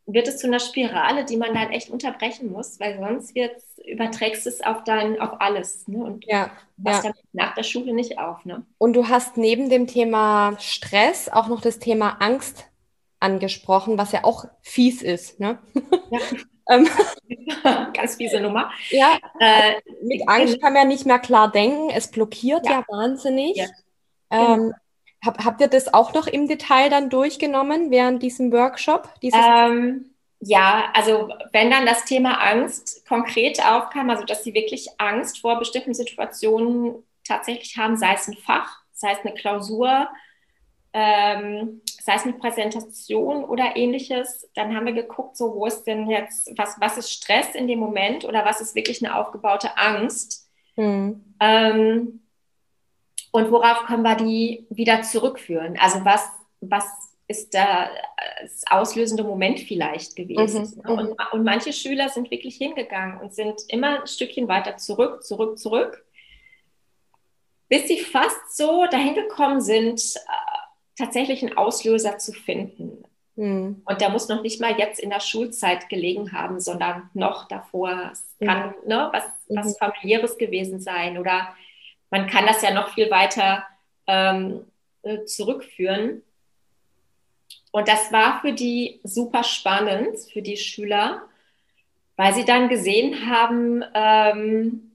wird 0.05 0.27
es 0.27 0.38
zu 0.38 0.47
einer 0.47 0.60
Spirale, 0.60 1.25
die 1.25 1.38
man 1.38 1.53
dann 1.53 1.71
echt 1.71 1.89
unterbrechen 1.89 2.51
muss, 2.51 2.79
weil 2.79 2.97
sonst 2.99 3.36
wird's, 3.36 3.77
überträgst 3.86 4.47
es 4.47 4.62
auf 4.62 4.84
dein, 4.84 5.19
auf 5.19 5.39
alles. 5.39 5.88
Ne? 5.88 6.03
Und 6.03 6.25
ja, 6.25 6.51
was 6.77 7.03
ja. 7.03 7.12
nach 7.34 7.53
der 7.53 7.63
Schule 7.63 7.93
nicht 7.93 8.17
auf. 8.17 8.45
Ne? 8.45 8.65
Und 8.77 8.93
du 8.93 9.07
hast 9.07 9.38
neben 9.38 9.69
dem 9.69 9.88
Thema 9.88 10.55
Stress 10.60 11.29
auch 11.29 11.47
noch 11.47 11.62
das 11.62 11.79
Thema 11.79 12.17
Angst 12.19 12.65
angesprochen, 13.19 13.97
was 13.97 14.12
ja 14.12 14.23
auch 14.23 14.45
fies 14.62 15.01
ist. 15.01 15.39
Ne? 15.39 15.60
Ja. 16.10 16.19
Ähm, 16.69 16.88
Ganz 17.93 18.15
fiese 18.15 18.39
Nummer. 18.39 18.71
Ja, 18.89 19.17
äh, 19.39 19.76
mit 20.04 20.28
Angst 20.28 20.62
kann 20.62 20.74
man 20.74 20.88
nicht 20.88 21.06
mehr 21.06 21.19
klar 21.19 21.52
denken. 21.52 21.89
Es 21.89 22.10
blockiert 22.10 22.65
ja, 22.65 22.71
ja 22.71 22.86
wahnsinnig. 22.88 23.58
Ja. 23.58 23.65
Ähm, 24.32 24.58
genau. 24.58 24.76
hab, 25.26 25.43
habt 25.43 25.62
ihr 25.62 25.67
das 25.67 25.93
auch 25.93 26.13
noch 26.13 26.28
im 26.28 26.47
Detail 26.47 26.89
dann 26.89 27.10
durchgenommen 27.10 27.91
während 27.91 28.24
diesem 28.24 28.52
Workshop? 28.52 29.10
Ähm, 29.21 30.12
ja, 30.39 30.89
also 30.93 31.30
wenn 31.52 31.69
dann 31.69 31.86
das 31.86 32.06
Thema 32.06 32.41
Angst 32.41 33.06
konkret 33.08 33.63
aufkam, 33.63 34.10
also 34.10 34.24
dass 34.24 34.43
sie 34.43 34.54
wirklich 34.54 34.89
Angst 34.97 35.39
vor 35.39 35.60
bestimmten 35.60 35.93
Situationen 35.93 37.04
tatsächlich 37.24 37.78
haben, 37.78 37.95
sei 37.95 38.13
es 38.13 38.28
ein 38.28 38.38
Fach, 38.38 38.82
sei 38.93 39.12
es 39.12 39.19
eine 39.19 39.36
Klausur, 39.36 40.10
ähm, 40.93 41.82
sei 42.01 42.15
es 42.15 42.23
eine 42.23 42.33
Präsentation 42.33 43.43
oder 43.43 43.75
ähnliches, 43.75 44.49
dann 44.55 44.75
haben 44.75 44.87
wir 44.87 44.93
geguckt, 44.93 45.37
so 45.37 45.53
wo 45.53 45.67
ist 45.67 45.83
denn 45.83 46.09
jetzt, 46.09 46.51
was, 46.57 46.79
was 46.79 46.97
ist 46.97 47.11
Stress 47.11 47.53
in 47.53 47.67
dem 47.67 47.79
Moment 47.79 48.25
oder 48.25 48.43
was 48.43 48.59
ist 48.59 48.73
wirklich 48.73 49.05
eine 49.05 49.15
aufgebaute 49.15 49.77
Angst? 49.77 50.49
Mhm. 50.75 51.35
Ähm, 51.39 52.21
und 53.31 53.51
worauf 53.51 53.85
können 53.85 54.03
wir 54.03 54.15
die 54.15 54.65
wieder 54.69 55.03
zurückführen? 55.03 55.77
Also 55.79 56.03
was, 56.03 56.27
was 56.59 56.85
ist 57.27 57.53
da 57.53 57.89
das 58.41 58.63
auslösende 58.69 59.23
Moment 59.23 59.59
vielleicht 59.59 60.15
gewesen? 60.15 60.81
Mhm. 60.83 60.89
Und, 60.89 61.15
und 61.31 61.43
manche 61.43 61.71
Schüler 61.71 62.09
sind 62.09 62.31
wirklich 62.31 62.55
hingegangen 62.55 63.21
und 63.21 63.33
sind 63.33 63.61
immer 63.67 64.01
ein 64.01 64.07
Stückchen 64.07 64.47
weiter 64.47 64.77
zurück, 64.77 65.23
zurück, 65.23 65.59
zurück, 65.59 66.03
bis 67.69 67.87
sie 67.87 67.99
fast 67.99 68.57
so 68.57 68.85
dahin 68.87 69.13
gekommen 69.13 69.61
sind, 69.61 70.15
tatsächlich 70.97 71.41
einen 71.43 71.58
Auslöser 71.58 72.17
zu 72.17 72.34
finden. 72.34 73.04
Mhm. 73.36 73.82
Und 73.86 74.01
der 74.01 74.10
muss 74.10 74.27
noch 74.27 74.41
nicht 74.41 74.60
mal 74.62 74.77
jetzt 74.77 74.99
in 74.99 75.10
der 75.10 75.19
Schulzeit 75.19 75.89
gelegen 75.89 76.32
haben, 76.32 76.60
sondern 76.60 77.10
noch 77.13 77.47
davor. 77.47 78.12
Es 78.12 78.36
kann 78.43 78.69
mhm. 78.69 78.88
ne, 78.88 79.10
was, 79.12 79.23
was 79.49 79.67
mhm. 79.67 79.80
familiäres 79.80 80.38
gewesen 80.38 80.80
sein 80.80 81.17
oder 81.17 81.56
man 82.10 82.27
kann 82.27 82.45
das 82.45 82.62
ja 82.62 82.73
noch 82.73 82.93
viel 82.93 83.10
weiter 83.10 83.63
ähm, 84.06 84.65
äh, 85.04 85.23
zurückführen. 85.23 86.21
Und 87.71 87.88
das 87.88 88.12
war 88.12 88.41
für 88.41 88.51
die 88.51 88.99
super 89.04 89.43
spannend, 89.43 90.19
für 90.32 90.41
die 90.41 90.58
Schüler, 90.58 91.21
weil 92.17 92.34
sie 92.34 92.43
dann 92.43 92.67
gesehen 92.67 93.30
haben, 93.30 93.84
ähm, 93.93 94.90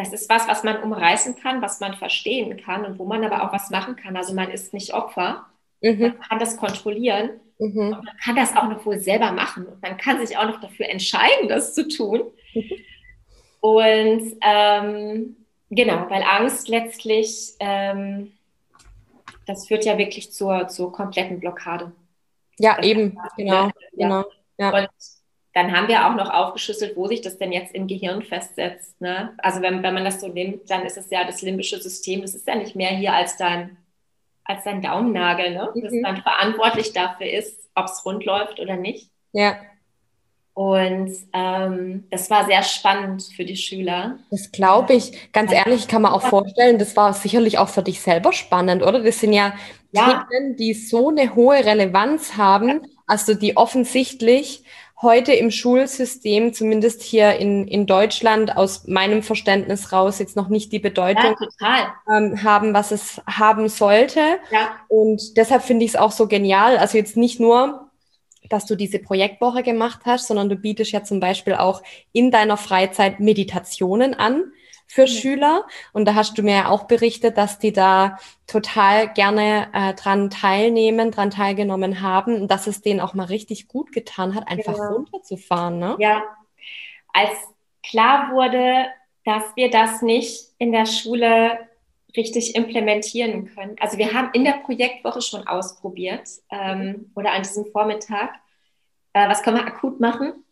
das 0.00 0.12
ist 0.12 0.30
was, 0.30 0.48
was 0.48 0.64
man 0.64 0.82
umreißen 0.82 1.36
kann, 1.36 1.60
was 1.60 1.80
man 1.80 1.94
verstehen 1.94 2.56
kann 2.56 2.84
und 2.86 2.98
wo 2.98 3.04
man 3.04 3.22
aber 3.24 3.42
auch 3.44 3.52
was 3.52 3.70
machen 3.70 3.96
kann. 3.96 4.16
Also 4.16 4.34
man 4.34 4.50
ist 4.50 4.72
nicht 4.72 4.94
Opfer, 4.94 5.46
mhm. 5.82 6.00
man 6.00 6.20
kann 6.20 6.38
das 6.38 6.56
kontrollieren 6.56 7.30
mhm. 7.58 7.94
und 7.94 8.04
man 8.04 8.16
kann 8.24 8.36
das 8.36 8.56
auch 8.56 8.68
noch 8.68 8.84
wohl 8.86 8.98
selber 8.98 9.32
machen 9.32 9.66
und 9.66 9.82
man 9.82 9.98
kann 9.98 10.24
sich 10.24 10.36
auch 10.38 10.46
noch 10.46 10.60
dafür 10.60 10.88
entscheiden, 10.88 11.48
das 11.48 11.74
zu 11.74 11.86
tun. 11.86 12.22
Mhm. 12.54 12.70
Und 13.60 14.36
ähm, 14.40 15.36
genau, 15.68 16.08
weil 16.08 16.22
Angst 16.22 16.68
letztlich, 16.68 17.52
ähm, 17.60 18.32
das 19.46 19.68
führt 19.68 19.84
ja 19.84 19.98
wirklich 19.98 20.32
zur, 20.32 20.68
zur 20.68 20.92
kompletten 20.92 21.40
Blockade. 21.40 21.92
Ja, 22.58 22.76
das 22.76 22.86
eben, 22.86 23.18
genau, 23.36 23.66
ja. 23.66 23.70
genau. 23.92 24.24
Ja. 24.56 24.78
Und 24.78 24.88
dann 25.52 25.76
haben 25.76 25.88
wir 25.88 26.06
auch 26.06 26.14
noch 26.14 26.30
aufgeschlüsselt, 26.30 26.96
wo 26.96 27.08
sich 27.08 27.22
das 27.22 27.38
denn 27.38 27.52
jetzt 27.52 27.74
im 27.74 27.86
Gehirn 27.86 28.22
festsetzt. 28.22 29.00
Ne? 29.00 29.34
Also 29.38 29.60
wenn, 29.62 29.82
wenn 29.82 29.94
man 29.94 30.04
das 30.04 30.20
so 30.20 30.28
nimmt, 30.28 30.70
dann 30.70 30.82
ist 30.82 30.96
es 30.96 31.10
ja 31.10 31.24
das 31.24 31.42
limbische 31.42 31.80
System, 31.80 32.22
das 32.22 32.34
ist 32.34 32.46
ja 32.46 32.54
nicht 32.54 32.76
mehr 32.76 32.90
hier 32.90 33.14
als 33.14 33.36
dein, 33.36 33.76
als 34.44 34.64
dein 34.64 34.80
Daumennagel, 34.80 35.50
ne? 35.50 35.72
das 35.74 35.92
mhm. 35.92 36.02
dann 36.04 36.22
verantwortlich 36.22 36.92
dafür 36.92 37.30
ist, 37.30 37.68
ob 37.74 37.86
es 37.86 38.04
rund 38.04 38.24
läuft 38.24 38.60
oder 38.60 38.76
nicht. 38.76 39.10
Ja. 39.32 39.56
Und 40.54 41.12
ähm, 41.32 42.04
das 42.10 42.28
war 42.28 42.44
sehr 42.46 42.62
spannend 42.62 43.22
für 43.34 43.44
die 43.44 43.56
Schüler. 43.56 44.18
Das 44.30 44.52
glaube 44.52 44.92
ich. 44.94 45.32
Ganz 45.32 45.52
ehrlich, 45.52 45.88
kann 45.88 46.02
man 46.02 46.12
auch 46.12 46.22
vorstellen, 46.22 46.78
das 46.78 46.96
war 46.96 47.14
sicherlich 47.14 47.58
auch 47.58 47.68
für 47.68 47.82
dich 47.82 48.00
selber 48.00 48.32
spannend, 48.32 48.82
oder? 48.82 49.02
Das 49.02 49.20
sind 49.20 49.32
ja, 49.32 49.54
ja. 49.92 50.26
Themen, 50.30 50.56
die 50.56 50.74
so 50.74 51.08
eine 51.08 51.34
hohe 51.34 51.64
Relevanz 51.64 52.36
haben, 52.36 52.82
also 53.06 53.34
die 53.34 53.56
offensichtlich 53.56 54.64
heute 55.02 55.32
im 55.32 55.50
Schulsystem, 55.50 56.52
zumindest 56.52 57.02
hier 57.02 57.36
in, 57.36 57.66
in 57.66 57.86
Deutschland, 57.86 58.56
aus 58.56 58.86
meinem 58.86 59.22
Verständnis 59.22 59.92
raus, 59.92 60.18
jetzt 60.18 60.36
noch 60.36 60.48
nicht 60.48 60.72
die 60.72 60.78
Bedeutung 60.78 61.36
ja, 61.60 61.94
ähm, 62.12 62.42
haben, 62.42 62.74
was 62.74 62.90
es 62.90 63.20
haben 63.26 63.68
sollte. 63.68 64.20
Ja. 64.50 64.76
Und 64.88 65.36
deshalb 65.36 65.62
finde 65.62 65.84
ich 65.84 65.92
es 65.92 65.96
auch 65.96 66.12
so 66.12 66.26
genial. 66.26 66.76
Also 66.76 66.98
jetzt 66.98 67.16
nicht 67.16 67.40
nur, 67.40 67.90
dass 68.50 68.66
du 68.66 68.76
diese 68.76 68.98
Projektwoche 68.98 69.62
gemacht 69.62 70.00
hast, 70.04 70.26
sondern 70.26 70.48
du 70.48 70.56
bietest 70.56 70.92
ja 70.92 71.02
zum 71.02 71.20
Beispiel 71.20 71.54
auch 71.54 71.82
in 72.12 72.30
deiner 72.30 72.56
Freizeit 72.56 73.20
Meditationen 73.20 74.14
an 74.14 74.52
für 74.90 75.02
mhm. 75.02 75.06
Schüler. 75.06 75.66
Und 75.92 76.04
da 76.06 76.16
hast 76.16 76.36
du 76.36 76.42
mir 76.42 76.54
ja 76.54 76.68
auch 76.68 76.84
berichtet, 76.84 77.38
dass 77.38 77.60
die 77.60 77.72
da 77.72 78.18
total 78.48 79.08
gerne 79.12 79.68
äh, 79.72 79.94
dran 79.94 80.30
teilnehmen, 80.30 81.12
dran 81.12 81.30
teilgenommen 81.30 82.00
haben 82.00 82.34
und 82.40 82.50
dass 82.50 82.66
es 82.66 82.82
denen 82.82 82.98
auch 82.98 83.14
mal 83.14 83.26
richtig 83.26 83.68
gut 83.68 83.92
getan 83.92 84.34
hat, 84.34 84.48
einfach 84.48 84.74
genau. 84.74 84.94
runterzufahren. 84.94 85.78
Ne? 85.78 85.96
Ja, 86.00 86.24
als 87.12 87.30
klar 87.88 88.32
wurde, 88.32 88.86
dass 89.24 89.44
wir 89.54 89.70
das 89.70 90.02
nicht 90.02 90.48
in 90.58 90.72
der 90.72 90.86
Schule 90.86 91.58
richtig 92.16 92.56
implementieren 92.56 93.54
können. 93.54 93.76
Also 93.78 93.96
wir 93.96 94.12
haben 94.12 94.30
in 94.32 94.42
der 94.42 94.54
Projektwoche 94.64 95.22
schon 95.22 95.46
ausprobiert 95.46 96.28
ähm, 96.50 97.12
oder 97.14 97.30
an 97.30 97.42
diesem 97.42 97.66
Vormittag, 97.66 98.34
äh, 99.12 99.28
was 99.28 99.44
können 99.44 99.58
wir 99.58 99.66
akut 99.66 100.00
machen? 100.00 100.44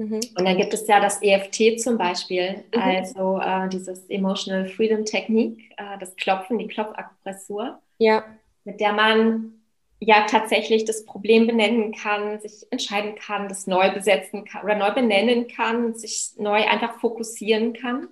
Mhm. 0.00 0.14
Und 0.14 0.44
dann 0.46 0.56
gibt 0.56 0.72
es 0.72 0.86
ja 0.86 0.98
das 0.98 1.20
EFT 1.20 1.78
zum 1.78 1.98
Beispiel, 1.98 2.64
mhm. 2.74 2.80
also 2.80 3.38
äh, 3.38 3.68
dieses 3.68 4.08
Emotional 4.08 4.66
Freedom 4.66 5.04
Technik, 5.04 5.72
äh, 5.76 5.98
das 5.98 6.16
Klopfen, 6.16 6.56
die 6.56 6.68
Klopfakupressur, 6.68 7.78
ja. 7.98 8.24
mit 8.64 8.80
der 8.80 8.94
man 8.94 9.52
ja 9.98 10.24
tatsächlich 10.24 10.86
das 10.86 11.04
Problem 11.04 11.46
benennen 11.46 11.92
kann, 11.92 12.40
sich 12.40 12.66
entscheiden 12.70 13.14
kann, 13.14 13.50
das 13.50 13.66
neu 13.66 13.92
besetzen 13.92 14.46
kann 14.46 14.64
oder 14.64 14.74
neu 14.74 14.92
benennen 14.92 15.48
kann, 15.48 15.94
sich 15.94 16.30
neu 16.38 16.66
einfach 16.66 16.98
fokussieren 16.98 17.74
kann. 17.74 18.08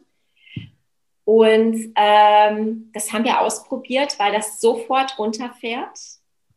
Und 1.25 1.95
ähm, 1.97 2.91
das 2.93 3.15
haben 3.15 3.25
wir 3.25 3.41
ausprobiert, 3.41 4.19
weil 4.19 4.33
das 4.33 4.61
sofort 4.61 5.19
runterfährt. 5.19 5.99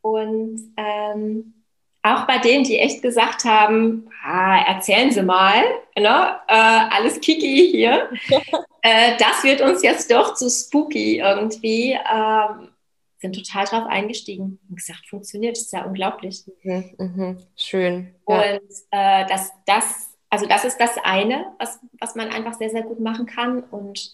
Und 0.01 0.73
ähm, 0.75 1.60
auch 2.03 2.25
bei 2.25 2.39
denen, 2.39 2.63
die 2.63 2.79
echt 2.79 3.01
gesagt 3.01 3.45
haben, 3.45 4.09
ah, 4.23 4.57
erzählen 4.67 5.11
Sie 5.11 5.21
mal, 5.21 5.63
ne? 5.97 6.39
äh, 6.47 6.53
alles 6.89 7.19
kiki 7.19 7.69
hier, 7.71 8.09
äh, 8.81 9.17
das 9.17 9.43
wird 9.43 9.61
uns 9.61 9.83
jetzt 9.83 10.11
doch 10.11 10.33
zu 10.33 10.49
spooky 10.49 11.19
irgendwie, 11.19 11.91
ähm, 11.91 12.69
sind 13.19 13.35
total 13.35 13.65
drauf 13.65 13.85
eingestiegen 13.87 14.59
und 14.67 14.75
gesagt, 14.75 15.07
funktioniert, 15.07 15.55
ist 15.57 15.71
ja 15.71 15.85
unglaublich. 15.85 16.43
Mhm, 16.63 16.93
mh, 16.97 17.35
schön. 17.55 18.15
Ja. 18.27 18.35
Und 18.35 18.61
äh, 18.89 19.27
das, 19.27 19.51
das, 19.67 20.15
also 20.31 20.47
das 20.47 20.65
ist 20.65 20.77
das 20.77 20.97
eine, 21.03 21.53
was, 21.59 21.79
was 21.99 22.15
man 22.15 22.29
einfach 22.29 22.55
sehr, 22.55 22.71
sehr 22.71 22.81
gut 22.81 22.99
machen 22.99 23.27
kann 23.27 23.61
und 23.61 24.11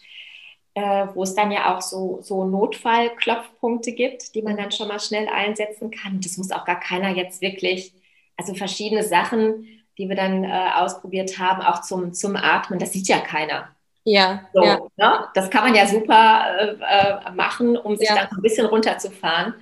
äh, 0.77 1.07
wo 1.15 1.23
es 1.23 1.33
dann 1.33 1.51
ja 1.51 1.75
auch 1.75 1.81
so, 1.81 2.19
so 2.21 2.45
Notfallklopfpunkte 2.45 3.93
gibt, 3.93 4.35
die 4.35 4.43
man 4.43 4.57
dann 4.57 4.71
schon 4.71 4.87
mal 4.87 4.99
schnell 4.99 5.27
einsetzen 5.27 5.89
kann. 5.89 6.21
Das 6.21 6.37
muss 6.37 6.51
auch 6.51 6.65
gar 6.65 6.79
keiner 6.79 7.09
jetzt 7.09 7.41
wirklich, 7.41 7.93
also 8.35 8.53
verschiedene 8.53 9.01
Sachen, 9.01 9.65
die 9.97 10.07
wir 10.07 10.15
dann 10.15 10.43
äh, 10.43 10.69
ausprobiert 10.75 11.39
haben, 11.39 11.63
auch 11.63 11.81
zum, 11.81 12.13
zum 12.13 12.35
Atmen, 12.35 12.77
das 12.77 12.93
sieht 12.93 13.07
ja 13.07 13.17
keiner. 13.17 13.69
Ja, 14.03 14.47
so, 14.53 14.63
ja. 14.63 14.79
Ne? 14.97 15.25
Das 15.33 15.49
kann 15.49 15.63
man 15.63 15.73
ja 15.73 15.87
super 15.87 16.45
äh, 16.59 17.27
äh 17.27 17.31
machen, 17.31 17.75
um 17.75 17.97
sich 17.97 18.07
ja. 18.07 18.15
dann 18.15 18.27
ein 18.37 18.41
bisschen 18.43 18.67
runterzufahren. 18.67 19.55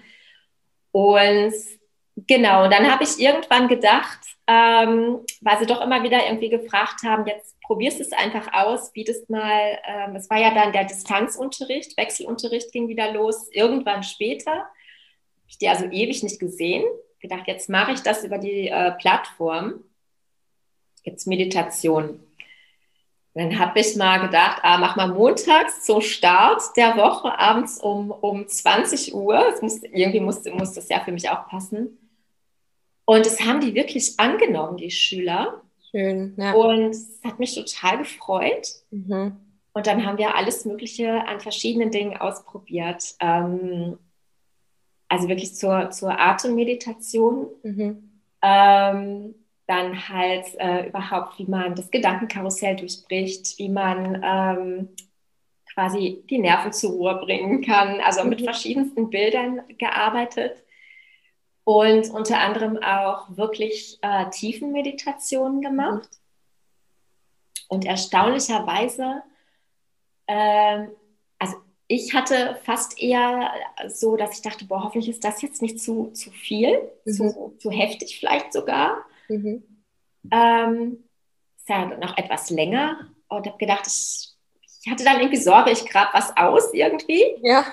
Und 0.91 1.53
genau, 2.15 2.69
dann 2.69 2.91
habe 2.91 3.03
ich 3.03 3.19
irgendwann 3.19 3.67
gedacht, 3.67 4.19
ähm, 4.47 5.19
weil 5.41 5.59
sie 5.59 5.65
doch 5.65 5.81
immer 5.81 6.03
wieder 6.03 6.25
irgendwie 6.25 6.49
gefragt 6.49 7.03
haben, 7.03 7.25
jetzt 7.25 7.55
probierst 7.61 7.99
es 7.99 8.11
einfach 8.11 8.53
aus, 8.53 8.91
bietest 8.91 9.29
mal, 9.29 9.79
ähm, 9.85 10.15
es 10.15 10.29
war 10.29 10.37
ja 10.37 10.53
dann 10.53 10.71
der 10.71 10.85
Distanzunterricht, 10.85 11.97
Wechselunterricht 11.97 12.71
ging 12.71 12.87
wieder 12.87 13.11
los, 13.11 13.49
irgendwann 13.51 14.03
später. 14.03 14.51
Habe 14.51 14.69
ich 15.47 15.57
die 15.57 15.69
also 15.69 15.85
ewig 15.85 16.23
nicht 16.23 16.39
gesehen. 16.39 16.83
Gedacht, 17.19 17.47
jetzt 17.47 17.69
mache 17.69 17.93
ich 17.93 18.01
das 18.01 18.23
über 18.23 18.37
die 18.37 18.67
äh, 18.67 18.91
Plattform. 18.93 19.83
Jetzt 21.03 21.27
Meditation. 21.27 22.19
dann 23.33 23.59
habe 23.59 23.79
ich 23.79 23.95
mal 23.95 24.19
gedacht, 24.19 24.59
ah, 24.63 24.77
mach 24.77 24.95
mal 24.95 25.07
montags 25.07 25.83
zum 25.83 26.01
Start 26.01 26.61
der 26.77 26.97
Woche 26.97 27.37
abends 27.37 27.79
um, 27.79 28.11
um 28.11 28.47
20 28.47 29.13
Uhr. 29.13 29.35
Das 29.51 29.61
muss, 29.61 29.83
irgendwie 29.83 30.19
muss, 30.19 30.43
muss 30.45 30.73
das 30.73 30.89
ja 30.89 30.99
für 30.99 31.11
mich 31.11 31.29
auch 31.29 31.47
passen. 31.47 32.04
Und 33.05 33.25
das 33.25 33.39
haben 33.41 33.61
die 33.61 33.75
wirklich 33.75 34.19
angenommen, 34.19 34.77
die 34.77 34.91
Schüler. 34.91 35.61
Schön. 35.91 36.33
Ja. 36.37 36.53
Und 36.53 36.89
es 36.89 37.19
hat 37.23 37.39
mich 37.39 37.55
total 37.55 37.99
gefreut. 37.99 38.67
Mhm. 38.91 39.37
Und 39.73 39.87
dann 39.87 40.05
haben 40.05 40.17
wir 40.17 40.35
alles 40.35 40.65
Mögliche 40.65 41.27
an 41.27 41.39
verschiedenen 41.39 41.91
Dingen 41.91 42.17
ausprobiert. 42.17 43.15
Ähm, 43.19 43.97
also 45.07 45.29
wirklich 45.29 45.55
zur, 45.55 45.91
zur 45.91 46.19
Atemmeditation. 46.19 47.47
Mhm. 47.63 48.11
Ähm, 48.41 49.35
dann 49.67 50.09
halt 50.09 50.45
äh, 50.59 50.87
überhaupt, 50.87 51.39
wie 51.39 51.45
man 51.45 51.75
das 51.75 51.89
Gedankenkarussell 51.89 52.75
durchbricht, 52.75 53.57
wie 53.57 53.69
man 53.69 54.21
ähm, 54.23 54.89
quasi 55.73 56.23
die 56.29 56.37
Nerven 56.37 56.71
zur 56.71 56.91
Ruhe 56.91 57.15
bringen 57.15 57.63
kann. 57.63 57.99
Also 58.01 58.23
mit 58.23 58.41
mhm. 58.41 58.45
verschiedensten 58.45 59.09
Bildern 59.09 59.61
gearbeitet 59.77 60.64
und 61.65 62.11
unter 62.11 62.39
anderem 62.39 62.81
auch 62.81 63.25
wirklich 63.35 63.97
äh, 64.01 64.29
Tiefenmeditationen 64.29 65.61
gemacht. 65.61 66.07
Und 67.67 67.85
erstaunlicherweise, 67.85 69.23
äh, 70.27 70.87
also 71.39 71.55
ich 71.87 72.13
hatte 72.13 72.59
fast 72.63 73.01
eher 73.01 73.51
so, 73.87 74.15
dass 74.15 74.35
ich 74.35 74.43
dachte, 74.43 74.65
boah, 74.65 74.83
hoffentlich 74.83 75.09
ist 75.09 75.23
das 75.23 75.41
jetzt 75.41 75.63
nicht 75.63 75.79
zu, 75.79 76.11
zu 76.11 76.29
viel, 76.31 76.79
mhm. 77.03 77.11
zu, 77.11 77.55
zu 77.59 77.71
heftig 77.71 78.19
vielleicht 78.19 78.53
sogar. 78.53 79.03
Mhm. 79.27 79.63
Ähm, 80.31 81.03
ist 81.57 81.69
ja 81.69 81.85
noch 81.97 82.15
etwas 82.17 82.51
länger 82.51 83.07
und 83.27 83.47
habe 83.47 83.57
gedacht, 83.57 83.87
ich, 83.87 84.35
ich, 84.61 84.91
hatte 84.91 85.03
dann 85.03 85.19
irgendwie 85.19 85.41
Sorge, 85.41 85.71
ich 85.71 85.87
grab 85.87 86.13
was 86.13 86.37
aus 86.37 86.75
irgendwie. 86.75 87.23
Ja. 87.41 87.65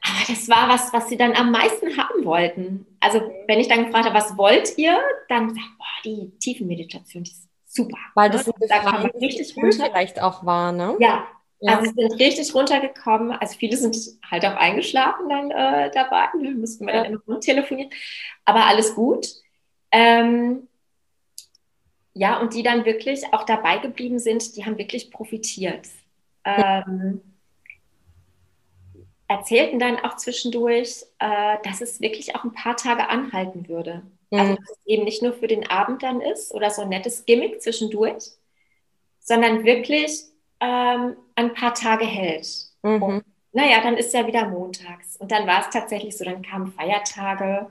Aber 0.00 0.24
das 0.26 0.48
war 0.48 0.68
was, 0.68 0.92
was 0.92 1.08
sie 1.08 1.16
dann 1.16 1.36
am 1.36 1.52
meisten 1.52 1.96
haben 1.96 2.24
wollten. 2.24 2.91
Also 3.02 3.20
wenn 3.48 3.58
ich 3.58 3.66
dann 3.66 3.86
gefragt 3.86 4.06
habe, 4.06 4.14
was 4.14 4.38
wollt 4.38 4.78
ihr, 4.78 4.96
dann 5.28 5.48
gesagt, 5.48 5.66
boah, 5.76 5.86
die 6.04 6.30
Tiefenmeditation, 6.38 7.24
die 7.24 7.32
ist 7.32 7.48
super. 7.66 7.98
Weil 8.14 8.30
das 8.30 8.46
ne? 8.46 8.54
da 8.68 8.82
man 8.84 9.06
richtig 9.06 9.56
runter. 9.56 9.86
vielleicht 9.86 10.22
auch 10.22 10.46
war, 10.46 10.70
ne? 10.70 10.96
Ja, 11.00 11.26
ja. 11.58 11.78
Also 11.78 11.92
sind 11.92 12.20
richtig 12.20 12.54
runtergekommen. 12.54 13.32
Also 13.32 13.58
viele 13.58 13.76
sind 13.76 13.96
halt 14.30 14.46
auch 14.46 14.54
eingeschlafen 14.54 15.28
dann 15.28 15.50
äh, 15.50 15.90
dabei. 15.92 16.26
Ne? 16.38 16.52
Müssten 16.52 16.86
wir 16.86 16.94
ja. 16.94 17.02
dann 17.02 17.20
immer 17.26 17.40
telefonieren. 17.40 17.90
Aber 18.44 18.66
alles 18.66 18.94
gut. 18.94 19.28
Ähm, 19.90 20.68
ja, 22.14 22.38
und 22.40 22.54
die 22.54 22.62
dann 22.62 22.84
wirklich 22.84 23.24
auch 23.32 23.44
dabei 23.44 23.78
geblieben 23.78 24.20
sind, 24.20 24.56
die 24.56 24.64
haben 24.64 24.78
wirklich 24.78 25.10
profitiert. 25.10 25.88
Ähm, 26.44 27.20
erzählten 29.28 29.78
dann 29.78 29.98
auch 30.00 30.16
zwischendurch, 30.16 31.04
äh, 31.18 31.56
dass 31.64 31.80
es 31.80 32.00
wirklich 32.00 32.34
auch 32.34 32.44
ein 32.44 32.52
paar 32.52 32.76
Tage 32.76 33.08
anhalten 33.08 33.68
würde. 33.68 34.02
Mhm. 34.30 34.38
Also 34.38 34.54
dass 34.56 34.70
es 34.70 34.86
eben 34.86 35.04
nicht 35.04 35.22
nur 35.22 35.32
für 35.32 35.48
den 35.48 35.68
Abend 35.68 36.02
dann 36.02 36.20
ist 36.20 36.52
oder 36.54 36.70
so 36.70 36.82
ein 36.82 36.88
nettes 36.88 37.24
Gimmick 37.24 37.62
zwischendurch, 37.62 38.32
sondern 39.20 39.64
wirklich 39.64 40.22
ähm, 40.60 41.16
ein 41.34 41.54
paar 41.54 41.74
Tage 41.74 42.04
hält. 42.04 42.48
Mhm. 42.82 43.02
Und, 43.02 43.24
naja, 43.52 43.80
dann 43.82 43.96
ist 43.96 44.14
ja 44.14 44.26
wieder 44.26 44.48
montags. 44.48 45.16
Und 45.16 45.30
dann 45.30 45.46
war 45.46 45.60
es 45.60 45.70
tatsächlich 45.70 46.16
so, 46.16 46.24
dann 46.24 46.42
kamen 46.42 46.72
Feiertage, 46.72 47.68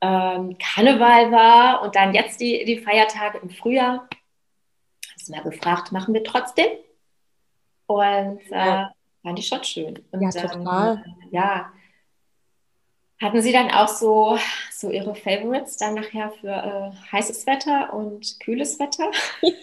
ähm, 0.00 0.58
Karneval 0.58 1.32
war 1.32 1.82
und 1.82 1.96
dann 1.96 2.12
jetzt 2.12 2.40
die, 2.40 2.64
die 2.64 2.78
Feiertage 2.78 3.38
im 3.38 3.48
Frühjahr. 3.50 4.08
Hast 5.14 5.28
du 5.28 5.32
mal 5.32 5.42
gefragt, 5.42 5.92
machen 5.92 6.12
wir 6.12 6.22
trotzdem? 6.22 6.66
Und 7.86 8.40
äh, 8.50 8.66
ja. 8.66 8.92
Fand 9.24 9.38
ich 9.40 9.48
schon 9.48 9.64
schön. 9.64 10.04
Und, 10.12 10.22
ja, 10.22 10.30
total. 10.30 10.96
Äh, 10.98 11.34
ja. 11.34 11.72
Hatten 13.20 13.42
Sie 13.42 13.52
dann 13.52 13.70
auch 13.70 13.88
so, 13.88 14.38
so 14.70 14.90
Ihre 14.90 15.16
Favorites 15.16 15.76
dann 15.76 15.94
nachher 15.94 16.30
für 16.40 16.48
äh, 16.48 17.10
heißes 17.10 17.46
Wetter 17.46 17.92
und 17.92 18.38
kühles 18.40 18.78
Wetter? 18.78 19.10
Ja. 19.42 19.52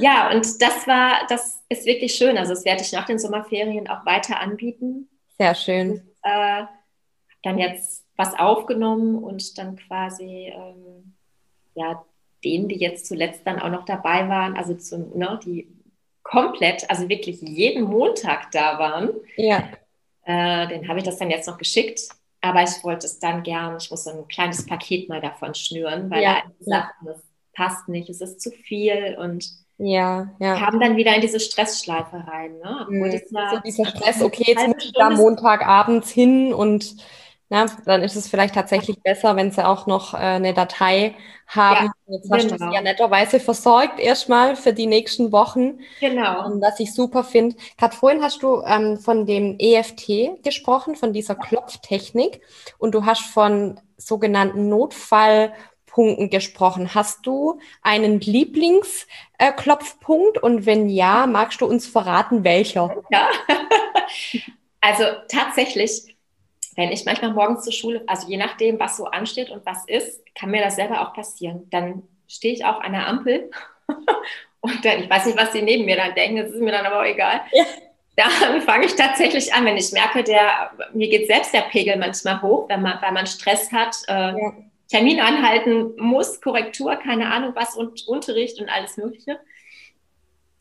Ja, 0.00 0.30
und 0.30 0.62
das 0.62 0.86
war, 0.86 1.26
das 1.28 1.62
ist 1.68 1.86
wirklich 1.86 2.14
schön. 2.14 2.38
Also 2.38 2.54
das 2.54 2.64
werde 2.64 2.82
ich 2.82 2.92
nach 2.92 3.06
den 3.06 3.18
Sommerferien 3.18 3.88
auch 3.88 4.06
weiter 4.06 4.38
anbieten. 4.40 5.08
Sehr 5.38 5.54
schön. 5.54 5.90
Und, 5.90 6.02
äh, 6.22 6.64
dann 7.42 7.58
jetzt 7.58 8.04
was 8.16 8.38
aufgenommen 8.38 9.16
und 9.22 9.58
dann 9.58 9.76
quasi 9.76 10.52
ähm, 10.54 11.14
ja 11.74 12.04
denen, 12.44 12.68
die 12.68 12.76
jetzt 12.76 13.06
zuletzt 13.06 13.46
dann 13.46 13.60
auch 13.60 13.70
noch 13.70 13.84
dabei 13.84 14.28
waren, 14.28 14.56
also 14.56 14.74
zum, 14.74 15.16
ne, 15.16 15.40
die 15.44 15.68
komplett, 16.22 16.88
also 16.90 17.08
wirklich 17.08 17.40
jeden 17.40 17.84
Montag 17.84 18.50
da 18.52 18.78
waren. 18.78 19.10
Ja. 19.36 19.68
Äh, 20.24 20.68
den 20.68 20.88
habe 20.88 20.98
ich 20.98 21.04
das 21.04 21.18
dann 21.18 21.30
jetzt 21.30 21.48
noch 21.48 21.58
geschickt. 21.58 22.00
Aber 22.40 22.62
ich 22.62 22.82
wollte 22.82 23.06
es 23.06 23.20
dann 23.20 23.44
gern, 23.44 23.76
ich 23.80 23.90
muss 23.90 24.04
so 24.04 24.10
ein 24.10 24.26
kleines 24.26 24.66
Paket 24.66 25.08
mal 25.08 25.20
davon 25.20 25.54
schnüren, 25.54 26.10
weil 26.10 26.22
ja, 26.22 26.42
gesagt, 26.58 26.94
ja. 27.04 27.12
das 27.12 27.22
passt 27.54 27.88
nicht, 27.88 28.10
es 28.10 28.20
ist 28.20 28.40
zu 28.40 28.50
viel 28.50 29.16
und 29.20 29.48
ja, 29.78 30.28
ja. 30.38 30.60
Haben 30.60 30.78
dann 30.80 30.96
wieder 30.96 31.14
in 31.14 31.20
diese 31.20 31.40
Stressschleife 31.40 32.24
rein. 32.26 32.58
Ne? 32.58 32.86
Mhm. 32.88 33.04
ja 33.06 33.50
so 33.50 33.60
dieser 33.64 33.86
Stress, 33.86 34.22
okay, 34.22 34.44
jetzt 34.46 34.66
muss 34.66 34.84
ich 34.84 34.92
da 34.92 35.10
Montagabends 35.10 36.10
hin 36.10 36.52
und 36.52 36.96
na, 37.52 37.66
dann 37.84 38.02
ist 38.02 38.16
es 38.16 38.28
vielleicht 38.28 38.54
tatsächlich 38.54 39.02
besser, 39.02 39.36
wenn 39.36 39.50
sie 39.50 39.62
auch 39.62 39.86
noch 39.86 40.14
äh, 40.14 40.16
eine 40.16 40.54
Datei 40.54 41.14
haben. 41.46 41.90
Ja, 42.06 42.14
jetzt 42.14 42.32
hast 42.32 42.48
genau. 42.48 42.56
du 42.56 42.64
sie 42.64 42.72
ja 42.74 42.80
netterweise 42.80 43.40
versorgt 43.40 44.00
erstmal 44.00 44.56
für 44.56 44.72
die 44.72 44.86
nächsten 44.86 45.32
Wochen. 45.32 45.80
Genau. 46.00 46.46
Ähm, 46.46 46.62
was 46.62 46.80
ich 46.80 46.94
super 46.94 47.24
finde. 47.24 47.56
Gerade 47.76 47.94
vorhin 47.94 48.22
hast 48.22 48.42
du 48.42 48.62
ähm, 48.62 48.96
von 48.96 49.26
dem 49.26 49.56
EFT 49.58 50.42
gesprochen, 50.42 50.96
von 50.96 51.12
dieser 51.12 51.34
Klopftechnik. 51.34 52.40
Und 52.78 52.94
du 52.94 53.04
hast 53.04 53.20
von 53.20 53.78
sogenannten 53.98 54.70
Notfall- 54.70 55.52
Punkten 55.84 56.30
gesprochen. 56.30 56.94
Hast 56.94 57.26
du 57.26 57.58
einen 57.82 58.18
Lieblingsklopfpunkt? 58.18 60.38
Äh, 60.38 60.40
und 60.40 60.64
wenn 60.64 60.88
ja, 60.88 61.26
magst 61.26 61.60
du 61.60 61.66
uns 61.66 61.86
verraten, 61.86 62.44
welcher? 62.44 62.96
Ja, 63.10 63.28
also 64.80 65.04
tatsächlich, 65.28 66.11
wenn 66.76 66.90
ich 66.90 67.04
manchmal 67.04 67.32
morgens 67.32 67.64
zur 67.64 67.72
Schule, 67.72 68.02
also 68.06 68.28
je 68.28 68.36
nachdem, 68.36 68.78
was 68.80 68.96
so 68.96 69.06
ansteht 69.06 69.50
und 69.50 69.64
was 69.66 69.84
ist, 69.86 70.22
kann 70.34 70.50
mir 70.50 70.62
das 70.62 70.76
selber 70.76 71.02
auch 71.02 71.14
passieren. 71.14 71.68
Dann 71.70 72.02
stehe 72.28 72.54
ich 72.54 72.64
auch 72.64 72.80
an 72.80 72.92
der 72.92 73.06
Ampel 73.06 73.50
und 74.60 74.84
dann, 74.84 75.02
ich 75.02 75.10
weiß 75.10 75.26
nicht, 75.26 75.38
was 75.38 75.52
sie 75.52 75.62
neben 75.62 75.84
mir 75.84 75.96
dann 75.96 76.14
denken, 76.14 76.36
das 76.36 76.50
ist 76.50 76.60
mir 76.60 76.72
dann 76.72 76.86
aber 76.86 77.00
auch 77.00 77.06
egal. 77.06 77.40
Ja. 77.52 77.64
Dann 78.14 78.60
fange 78.60 78.84
ich 78.86 78.94
tatsächlich 78.94 79.54
an, 79.54 79.64
wenn 79.64 79.76
ich 79.76 79.90
merke, 79.92 80.22
der, 80.22 80.70
mir 80.92 81.08
geht 81.08 81.26
selbst 81.26 81.54
der 81.54 81.62
Pegel 81.62 81.96
manchmal 81.96 82.42
hoch, 82.42 82.68
wenn 82.68 82.82
man, 82.82 83.00
weil 83.00 83.12
man 83.12 83.26
Stress 83.26 83.72
hat. 83.72 83.96
Äh, 84.08 84.12
ja 84.12 84.52
Termin 84.92 85.20
anhalten 85.20 85.96
muss, 85.96 86.42
Korrektur, 86.42 86.96
keine 86.96 87.32
Ahnung 87.32 87.52
was 87.54 87.74
und 87.76 88.06
Unterricht 88.06 88.60
und 88.60 88.68
alles 88.68 88.98
Mögliche. 88.98 89.40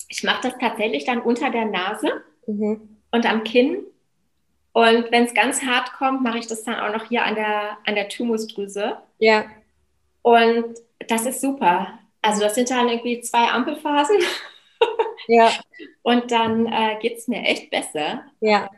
Ich 0.07 0.23
mache 0.23 0.47
das 0.47 0.57
tatsächlich 0.57 1.03
dann 1.03 1.21
unter 1.21 1.49
der 1.49 1.65
Nase 1.65 2.23
mhm. 2.47 2.97
und 3.11 3.25
am 3.29 3.43
Kinn. 3.43 3.83
Und 4.73 5.11
wenn 5.11 5.25
es 5.25 5.33
ganz 5.33 5.61
hart 5.63 5.93
kommt, 5.93 6.23
mache 6.23 6.37
ich 6.37 6.47
das 6.47 6.63
dann 6.63 6.79
auch 6.79 6.95
noch 6.95 7.07
hier 7.07 7.23
an 7.23 7.35
der, 7.35 7.77
an 7.85 7.95
der 7.95 8.07
Thymusdrüse. 8.07 8.97
Ja. 9.19 9.45
Und 10.21 10.75
das 11.07 11.25
ist 11.25 11.41
super. 11.41 11.99
Also 12.21 12.41
das 12.41 12.55
sind 12.55 12.69
dann 12.69 12.87
irgendwie 12.87 13.21
zwei 13.21 13.49
Ampelphasen. 13.49 14.17
Ja. 15.27 15.51
Und 16.01 16.31
dann 16.31 16.65
äh, 16.65 16.97
geht 16.99 17.19
es 17.19 17.27
mir 17.27 17.43
echt 17.43 17.69
besser. 17.69 18.23
Ja. 18.39 18.69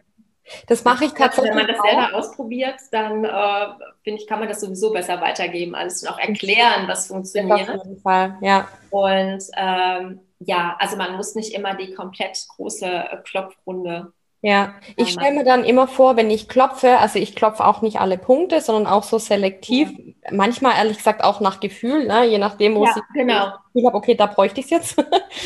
Das 0.68 0.84
mache 0.84 1.06
ich 1.06 1.12
tatsächlich. 1.14 1.56
Wenn 1.56 1.58
man 1.58 1.68
das 1.68 1.82
selber 1.82 2.14
ausprobiert, 2.14 2.76
dann 2.92 3.24
äh, 3.24 3.68
finde 4.04 4.22
ich, 4.22 4.28
kann 4.28 4.40
man 4.40 4.50
das 4.50 4.60
sowieso 4.60 4.92
besser 4.92 5.22
weitergeben, 5.22 5.74
alles 5.74 6.04
und 6.04 6.10
auch 6.10 6.20
erklären, 6.20 6.88
was 6.88 7.08
funktioniert. 7.08 7.70
Auf 7.70 7.86
jeden 7.86 8.02
Fall, 8.02 8.38
ja. 8.42 8.68
Und 8.90 9.42
ähm, 9.56 10.20
ja, 10.40 10.76
also 10.80 10.98
man 10.98 11.16
muss 11.16 11.36
nicht 11.36 11.54
immer 11.54 11.76
die 11.76 11.94
komplett 11.94 12.38
große 12.50 12.86
äh, 12.86 13.18
Klopfrunde 13.24 14.12
ja, 14.46 14.74
ich 14.98 15.14
stelle 15.14 15.32
mir 15.32 15.46
dann 15.46 15.64
immer 15.64 15.88
vor, 15.88 16.18
wenn 16.18 16.30
ich 16.30 16.50
klopfe, 16.50 16.98
also 16.98 17.18
ich 17.18 17.34
klopfe 17.34 17.66
auch 17.66 17.82
nicht 17.82 18.02
alle 18.02 18.18
Punkte, 18.18 18.60
sondern 18.60 18.92
auch 18.92 19.04
so 19.04 19.18
selektiv, 19.18 19.90
ja. 19.98 20.32
manchmal 20.32 20.76
ehrlich 20.76 20.98
gesagt 20.98 21.24
auch 21.24 21.40
nach 21.40 21.62
Gefühl, 21.62 22.08
ne? 22.08 22.26
je 22.26 22.40
nachdem, 22.40 22.76
wo 22.76 22.84
ja, 22.84 22.92
ich 22.94 23.04
genau. 23.14 23.54
Gefühl 23.68 23.88
habe, 23.88 23.96
okay, 23.96 24.16
da 24.16 24.26
bräuchte 24.26 24.60
ich 24.60 24.66
es 24.66 24.72
jetzt. 24.72 24.98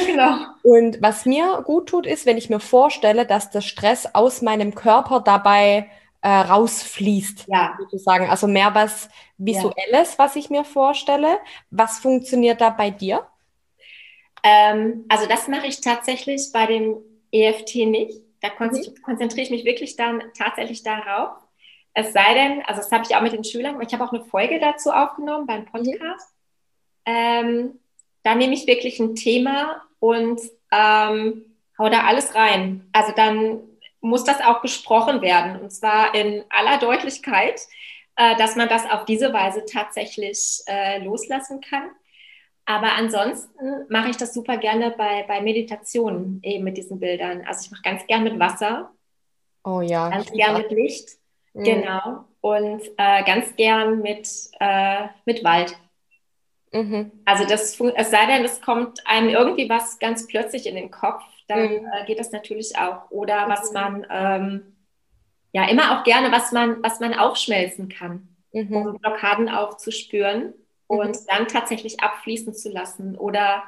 genau. 0.03 0.37
Und 0.63 0.99
was 0.99 1.27
mir 1.27 1.61
gut 1.63 1.89
tut, 1.89 2.07
ist, 2.07 2.25
wenn 2.25 2.39
ich 2.39 2.49
mir 2.49 2.59
vorstelle, 2.59 3.27
dass 3.27 3.51
der 3.51 3.61
Stress 3.61 4.15
aus 4.15 4.41
meinem 4.41 4.73
Körper 4.73 5.19
dabei 5.19 5.91
äh, 6.23 6.29
rausfließt, 6.29 7.45
ja. 7.49 7.77
sozusagen. 7.79 8.27
Also 8.31 8.47
mehr 8.47 8.73
was 8.73 9.09
Visuelles, 9.37 10.13
ja. 10.13 10.17
was 10.17 10.35
ich 10.35 10.49
mir 10.49 10.63
vorstelle. 10.63 11.37
Was 11.69 11.99
funktioniert 11.99 12.61
da 12.61 12.71
bei 12.71 12.89
dir? 12.89 13.27
Ähm, 14.41 15.05
also 15.07 15.27
das 15.27 15.47
mache 15.47 15.67
ich 15.67 15.81
tatsächlich 15.81 16.49
bei 16.51 16.65
dem 16.65 16.95
EFT 17.31 17.75
nicht. 17.75 18.26
Da 18.41 18.49
mhm. 18.49 19.01
konzentriere 19.03 19.43
ich 19.43 19.49
mich 19.49 19.65
wirklich 19.65 19.95
dann 19.95 20.23
tatsächlich 20.37 20.83
darauf. 20.83 21.37
Es 21.93 22.13
sei 22.13 22.33
denn, 22.33 22.61
also 22.65 22.81
das 22.81 22.91
habe 22.91 23.03
ich 23.07 23.15
auch 23.15 23.21
mit 23.21 23.33
den 23.33 23.43
Schülern, 23.43 23.81
ich 23.81 23.93
habe 23.93 24.03
auch 24.03 24.13
eine 24.13 24.23
Folge 24.25 24.59
dazu 24.59 24.91
aufgenommen 24.91 25.47
beim 25.47 25.61
mhm. 25.61 25.65
Podcast. 25.65 26.33
Ähm, 27.05 27.79
da 28.23 28.35
nehme 28.35 28.53
ich 28.53 28.67
wirklich 28.67 28.99
ein 28.99 29.15
Thema 29.15 29.81
und 29.99 30.39
ähm, 30.71 31.45
hau 31.79 31.89
da 31.89 32.03
alles 32.03 32.35
rein. 32.35 32.87
Also 32.91 33.13
dann 33.15 33.61
muss 34.01 34.23
das 34.23 34.41
auch 34.41 34.61
besprochen 34.61 35.21
werden 35.21 35.59
und 35.59 35.71
zwar 35.71 36.13
in 36.13 36.43
aller 36.49 36.77
Deutlichkeit, 36.77 37.61
äh, 38.15 38.35
dass 38.35 38.55
man 38.55 38.69
das 38.69 38.85
auf 38.89 39.05
diese 39.05 39.33
Weise 39.33 39.65
tatsächlich 39.65 40.61
äh, 40.67 41.03
loslassen 41.03 41.61
kann. 41.61 41.89
Aber 42.69 42.95
ansonsten 42.95 43.85
mache 43.87 44.09
ich 44.09 44.17
das 44.17 44.33
super 44.33 44.57
gerne 44.57 44.93
bei, 44.97 45.23
bei 45.25 45.39
Meditationen 45.39 46.41
eben 46.43 46.65
mit 46.65 46.75
diesen 46.75 46.99
Bildern. 46.99 47.45
Also 47.47 47.61
ich 47.63 47.71
mache 47.71 47.81
ganz 47.81 48.05
gern 48.07 48.25
mit 48.25 48.37
Wasser. 48.39 48.91
Oh 49.63 49.79
ja. 49.79 50.09
Ganz 50.09 50.29
gern 50.31 50.57
mit 50.57 50.69
Licht. 50.71 51.11
Mhm. 51.53 51.63
Genau. 51.63 52.25
Und 52.41 52.81
äh, 52.97 53.23
ganz 53.23 53.55
gern 53.55 54.01
mit, 54.01 54.29
äh, 54.59 55.07
mit 55.23 55.45
Wald. 55.45 55.77
Mhm. 56.73 57.13
Also 57.23 57.45
das, 57.45 57.79
es 57.79 58.11
sei 58.11 58.25
denn, 58.25 58.43
es 58.43 58.61
kommt 58.61 58.99
einem 59.07 59.29
irgendwie 59.29 59.69
was 59.69 59.97
ganz 59.97 60.27
plötzlich 60.27 60.67
in 60.67 60.75
den 60.75 60.91
Kopf, 60.91 61.23
dann 61.47 61.69
mhm. 61.69 61.87
äh, 61.93 62.05
geht 62.05 62.19
das 62.19 62.33
natürlich 62.33 62.77
auch. 62.77 63.09
Oder 63.11 63.47
was 63.47 63.69
mhm. 63.69 63.73
man, 63.73 64.07
ähm, 64.09 64.75
ja, 65.53 65.69
immer 65.69 65.97
auch 65.97 66.03
gerne, 66.03 66.33
was 66.33 66.51
man, 66.51 66.83
was 66.83 66.99
man 66.99 67.13
aufschmelzen 67.13 67.87
kann, 67.87 68.27
mhm. 68.51 68.75
um 68.75 68.97
Blockaden 68.97 69.47
auch 69.47 69.77
zu 69.77 69.93
spüren 69.93 70.53
und 70.87 71.09
mhm. 71.09 71.25
dann 71.27 71.47
tatsächlich 71.47 71.99
abfließen 71.99 72.53
zu 72.53 72.69
lassen 72.69 73.17
oder 73.17 73.63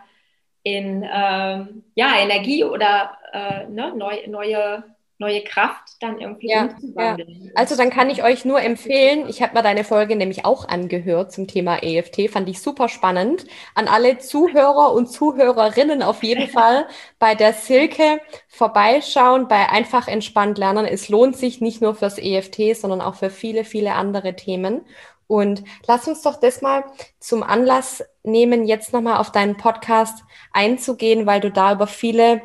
in 0.63 1.03
ähm, 1.03 1.84
ja, 1.95 2.17
Energie 2.19 2.63
oder 2.63 3.17
äh, 3.32 3.67
ne, 3.67 3.93
neu, 3.95 4.17
neue 4.27 4.84
neue 5.19 5.43
Kraft 5.43 5.84
dann 5.99 6.19
irgendwie 6.19 6.49
ja, 6.49 6.63
umzuwandeln. 6.63 7.43
Ja. 7.43 7.51
Also 7.55 7.75
dann 7.75 7.89
kann 7.89 8.10
ich 8.10 8.23
euch 8.23 8.45
nur 8.45 8.62
empfehlen, 8.62 9.27
ich 9.27 9.41
habe 9.41 9.53
mir 9.53 9.62
deine 9.62 9.84
Folge 9.84 10.15
nämlich 10.15 10.45
auch 10.45 10.67
angehört 10.67 11.34
zum 11.34 11.45
Thema 11.45 11.84
EFT, 11.84 12.29
fand 12.29 12.47
ich 12.47 12.62
super 12.62 12.88
spannend. 12.88 13.45
An 13.75 13.89
alle 13.89 14.17
Zuhörer 14.19 14.93
und 14.93 15.08
Zuhörerinnen 15.08 16.01
auf 16.03 16.23
jeden 16.23 16.47
Fall 16.49 16.88
bei 17.19 17.36
der 17.36 17.51
Silke 17.51 18.21
vorbeischauen, 18.47 19.49
bei 19.49 19.69
Einfach 19.69 20.08
entspannt 20.08 20.58
lernen. 20.58 20.86
Es 20.86 21.10
lohnt 21.10 21.36
sich 21.36 21.60
nicht 21.60 21.82
nur 21.82 21.95
fürs 21.95 22.17
EFT, 22.17 22.77
sondern 22.77 23.01
auch 23.01 23.15
für 23.15 23.29
viele, 23.29 23.65
viele 23.65 23.95
andere 23.95 24.38
Themen. 24.38 24.86
Und 25.30 25.63
lass 25.86 26.08
uns 26.08 26.24
doch 26.24 26.39
das 26.39 26.63
mal 26.63 26.86
zum 27.20 27.44
Anlass 27.44 28.04
nehmen, 28.24 28.65
jetzt 28.65 28.94
nochmal 28.94 29.18
auf 29.18 29.32
deinen 29.32 29.58
Podcast 29.58 30.24
einzugehen, 30.54 31.28
weil 31.28 31.39
du 31.39 31.52
da 31.52 31.74
über 31.74 31.86
viele 31.86 32.42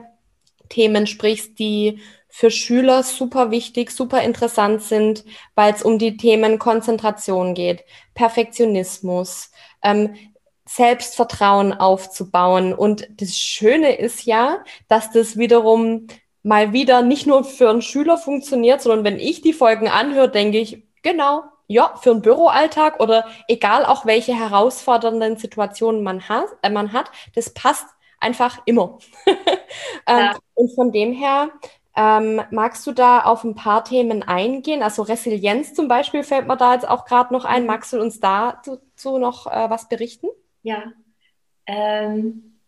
Themen 0.69 1.07
sprichst, 1.07 1.59
die 1.59 2.03
für 2.29 2.51
Schüler 2.51 3.03
super 3.03 3.51
wichtig, 3.51 3.91
super 3.91 4.21
interessant 4.21 4.83
sind, 4.83 5.25
weil 5.55 5.73
es 5.73 5.83
um 5.83 5.99
die 5.99 6.19
Themen 6.19 6.59
Konzentration 6.59 7.55
geht, 7.55 7.85
Perfektionismus, 8.13 9.51
ähm, 9.83 10.15
Selbstvertrauen 10.67 11.73
aufzubauen. 11.73 12.75
Und 12.75 13.09
das 13.19 13.35
Schöne 13.39 13.97
ist 13.97 14.27
ja, 14.27 14.63
dass 14.89 15.11
das 15.11 15.39
wiederum 15.39 16.09
mal 16.43 16.75
wieder 16.75 17.01
nicht 17.01 17.27
nur 17.27 17.45
für 17.45 17.71
einen 17.71 17.81
Schüler 17.81 18.19
funktioniert, 18.19 18.83
sondern 18.83 19.05
wenn 19.05 19.19
ich 19.19 19.41
die 19.41 19.55
Folgen 19.55 19.89
anhöre, 19.89 20.31
denke 20.31 20.59
ich, 20.59 20.83
genau, 21.01 21.45
ja, 21.67 21.95
für 21.97 22.11
einen 22.11 22.23
Büroalltag 22.23 23.01
oder 23.01 23.27
egal 23.49 23.85
auch 23.85 24.07
welche 24.07 24.35
herausfordernden 24.35 25.37
Situationen 25.37 26.03
man 26.03 26.29
hat, 26.29 26.47
äh, 26.63 26.71
man 26.71 26.93
hat 26.93 27.11
das 27.35 27.55
passt 27.55 27.87
einfach 28.21 28.61
immer. 28.65 28.99
ähm, 30.07 30.19
ja. 30.19 30.37
Und 30.55 30.75
von 30.75 30.93
dem 30.93 31.13
her 31.13 31.51
ähm, 31.97 32.43
magst 32.51 32.87
du 32.87 32.93
da 32.93 33.21
auf 33.21 33.45
ein 33.45 33.55
paar 33.55 33.85
Themen 33.85 34.23
eingehen? 34.23 34.83
Also 34.83 35.03
Resilienz 35.03 35.75
zum 35.75 35.89
Beispiel 35.89 36.25
fällt 36.25 36.49
mir 36.49 36.57
da 36.57 36.75
jetzt 36.75 36.89
auch 36.89 37.05
gerade 37.05 37.33
noch 37.33 37.45
ein. 37.45 37.63
Mhm. 37.63 37.69
Magst 37.69 37.93
du 37.93 38.01
uns 38.01 38.19
dazu 38.21 38.81
noch 39.19 39.47
äh, 39.47 39.71
was 39.71 39.89
berichten? 39.89 40.29
Ja, 40.63 40.93
ähm, 41.67 42.59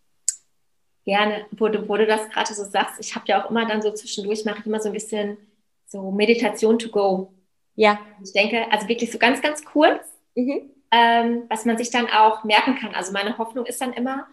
gerne. 1.05 1.47
Wo 1.51 1.69
du, 1.69 1.89
wo 1.89 1.97
du 1.97 2.07
das 2.07 2.29
gerade 2.31 2.55
so 2.55 2.65
sagst, 2.65 3.01
ich 3.01 3.15
habe 3.15 3.25
ja 3.27 3.43
auch 3.45 3.51
immer 3.51 3.67
dann 3.67 3.83
so 3.83 3.91
zwischendurch, 3.93 4.45
mache 4.45 4.61
ich 4.61 4.67
immer 4.67 4.81
so 4.81 4.91
ein 4.91 4.95
bisschen 4.95 5.39
so 5.87 6.11
Meditation 6.11 6.79
to 6.79 6.89
go. 6.89 7.33
Ja. 7.77 8.01
Ich 8.25 8.33
denke, 8.33 8.71
also 8.73 8.89
wirklich 8.89 9.12
so 9.12 9.19
ganz, 9.19 9.41
ganz 9.41 9.65
kurz, 9.65 10.03
mhm. 10.35 10.71
ähm, 10.91 11.43
was 11.49 11.65
man 11.65 11.79
sich 11.79 11.91
dann 11.91 12.09
auch 12.09 12.43
merken 12.43 12.77
kann. 12.77 12.95
Also 12.95 13.12
meine 13.12 13.39
Hoffnung 13.39 13.67
ist 13.67 13.81
dann 13.81 13.93
immer, 13.93 14.27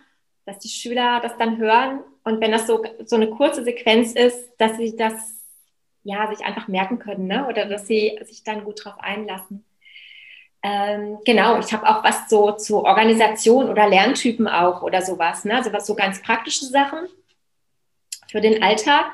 dass 0.45 0.59
die 0.59 0.69
Schüler 0.69 1.19
das 1.21 1.37
dann 1.37 1.57
hören 1.57 2.01
und 2.23 2.41
wenn 2.41 2.51
das 2.51 2.67
so, 2.67 2.83
so 3.05 3.15
eine 3.15 3.29
kurze 3.29 3.63
Sequenz 3.63 4.13
ist, 4.13 4.49
dass 4.57 4.77
sie 4.77 4.95
das 4.95 5.13
ja 6.03 6.27
sich 6.33 6.45
einfach 6.45 6.67
merken 6.67 6.99
können 6.99 7.27
ne? 7.27 7.47
oder 7.47 7.65
dass 7.65 7.87
sie 7.87 8.19
sich 8.25 8.43
dann 8.43 8.63
gut 8.63 8.83
drauf 8.83 8.95
einlassen. 8.99 9.63
Ähm, 10.61 11.19
genau, 11.25 11.59
ich 11.59 11.73
habe 11.73 11.87
auch 11.87 12.03
was 12.03 12.29
so 12.29 12.53
zu 12.53 12.85
Organisation 12.85 13.69
oder 13.69 13.87
Lerntypen 13.87 14.47
auch 14.47 14.81
oder 14.81 15.01
sowas, 15.01 15.43
ne? 15.43 15.55
also 15.55 15.73
was 15.73 15.85
so 15.85 15.95
ganz 15.95 16.21
praktische 16.21 16.65
Sachen 16.65 16.99
für 18.31 18.39
den 18.39 18.63
Alltag, 18.63 19.11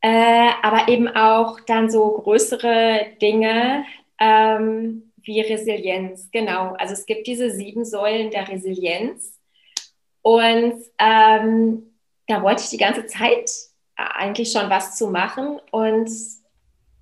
äh, 0.00 0.50
aber 0.62 0.88
eben 0.88 1.08
auch 1.08 1.60
dann 1.60 1.90
so 1.90 2.10
größere 2.12 3.16
Dinge 3.20 3.84
ähm, 4.18 5.12
wie 5.22 5.40
Resilienz. 5.40 6.30
Genau, 6.30 6.74
also 6.78 6.94
es 6.94 7.06
gibt 7.06 7.26
diese 7.26 7.50
sieben 7.50 7.84
Säulen 7.84 8.30
der 8.30 8.48
Resilienz 8.48 9.38
und 10.22 10.74
ähm, 10.98 11.82
da 12.26 12.42
wollte 12.42 12.62
ich 12.62 12.70
die 12.70 12.76
ganze 12.76 13.06
Zeit 13.06 13.50
eigentlich 13.96 14.52
schon 14.52 14.70
was 14.70 14.96
zu 14.96 15.08
machen. 15.08 15.60
Und 15.70 16.10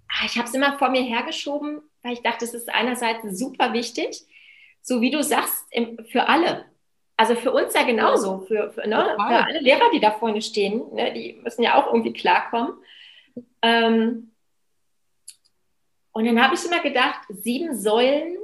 ah, 0.08 0.24
ich 0.24 0.36
habe 0.36 0.48
es 0.48 0.54
immer 0.54 0.78
vor 0.78 0.90
mir 0.90 1.02
hergeschoben, 1.02 1.82
weil 2.02 2.14
ich 2.14 2.22
dachte, 2.22 2.44
es 2.44 2.54
ist 2.54 2.68
einerseits 2.68 3.38
super 3.38 3.72
wichtig, 3.72 4.24
so 4.80 5.00
wie 5.00 5.10
du 5.10 5.22
sagst, 5.22 5.64
für 6.10 6.28
alle. 6.28 6.64
Also 7.18 7.34
für 7.34 7.50
uns 7.50 7.74
ja 7.74 7.82
genauso, 7.82 8.44
für, 8.46 8.70
für, 8.70 8.86
ne, 8.86 9.16
für 9.16 9.44
alle 9.44 9.58
Lehrer, 9.58 9.90
die 9.92 9.98
da 9.98 10.12
vorne 10.12 10.40
stehen, 10.40 10.82
ne, 10.94 11.12
die 11.12 11.40
müssen 11.42 11.64
ja 11.64 11.74
auch 11.74 11.88
irgendwie 11.88 12.12
klarkommen. 12.12 12.74
Ähm, 13.60 14.30
und 16.12 16.24
dann 16.24 16.40
habe 16.40 16.54
ich 16.54 16.64
immer 16.64 16.80
gedacht, 16.80 17.20
sieben 17.28 17.76
Säulen 17.76 18.36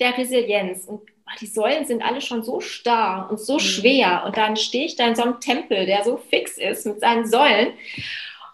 der 0.00 0.18
Resilienz. 0.18 0.84
Und 0.86 1.00
die 1.40 1.46
Säulen 1.46 1.86
sind 1.86 2.02
alle 2.02 2.20
schon 2.20 2.42
so 2.42 2.60
starr 2.60 3.28
und 3.30 3.40
so 3.40 3.54
mhm. 3.54 3.60
schwer. 3.60 4.24
Und 4.26 4.36
dann 4.36 4.56
stehe 4.56 4.84
ich 4.84 4.96
da 4.96 5.06
in 5.06 5.14
so 5.14 5.22
einem 5.22 5.40
Tempel, 5.40 5.86
der 5.86 6.04
so 6.04 6.18
fix 6.18 6.58
ist 6.58 6.84
mit 6.84 7.00
seinen 7.00 7.26
Säulen. 7.26 7.72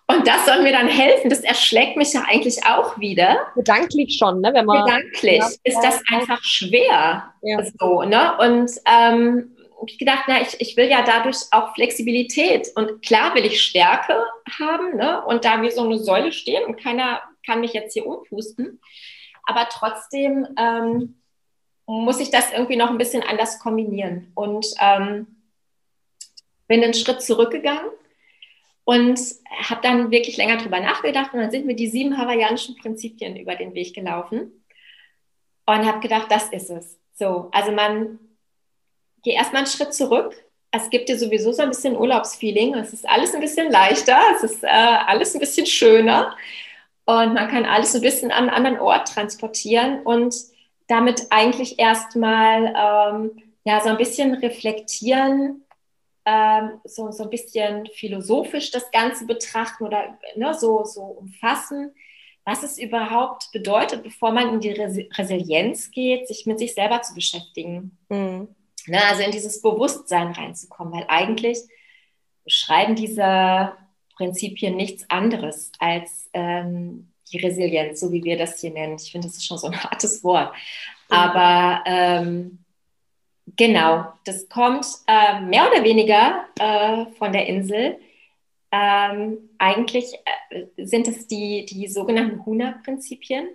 Und 0.06 0.28
das 0.28 0.46
soll 0.46 0.62
mir 0.62 0.70
dann 0.70 0.86
helfen. 0.86 1.28
Das 1.28 1.40
erschlägt 1.40 1.96
mich 1.96 2.12
ja 2.12 2.22
eigentlich 2.28 2.64
auch 2.64 2.98
wieder. 3.00 3.38
Gedanklich 3.56 4.16
schon, 4.16 4.40
ne? 4.40 4.52
Wenn 4.54 4.64
man, 4.64 4.84
Gedanklich 4.84 5.40
ja, 5.40 5.48
ist 5.64 5.80
das 5.82 6.00
einfach 6.12 6.42
schwer. 6.44 7.34
Ja. 7.42 7.64
So, 7.80 8.02
ne? 8.02 8.36
Und 8.38 8.70
ähm, 8.86 9.55
ich 9.86 9.98
gedacht, 9.98 10.24
na, 10.26 10.40
ich, 10.40 10.60
ich 10.60 10.76
will 10.76 10.88
ja 10.88 11.02
dadurch 11.02 11.38
auch 11.50 11.74
Flexibilität. 11.74 12.68
Und 12.74 13.02
klar 13.02 13.34
will 13.34 13.44
ich 13.44 13.60
Stärke 13.60 14.24
haben 14.58 14.96
ne? 14.96 15.24
und 15.24 15.44
da 15.44 15.62
wie 15.62 15.70
so 15.70 15.82
eine 15.82 15.98
Säule 15.98 16.32
stehen 16.32 16.64
und 16.64 16.80
keiner 16.80 17.22
kann 17.44 17.60
mich 17.60 17.72
jetzt 17.72 17.92
hier 17.92 18.06
umpusten. 18.06 18.80
Aber 19.44 19.68
trotzdem 19.70 20.46
ähm, 20.58 21.20
muss 21.86 22.20
ich 22.20 22.30
das 22.30 22.52
irgendwie 22.52 22.76
noch 22.76 22.90
ein 22.90 22.98
bisschen 22.98 23.22
anders 23.22 23.58
kombinieren. 23.60 24.32
Und 24.34 24.66
ähm, 24.80 25.26
bin 26.66 26.82
einen 26.82 26.94
Schritt 26.94 27.22
zurückgegangen 27.22 27.90
und 28.84 29.20
habe 29.68 29.80
dann 29.82 30.10
wirklich 30.10 30.36
länger 30.36 30.56
drüber 30.56 30.80
nachgedacht. 30.80 31.32
Und 31.32 31.40
dann 31.40 31.50
sind 31.50 31.66
mir 31.66 31.76
die 31.76 31.88
sieben 31.88 32.18
hawaiianischen 32.18 32.76
Prinzipien 32.76 33.36
über 33.36 33.54
den 33.54 33.74
Weg 33.74 33.94
gelaufen 33.94 34.64
und 35.66 35.86
habe 35.86 36.00
gedacht, 36.00 36.26
das 36.30 36.48
ist 36.50 36.70
es. 36.70 36.98
So, 37.14 37.48
also 37.52 37.72
man 37.72 38.18
geht 39.26 39.34
erstmal 39.34 39.62
einen 39.62 39.70
Schritt 39.70 39.92
zurück. 39.92 40.34
Es 40.70 40.88
gibt 40.88 41.08
dir 41.08 41.18
sowieso 41.18 41.52
so 41.52 41.62
ein 41.62 41.70
bisschen 41.70 41.96
Urlaubsfeeling. 41.96 42.74
Es 42.74 42.92
ist 42.92 43.08
alles 43.08 43.34
ein 43.34 43.40
bisschen 43.40 43.72
leichter, 43.72 44.20
es 44.36 44.44
ist 44.44 44.62
äh, 44.62 44.68
alles 44.68 45.34
ein 45.34 45.40
bisschen 45.40 45.66
schöner 45.66 46.36
und 47.06 47.34
man 47.34 47.48
kann 47.48 47.64
alles 47.64 47.94
ein 47.94 48.02
bisschen 48.02 48.30
an 48.30 48.48
einen 48.48 48.50
anderen 48.50 48.78
Ort 48.78 49.08
transportieren 49.08 50.02
und 50.02 50.34
damit 50.86 51.26
eigentlich 51.30 51.78
erstmal 51.80 52.72
ähm, 52.76 53.42
ja, 53.64 53.80
so 53.80 53.88
ein 53.88 53.96
bisschen 53.96 54.34
reflektieren, 54.34 55.64
ähm, 56.24 56.80
so, 56.84 57.10
so 57.10 57.24
ein 57.24 57.30
bisschen 57.30 57.88
philosophisch 57.94 58.70
das 58.70 58.90
Ganze 58.92 59.26
betrachten 59.26 59.84
oder 59.84 60.18
ne, 60.36 60.54
so, 60.54 60.84
so 60.84 61.02
umfassen, 61.02 61.92
was 62.44 62.62
es 62.62 62.78
überhaupt 62.78 63.50
bedeutet, 63.52 64.04
bevor 64.04 64.30
man 64.30 64.54
in 64.54 64.60
die 64.60 64.70
Resilienz 64.70 65.90
geht, 65.90 66.28
sich 66.28 66.46
mit 66.46 66.60
sich 66.60 66.74
selber 66.74 67.02
zu 67.02 67.14
beschäftigen. 67.14 67.98
Mhm. 68.08 68.55
Ne, 68.86 69.04
also 69.04 69.22
in 69.22 69.32
dieses 69.32 69.60
Bewusstsein 69.60 70.32
reinzukommen, 70.32 70.92
weil 70.92 71.06
eigentlich 71.08 71.58
beschreiben 72.44 72.94
diese 72.94 73.72
Prinzipien 74.16 74.76
nichts 74.76 75.08
anderes 75.10 75.72
als 75.78 76.30
ähm, 76.32 77.08
die 77.32 77.38
Resilienz, 77.38 78.00
so 78.00 78.12
wie 78.12 78.22
wir 78.22 78.38
das 78.38 78.60
hier 78.60 78.70
nennen. 78.70 78.96
Ich 79.00 79.10
finde, 79.10 79.26
das 79.26 79.36
ist 79.36 79.46
schon 79.46 79.58
so 79.58 79.66
ein 79.66 79.82
hartes 79.84 80.22
Wort. 80.22 80.54
Aber 81.08 81.82
ähm, 81.86 82.58
genau, 83.56 84.12
das 84.24 84.48
kommt 84.48 84.86
äh, 85.06 85.40
mehr 85.40 85.68
oder 85.70 85.82
weniger 85.84 86.44
äh, 86.58 87.06
von 87.18 87.32
der 87.32 87.46
Insel. 87.46 87.98
Ähm, 88.72 89.38
eigentlich 89.58 90.14
äh, 90.50 90.66
sind 90.84 91.08
es 91.08 91.26
die, 91.26 91.66
die 91.66 91.88
sogenannten 91.88 92.44
Huna-Prinzipien. 92.44 93.48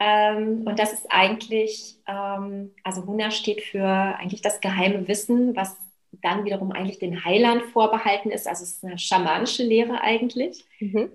Ähm, 0.00 0.62
und 0.66 0.78
das 0.78 0.94
ist 0.94 1.06
eigentlich, 1.10 1.98
ähm, 2.08 2.72
also 2.82 3.06
Huna 3.06 3.30
steht 3.30 3.62
für 3.62 3.84
eigentlich 3.84 4.40
das 4.40 4.62
geheime 4.62 5.06
Wissen, 5.06 5.54
was 5.54 5.76
dann 6.22 6.44
wiederum 6.44 6.72
eigentlich 6.72 6.98
den 6.98 7.24
Heilern 7.24 7.60
vorbehalten 7.60 8.30
ist. 8.30 8.48
Also 8.48 8.64
es 8.64 8.72
ist 8.72 8.84
eine 8.84 8.98
schamanische 8.98 9.62
Lehre 9.62 10.00
eigentlich. 10.00 10.64
Mhm. 10.80 11.10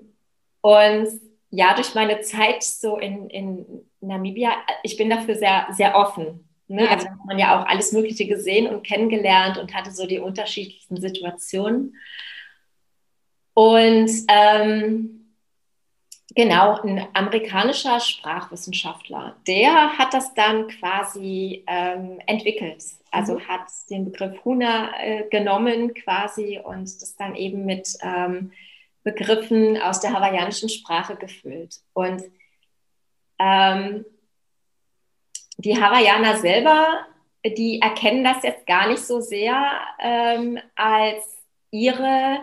Und 0.61 1.07
ja, 1.49 1.73
durch 1.73 1.95
meine 1.95 2.21
Zeit 2.21 2.63
so 2.63 2.97
in, 2.97 3.29
in 3.29 3.65
Namibia, 4.01 4.51
ich 4.83 4.97
bin 4.97 5.09
dafür 5.09 5.35
sehr, 5.35 5.67
sehr 5.71 5.95
offen. 5.95 6.47
Ne? 6.67 6.83
Ja. 6.83 6.91
Also 6.91 7.07
hat 7.07 7.25
man 7.25 7.39
ja 7.39 7.59
auch 7.59 7.65
alles 7.67 7.91
Mögliche 7.91 8.27
gesehen 8.27 8.67
und 8.67 8.85
kennengelernt 8.85 9.57
und 9.57 9.73
hatte 9.73 9.91
so 9.91 10.05
die 10.05 10.19
unterschiedlichsten 10.19 10.99
Situationen. 11.01 11.95
Und 13.53 14.11
ähm, 14.27 15.24
genau, 16.33 16.81
ein 16.81 17.07
amerikanischer 17.13 17.99
Sprachwissenschaftler, 17.99 19.35
der 19.47 19.97
hat 19.97 20.13
das 20.13 20.33
dann 20.33 20.67
quasi 20.67 21.63
ähm, 21.67 22.19
entwickelt. 22.25 22.83
Also 23.11 23.35
mhm. 23.35 23.47
hat 23.47 23.67
den 23.89 24.05
Begriff 24.05 24.43
Huna 24.43 24.91
äh, 25.01 25.27
genommen 25.29 25.93
quasi 25.93 26.59
und 26.63 26.83
das 27.01 27.15
dann 27.15 27.35
eben 27.35 27.65
mit 27.65 27.97
ähm, 28.01 28.51
Begriffen 29.03 29.79
aus 29.81 29.99
der 29.99 30.13
hawaiianischen 30.13 30.69
Sprache 30.69 31.15
gefüllt. 31.15 31.79
Und 31.93 32.23
ähm, 33.39 34.05
die 35.57 35.79
Hawaiianer 35.79 36.37
selber 36.37 37.05
die 37.49 37.79
erkennen 37.81 38.23
das 38.23 38.43
jetzt 38.43 38.65
gar 38.65 38.87
nicht 38.87 39.03
so 39.03 39.19
sehr 39.19 39.71
ähm, 39.99 40.59
als 40.75 41.43
ihre 41.71 42.39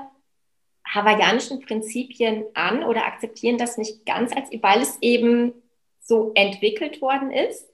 hawaiianischen 0.92 1.60
Prinzipien 1.60 2.44
an 2.54 2.84
oder 2.84 3.06
akzeptieren 3.06 3.58
das 3.58 3.78
nicht 3.78 4.04
ganz 4.04 4.34
als, 4.34 4.50
weil 4.60 4.82
es 4.82 4.98
eben 5.00 5.52
so 6.00 6.32
entwickelt 6.34 7.00
worden 7.00 7.30
ist, 7.30 7.68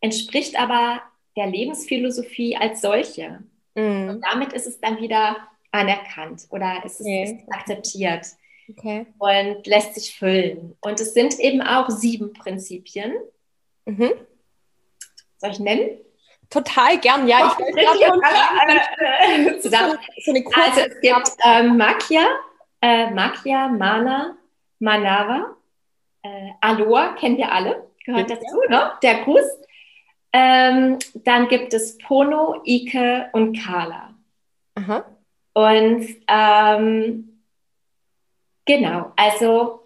entspricht 0.00 0.58
aber 0.58 1.02
der 1.36 1.46
Lebensphilosophie 1.46 2.56
als 2.56 2.80
solche. 2.80 3.42
Mhm. 3.74 4.08
Und 4.08 4.24
damit 4.24 4.52
ist 4.52 4.66
es 4.66 4.80
dann 4.80 5.00
wieder 5.00 5.36
anerkannt 5.70 6.46
oder 6.50 6.82
es 6.84 7.00
ist, 7.00 7.06
okay. 7.06 7.22
ist 7.24 7.52
akzeptiert 7.52 8.26
okay. 8.70 9.06
und 9.18 9.66
lässt 9.66 9.94
sich 9.94 10.14
füllen. 10.14 10.76
Und 10.80 11.00
es 11.00 11.14
sind 11.14 11.38
eben 11.38 11.60
auch 11.62 11.90
sieben 11.90 12.32
Prinzipien. 12.32 13.12
Mhm. 13.84 14.12
Soll 15.38 15.50
ich 15.50 15.60
nennen? 15.60 15.98
Total 16.48 16.98
gern, 16.98 17.26
ja. 17.26 17.52
Ich 17.52 17.58
wollte 17.58 18.20
gerade 19.40 19.60
zusammen. 19.60 19.98
So 20.24 20.30
eine 20.30 20.44
also 20.54 20.80
es 20.80 21.00
gibt 21.00 21.32
ähm, 21.44 21.76
Makia, 21.76 22.24
äh, 22.80 23.10
Makia, 23.10 23.68
Mana, 23.68 24.36
Manava, 24.78 25.56
äh, 26.22 26.50
Aloha, 26.60 27.14
kennen 27.14 27.36
wir 27.36 27.50
alle, 27.52 27.88
gehört 28.04 28.30
ja. 28.30 28.36
dazu, 28.36 28.60
ne? 28.68 28.92
Der 29.02 29.24
Gruß. 29.24 29.44
Ähm, 30.32 30.98
dann 31.14 31.48
gibt 31.48 31.72
es 31.72 31.96
Pono, 31.98 32.60
Ike 32.66 33.30
und 33.32 33.58
Kala. 33.58 34.14
Aha. 34.74 35.04
Und 35.54 36.06
ähm, 36.28 37.42
genau, 38.66 39.12
also 39.16 39.80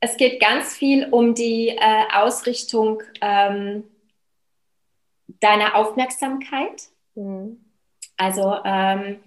es 0.00 0.16
geht 0.16 0.40
ganz 0.40 0.74
viel 0.74 1.08
um 1.10 1.34
die 1.34 1.68
äh, 1.68 2.04
Ausrichtung 2.12 3.02
ähm, 3.20 3.84
deiner 5.40 5.76
Aufmerksamkeit. 5.76 6.88
Mhm. 7.14 7.64
Also, 8.16 8.56
ähm, 8.64 9.20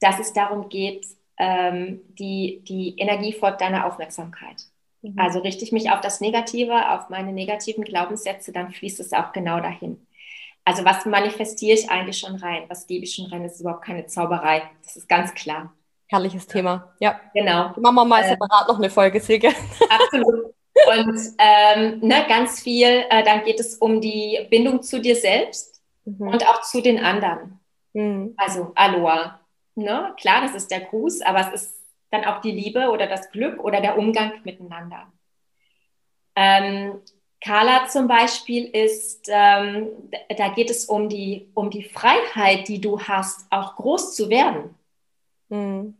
dass 0.00 0.18
es 0.18 0.32
darum 0.32 0.68
geht, 0.68 1.06
ähm, 1.38 2.00
die, 2.18 2.62
die 2.64 2.94
Energie 2.98 3.32
folgt 3.32 3.60
deiner 3.60 3.86
Aufmerksamkeit. 3.86 4.56
Mhm. 5.02 5.14
Also 5.16 5.40
richte 5.40 5.64
ich 5.64 5.72
mich 5.72 5.90
auf 5.90 6.00
das 6.00 6.20
Negative, 6.20 6.90
auf 6.90 7.08
meine 7.08 7.32
negativen 7.32 7.84
Glaubenssätze, 7.84 8.52
dann 8.52 8.72
fließt 8.72 9.00
es 9.00 9.12
auch 9.12 9.32
genau 9.32 9.60
dahin. 9.60 10.06
Also 10.64 10.84
was 10.84 11.06
manifestiere 11.06 11.78
ich 11.78 11.90
eigentlich 11.90 12.18
schon 12.18 12.36
rein? 12.36 12.64
Was 12.68 12.86
gebe 12.86 13.04
ich 13.04 13.14
schon 13.14 13.26
rein? 13.26 13.42
Das 13.42 13.54
ist 13.54 13.60
überhaupt 13.60 13.84
keine 13.84 14.06
Zauberei. 14.06 14.62
Das 14.82 14.96
ist 14.96 15.08
ganz 15.08 15.32
klar. 15.34 15.72
Herrliches 16.08 16.46
Thema. 16.46 16.92
Ja. 17.00 17.20
Genau. 17.34 17.72
Machen 17.76 17.94
wir 17.94 18.04
mal 18.04 18.22
äh, 18.22 18.28
separat 18.28 18.68
noch 18.68 18.76
eine 18.76 18.90
Folge, 18.90 19.20
Silke. 19.20 19.48
Absolut. 19.88 20.54
Und 20.86 21.18
ähm, 21.38 22.00
ne, 22.00 22.24
ganz 22.28 22.60
viel, 22.60 23.04
äh, 23.08 23.22
dann 23.24 23.44
geht 23.44 23.60
es 23.60 23.76
um 23.76 24.00
die 24.00 24.46
Bindung 24.50 24.82
zu 24.82 25.00
dir 25.00 25.16
selbst 25.16 25.80
mhm. 26.04 26.28
und 26.28 26.46
auch 26.46 26.62
zu 26.62 26.82
den 26.82 26.98
anderen. 26.98 27.60
Mhm. 27.94 28.34
Also 28.36 28.72
Aloha. 28.74 29.40
Ne? 29.78 30.12
Klar, 30.18 30.40
das 30.40 30.56
ist 30.56 30.72
der 30.72 30.80
Gruß, 30.80 31.20
aber 31.20 31.40
es 31.40 31.62
ist 31.62 31.84
dann 32.10 32.24
auch 32.24 32.40
die 32.40 32.50
Liebe 32.50 32.90
oder 32.90 33.06
das 33.06 33.30
Glück 33.30 33.62
oder 33.62 33.80
der 33.80 33.96
Umgang 33.96 34.32
miteinander. 34.42 35.12
Ähm, 36.34 37.00
Carla 37.40 37.86
zum 37.86 38.08
Beispiel 38.08 38.64
ist, 38.64 39.28
ähm, 39.28 40.10
da 40.36 40.48
geht 40.48 40.70
es 40.70 40.86
um 40.86 41.08
die, 41.08 41.48
um 41.54 41.70
die 41.70 41.84
Freiheit, 41.84 42.66
die 42.66 42.80
du 42.80 43.00
hast, 43.00 43.46
auch 43.50 43.76
groß 43.76 44.16
zu 44.16 44.28
werden. 44.28 44.74
Mhm. 45.48 45.96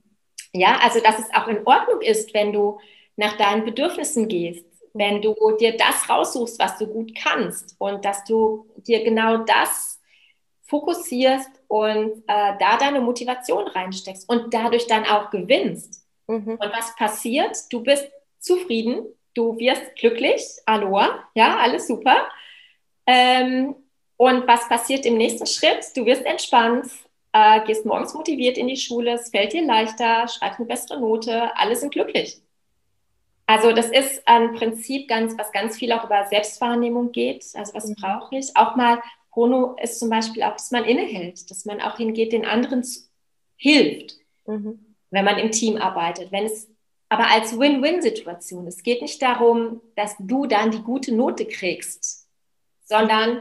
Ja, 0.53 0.79
also 0.83 1.01
dass 1.01 1.21
es 1.21 1.33
auch 1.33 1.47
in 1.47 1.65
Ordnung 1.65 2.01
ist, 2.01 2.35
wenn 2.35 2.53
du 2.53 2.81
nach 3.15 3.37
deinen 3.37 3.65
Bedürfnissen 3.65 4.27
gehst, 4.27 4.67
wenn 4.93 5.23
du 5.23 5.37
dir 5.61 5.77
das 5.77 6.09
raussuchst, 6.09 6.59
was 6.59 6.79
du 6.79 6.89
gut 6.89 7.15
kannst 7.15 7.77
und 7.79 8.05
dass 8.05 8.25
du 8.25 8.67
dir 8.79 9.05
genau 9.05 9.37
das 9.45 10.01
fokussierst 10.63 11.58
und 11.69 12.23
äh, 12.27 12.53
da 12.59 12.77
deine 12.79 13.01
Motivation 13.01 13.69
reinsteckst 13.69 14.29
und 14.29 14.53
dadurch 14.53 14.87
dann 14.87 15.05
auch 15.05 15.31
gewinnst. 15.31 16.05
Mhm. 16.27 16.53
Und 16.53 16.73
was 16.73 16.97
passiert? 16.97 17.57
Du 17.71 17.83
bist 17.83 18.11
zufrieden, 18.41 19.07
du 19.35 19.57
wirst 19.59 19.95
glücklich, 19.97 20.43
Aloha, 20.67 21.25
ja, 21.35 21.59
alles 21.59 21.87
super. 21.87 22.29
Ähm, 23.07 23.77
und 24.17 24.49
was 24.49 24.69
passiert 24.69 25.07
im 25.07 25.17
nächsten 25.17 25.47
Schritt? 25.47 25.87
Du 25.95 26.05
wirst 26.05 26.25
entspannt, 26.25 26.91
äh, 27.33 27.65
gehst 27.65 27.87
morgens 27.87 28.15
motiviert 28.15 28.59
in 28.59 28.67
die 28.67 28.77
Schule, 28.77 29.13
es 29.13 29.31
fällt 29.31 29.53
dir 29.53 29.65
leichter, 29.65 30.27
schreibst 30.27 30.59
eine 30.59 30.67
bessere 30.67 31.01
Note, 31.01 31.57
alle 31.57 31.77
sind 31.77 31.93
glücklich. 31.93 32.41
Also 33.47 33.73
das 33.73 33.87
ist 33.87 34.27
ein 34.27 34.55
Prinzip, 34.55 35.09
ganz, 35.09 35.39
was 35.39 35.53
ganz 35.53 35.77
viel 35.79 35.93
auch 35.93 36.05
über 36.05 36.27
Selbstwahrnehmung 36.27 37.13
geht. 37.13 37.47
Also 37.55 37.73
was 37.75 37.87
mhm. 37.87 37.95
brauche 37.95 38.37
ich? 38.37 38.55
Auch 38.57 38.77
mal 38.77 39.01
Chrono 39.39 39.77
ist 39.81 40.01
zum 40.01 40.11
Beispiel 40.11 40.43
auch, 40.43 40.55
dass 40.55 40.73
man 40.73 40.85
innehält, 40.85 41.49
dass 41.49 41.65
man 41.65 41.81
auch 41.81 41.97
hingeht, 41.97 42.33
den 42.33 42.45
anderen 42.45 42.85
hilft, 43.57 44.17
mhm. 44.47 44.97
wenn 45.11 45.25
man 45.25 45.39
im 45.39 45.53
Team 45.53 45.77
arbeitet. 45.77 46.33
Wenn 46.33 46.45
es 46.47 46.69
aber 47.09 47.31
als 47.31 47.59
Win-Win-Situation. 47.59 48.67
Es 48.67 48.83
geht 48.83 49.01
nicht 49.01 49.23
darum, 49.23 49.81
dass 49.95 50.17
du 50.19 50.47
dann 50.47 50.73
die 50.73 50.83
gute 50.83 51.15
Note 51.15 51.47
kriegst, 51.47 52.29
sondern 52.85 53.41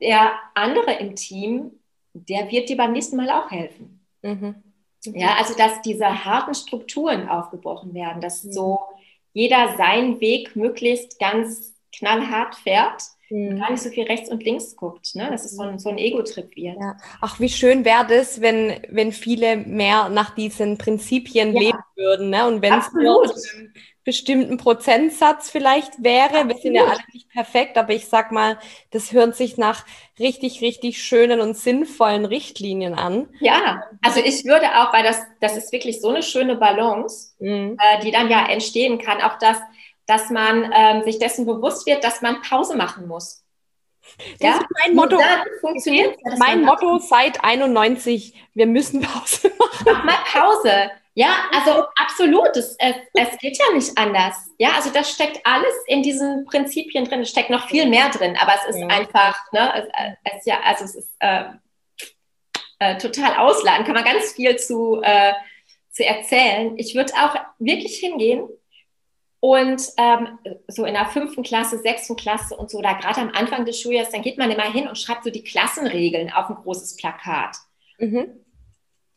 der 0.00 0.32
andere 0.54 0.94
im 0.94 1.14
Team, 1.14 1.70
der 2.14 2.50
wird 2.50 2.68
dir 2.68 2.76
beim 2.76 2.92
nächsten 2.92 3.16
Mal 3.16 3.30
auch 3.30 3.50
helfen. 3.50 4.04
Mhm. 4.22 4.56
Mhm. 5.04 5.14
Ja, 5.14 5.36
also 5.38 5.54
dass 5.54 5.82
diese 5.82 6.24
harten 6.24 6.54
Strukturen 6.54 7.28
aufgebrochen 7.28 7.92
werden, 7.92 8.22
dass 8.22 8.42
mhm. 8.42 8.52
so 8.52 8.80
jeder 9.34 9.76
seinen 9.76 10.18
Weg 10.20 10.56
möglichst 10.56 11.18
ganz 11.20 11.74
knallhart 11.92 12.54
fährt 12.56 13.02
mhm. 13.30 13.58
gar 13.58 13.70
nicht 13.70 13.82
so 13.82 13.90
viel 13.90 14.04
rechts 14.04 14.30
und 14.30 14.42
links 14.42 14.76
guckt, 14.76 15.14
ne? 15.14 15.28
dass 15.30 15.44
es 15.44 15.56
so 15.56 15.62
ein, 15.62 15.78
so 15.78 15.88
ein 15.88 15.98
Ego-Trip 15.98 16.54
wird. 16.56 16.76
Ja. 16.80 16.96
Ach, 17.20 17.40
wie 17.40 17.48
schön 17.48 17.84
wäre 17.84 18.06
das, 18.06 18.40
wenn, 18.40 18.80
wenn 18.88 19.12
viele 19.12 19.56
mehr 19.56 20.08
nach 20.08 20.34
diesen 20.34 20.78
Prinzipien 20.78 21.54
ja. 21.54 21.60
leben 21.60 21.78
würden. 21.96 22.30
Ne? 22.30 22.46
Und 22.46 22.62
wenn 22.62 22.74
es 22.74 22.92
nur 22.92 23.22
einen 23.22 23.72
bestimmten 24.06 24.56
Prozentsatz 24.56 25.50
vielleicht 25.50 26.02
wäre, 26.02 26.26
Absolut. 26.26 26.48
wir 26.48 26.56
sind 26.62 26.74
ja 26.76 26.84
alle 26.84 27.00
nicht 27.12 27.28
perfekt, 27.28 27.76
aber 27.76 27.92
ich 27.92 28.06
sag 28.06 28.30
mal, 28.30 28.56
das 28.92 29.10
hört 29.10 29.34
sich 29.34 29.58
nach 29.58 29.84
richtig, 30.20 30.60
richtig 30.62 31.02
schönen 31.02 31.40
und 31.40 31.56
sinnvollen 31.56 32.24
Richtlinien 32.24 32.94
an. 32.94 33.28
Ja, 33.40 33.82
also 34.02 34.20
ich 34.20 34.44
würde 34.44 34.66
auch, 34.76 34.92
weil 34.92 35.02
das, 35.02 35.20
das 35.40 35.56
ist 35.56 35.72
wirklich 35.72 36.00
so 36.00 36.10
eine 36.10 36.22
schöne 36.22 36.54
Balance, 36.54 37.34
mhm. 37.40 37.76
äh, 37.80 38.00
die 38.04 38.12
dann 38.12 38.30
ja 38.30 38.48
entstehen 38.48 38.98
kann, 38.98 39.20
auch 39.20 39.38
das, 39.40 39.58
dass 40.06 40.30
man 40.30 40.72
ähm, 40.74 41.02
sich 41.02 41.18
dessen 41.18 41.46
bewusst 41.46 41.86
wird, 41.86 42.04
dass 42.04 42.22
man 42.22 42.40
Pause 42.42 42.76
machen 42.76 43.08
muss. 43.08 43.42
Das 44.38 44.40
ja? 44.40 44.56
ist 44.56 44.66
mein 44.84 44.94
Motto. 44.94 45.18
funktioniert 45.60 46.16
mein 46.38 46.62
Motto 46.62 46.98
seit 46.98 47.42
91. 47.42 48.34
Wir 48.54 48.66
müssen 48.66 49.00
Pause 49.02 49.52
machen. 49.58 49.84
Mach 49.84 50.04
mal 50.04 50.18
Pause. 50.32 50.90
Ja, 51.14 51.34
also 51.50 51.86
absolut. 51.96 52.56
Es, 52.56 52.76
es, 52.78 52.94
es 53.14 53.38
geht 53.38 53.58
ja 53.58 53.74
nicht 53.74 53.96
anders. 53.96 54.50
Ja, 54.58 54.72
also 54.76 54.90
das 54.90 55.10
steckt 55.10 55.40
alles 55.44 55.72
in 55.86 56.02
diesen 56.02 56.44
Prinzipien 56.44 57.06
drin. 57.06 57.20
Es 57.20 57.30
steckt 57.30 57.50
noch 57.50 57.68
viel 57.68 57.86
mehr 57.86 58.10
drin, 58.10 58.36
aber 58.40 58.52
es 58.54 58.74
ist 58.74 58.80
ja. 58.80 58.86
einfach, 58.88 59.36
ne, 59.50 59.88
es, 60.22 60.34
es, 60.34 60.44
ja, 60.44 60.60
also 60.62 60.84
es 60.84 60.94
ist 60.94 61.10
äh, 61.20 61.44
äh, 62.78 62.98
total 62.98 63.36
ausladend. 63.38 63.86
Kann 63.86 63.94
man 63.94 64.04
ganz 64.04 64.32
viel 64.32 64.56
zu, 64.56 65.00
äh, 65.02 65.32
zu 65.90 66.04
erzählen. 66.04 66.74
Ich 66.76 66.94
würde 66.94 67.14
auch 67.14 67.34
wirklich 67.58 67.96
hingehen 67.96 68.46
und 69.46 69.80
ähm, 69.96 70.40
so 70.66 70.84
in 70.84 70.94
der 70.94 71.06
fünften 71.06 71.44
Klasse, 71.44 71.78
sechsten 71.78 72.16
Klasse 72.16 72.56
und 72.56 72.68
so, 72.68 72.82
da 72.82 72.94
gerade 72.94 73.20
am 73.20 73.28
Anfang 73.28 73.64
des 73.64 73.80
Schuljahres, 73.80 74.10
dann 74.10 74.22
geht 74.22 74.38
man 74.38 74.50
immer 74.50 74.64
hin 74.64 74.88
und 74.88 74.98
schreibt 74.98 75.22
so 75.22 75.30
die 75.30 75.44
Klassenregeln 75.44 76.32
auf 76.32 76.50
ein 76.50 76.56
großes 76.56 76.96
Plakat. 76.96 77.56
Mhm. 77.98 78.40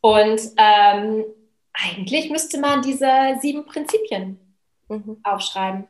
Und 0.01 0.39
ähm, 0.57 1.25
eigentlich 1.73 2.29
müsste 2.29 2.59
man 2.59 2.83
diese 2.83 3.39
sieben 3.41 3.65
Prinzipien 3.65 4.39
mhm. 4.87 5.17
aufschreiben. 5.23 5.87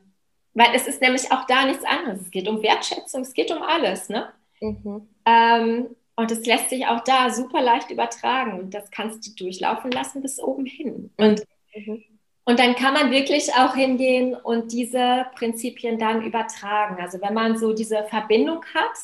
Weil 0.53 0.73
es 0.73 0.87
ist 0.87 1.01
nämlich 1.01 1.33
auch 1.33 1.45
da 1.45 1.65
nichts 1.65 1.83
anderes. 1.83 2.21
Es 2.21 2.31
geht 2.31 2.47
um 2.47 2.63
Wertschätzung, 2.63 3.23
es 3.23 3.33
geht 3.33 3.51
um 3.51 3.61
alles. 3.61 4.07
Ne? 4.07 4.31
Mhm. 4.61 5.09
Ähm, 5.25 5.95
und 6.15 6.31
es 6.31 6.45
lässt 6.45 6.69
sich 6.69 6.87
auch 6.87 7.01
da 7.01 7.29
super 7.29 7.61
leicht 7.61 7.91
übertragen. 7.91 8.57
Und 8.57 8.73
das 8.73 8.89
kannst 8.89 9.27
du 9.27 9.35
durchlaufen 9.35 9.91
lassen 9.91 10.21
bis 10.21 10.39
oben 10.39 10.65
hin. 10.65 11.11
Und 11.17 11.43
mhm. 11.75 12.05
Und 12.49 12.57
dann 12.57 12.73
kann 12.73 12.95
man 12.95 13.11
wirklich 13.11 13.53
auch 13.53 13.75
hingehen 13.75 14.33
und 14.33 14.71
diese 14.71 15.27
Prinzipien 15.35 15.99
dann 15.99 16.23
übertragen. 16.23 16.99
Also 16.99 17.21
wenn 17.21 17.35
man 17.35 17.59
so 17.59 17.73
diese 17.73 18.05
Verbindung 18.05 18.65
hat 18.73 18.97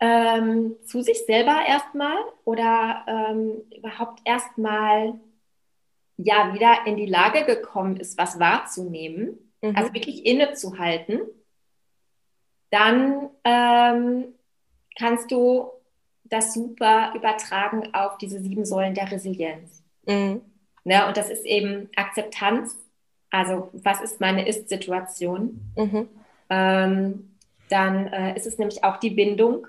ähm, 0.00 0.76
zu 0.86 1.02
sich 1.02 1.26
selber 1.26 1.58
erstmal 1.68 2.16
oder 2.46 3.04
ähm, 3.06 3.64
überhaupt 3.76 4.20
erstmal 4.24 5.20
ja 6.16 6.54
wieder 6.54 6.86
in 6.86 6.96
die 6.96 7.04
Lage 7.04 7.44
gekommen 7.44 7.98
ist, 7.98 8.16
was 8.16 8.40
wahrzunehmen, 8.40 9.52
mhm. 9.60 9.76
also 9.76 9.92
wirklich 9.92 10.24
innezuhalten, 10.24 11.20
dann 12.70 13.28
ähm, 13.44 14.28
kannst 14.98 15.30
du 15.30 15.68
das 16.24 16.54
super 16.54 17.12
übertragen 17.14 17.92
auf 17.92 18.16
diese 18.16 18.40
sieben 18.40 18.64
Säulen 18.64 18.94
der 18.94 19.12
Resilienz. 19.12 19.82
Mhm. 20.06 20.40
Ne? 20.88 21.06
Und 21.06 21.18
das 21.18 21.28
ist 21.28 21.44
eben 21.44 21.90
Akzeptanz. 21.96 22.74
Also, 23.30 23.68
was 23.74 24.00
ist 24.00 24.20
meine 24.20 24.48
Ist-Situation? 24.48 25.60
Mhm. 25.76 26.08
Ähm, 26.48 27.36
Dann 27.68 28.06
äh, 28.06 28.34
ist 28.34 28.46
es 28.46 28.56
nämlich 28.56 28.82
auch 28.82 28.96
die 28.96 29.10
Bindung. 29.10 29.66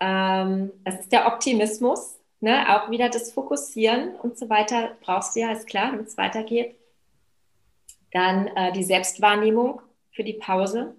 Ähm, 0.00 0.72
das 0.82 1.00
ist 1.00 1.12
der 1.12 1.26
Optimismus, 1.26 2.18
ne? 2.40 2.74
auch 2.74 2.90
wieder 2.90 3.10
das 3.10 3.32
Fokussieren 3.32 4.14
und 4.16 4.38
so 4.38 4.48
weiter. 4.48 4.96
Brauchst 5.02 5.36
du 5.36 5.40
ja, 5.40 5.52
ist 5.52 5.66
klar, 5.66 5.92
wenn 5.92 6.04
es 6.06 6.16
weitergeht. 6.16 6.74
Dann 8.12 8.46
äh, 8.46 8.72
die 8.72 8.84
Selbstwahrnehmung 8.84 9.82
für 10.10 10.24
die 10.24 10.32
Pause 10.32 10.94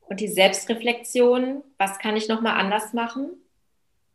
und 0.00 0.18
die 0.18 0.28
Selbstreflexion. 0.28 1.62
Was 1.78 2.00
kann 2.00 2.16
ich 2.16 2.26
nochmal 2.28 2.58
anders 2.58 2.92
machen? 2.92 3.30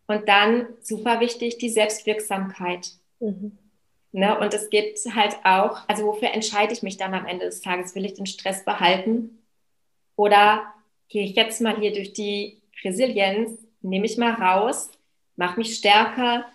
Und 0.07 0.28
dann, 0.28 0.68
super 0.82 1.22
wichtig, 1.22 1.59
die 1.59 1.70
Selbstwirksamkeit. 1.70 2.89
Mhm. 3.22 3.57
Ne? 4.12 4.38
Und 4.38 4.53
es 4.53 4.70
geht 4.70 4.99
halt 5.16 5.38
auch, 5.43 5.88
also 5.88 6.05
wofür 6.05 6.32
entscheide 6.32 6.74
ich 6.74 6.84
mich 6.84 6.97
dann 6.97 7.14
am 7.14 7.26
Ende 7.26 7.45
des 7.45 7.62
Tages? 7.62 7.95
Will 7.95 8.05
ich 8.05 8.14
den 8.14 8.26
Stress 8.26 8.66
behalten? 8.66 9.39
Oder 10.16 10.64
gehe 11.07 11.24
ich 11.24 11.36
jetzt 11.36 11.62
mal 11.62 11.78
hier 11.78 11.93
durch 11.93 12.14
die 12.14 12.62
Resilienz, 12.84 13.57
nehme 13.82 14.05
ich 14.05 14.18
mal 14.18 14.34
raus, 14.34 14.91
mache 15.36 15.59
mich 15.59 15.76
stärker, 15.76 16.45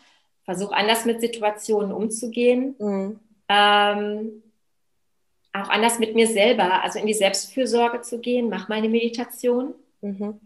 versuche 0.45 0.75
anders 0.75 1.05
mit 1.05 1.21
Situationen 1.21 1.93
umzugehen. 1.93 2.75
Mhm. 2.79 3.21
Ähm, 3.49 4.43
auch 5.53 5.69
anders 5.71 5.99
mit 5.99 6.15
mir 6.15 6.27
selber, 6.27 6.83
also 6.83 6.99
in 6.99 7.07
die 7.07 7.15
Selbstfürsorge 7.15 8.03
zu 8.03 8.21
gehen, 8.21 8.51
mache 8.51 8.67
meine 8.69 8.89
Meditation. 8.89 9.75
Mhm 10.03 10.41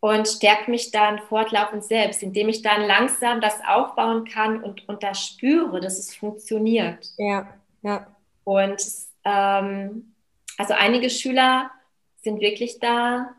und 0.00 0.28
stärke 0.28 0.70
mich 0.70 0.90
dann 0.90 1.18
fortlaufend 1.18 1.84
selbst, 1.84 2.22
indem 2.22 2.48
ich 2.48 2.62
dann 2.62 2.82
langsam 2.82 3.40
das 3.40 3.60
aufbauen 3.66 4.24
kann 4.24 4.62
und, 4.62 4.88
und 4.88 5.02
das 5.02 5.24
spüre, 5.24 5.80
dass 5.80 5.98
es 5.98 6.14
funktioniert. 6.14 7.10
Ja, 7.16 7.48
ja. 7.82 8.06
Und 8.44 8.80
ähm, 9.24 10.14
also 10.56 10.74
einige 10.74 11.10
Schüler 11.10 11.70
sind 12.22 12.40
wirklich 12.40 12.78
da, 12.78 13.34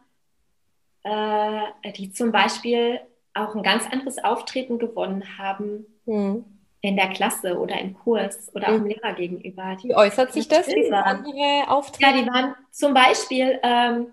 äh, 1.04 1.92
die 1.94 2.12
zum 2.12 2.32
Beispiel 2.32 3.00
auch 3.34 3.56
ein 3.56 3.64
ganz 3.64 3.86
anderes 3.90 4.22
Auftreten 4.22 4.80
gewonnen 4.80 5.38
haben 5.38 5.86
mhm. 6.06 6.44
in 6.82 6.98
der 6.98 7.08
Klasse 7.10 7.58
oder 7.58 7.80
im 7.80 7.94
Kurs 7.94 8.54
oder 8.54 8.70
mhm. 8.70 8.74
auch 8.74 8.80
dem 8.80 8.88
Lehrer 8.88 9.14
gegenüber. 9.14 9.78
Wie 9.82 9.96
äußert 9.96 10.34
sich 10.34 10.50
das, 10.50 10.68
andere 10.92 11.70
Auftreten? 11.70 12.18
Ja, 12.18 12.22
die 12.22 12.28
waren 12.28 12.56
zum 12.72 12.94
Beispiel 12.94 13.60
ähm, 13.64 14.08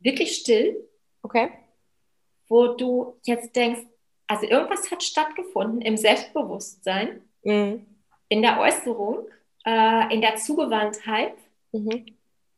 wirklich 0.00 0.36
still. 0.36 0.88
Okay 1.22 1.50
wo 2.52 2.74
du 2.74 3.16
jetzt 3.22 3.56
denkst, 3.56 3.80
also 4.26 4.46
irgendwas 4.46 4.90
hat 4.90 5.02
stattgefunden 5.02 5.80
im 5.80 5.96
Selbstbewusstsein, 5.96 7.22
mhm. 7.42 7.86
in 8.28 8.42
der 8.42 8.60
Äußerung, 8.60 9.26
äh, 9.64 10.14
in 10.14 10.20
der 10.20 10.36
Zugewandtheit. 10.36 11.32
Mhm. 11.72 12.04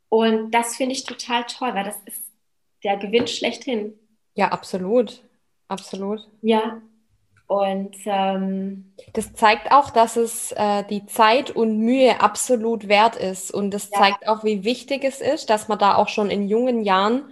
Und 0.09 0.51
das 0.51 0.75
finde 0.75 0.95
ich 0.97 1.05
total 1.05 1.45
toll, 1.45 1.75
weil 1.75 1.85
das 1.85 1.97
ist 2.07 2.23
der 2.83 2.97
Gewinn 2.97 3.29
schlechthin. 3.29 3.97
Ja, 4.35 4.49
absolut. 4.49 5.23
Absolut. 5.69 6.29
Ja. 6.43 6.83
Und 7.47 7.95
ähm, 8.07 8.93
das 9.13 9.33
zeigt 9.35 9.71
auch, 9.71 9.91
dass 9.91 10.17
es 10.17 10.51
äh, 10.53 10.83
die 10.91 11.07
Zeit 11.07 11.53
und 11.53 11.79
Mühe 11.79 12.21
absolut 12.21 12.89
wert 12.89 13.15
ist. 13.15 13.55
Und 13.55 13.71
das 13.71 13.91
ja. 13.91 13.99
zeigt 13.99 14.27
auch, 14.27 14.43
wie 14.43 14.65
wichtig 14.65 15.05
es 15.05 15.21
ist, 15.21 15.51
dass 15.51 15.69
man 15.69 15.79
da 15.79 15.95
auch 15.95 16.09
schon 16.09 16.31
in 16.31 16.49
jungen 16.49 16.83
Jahren 16.83 17.23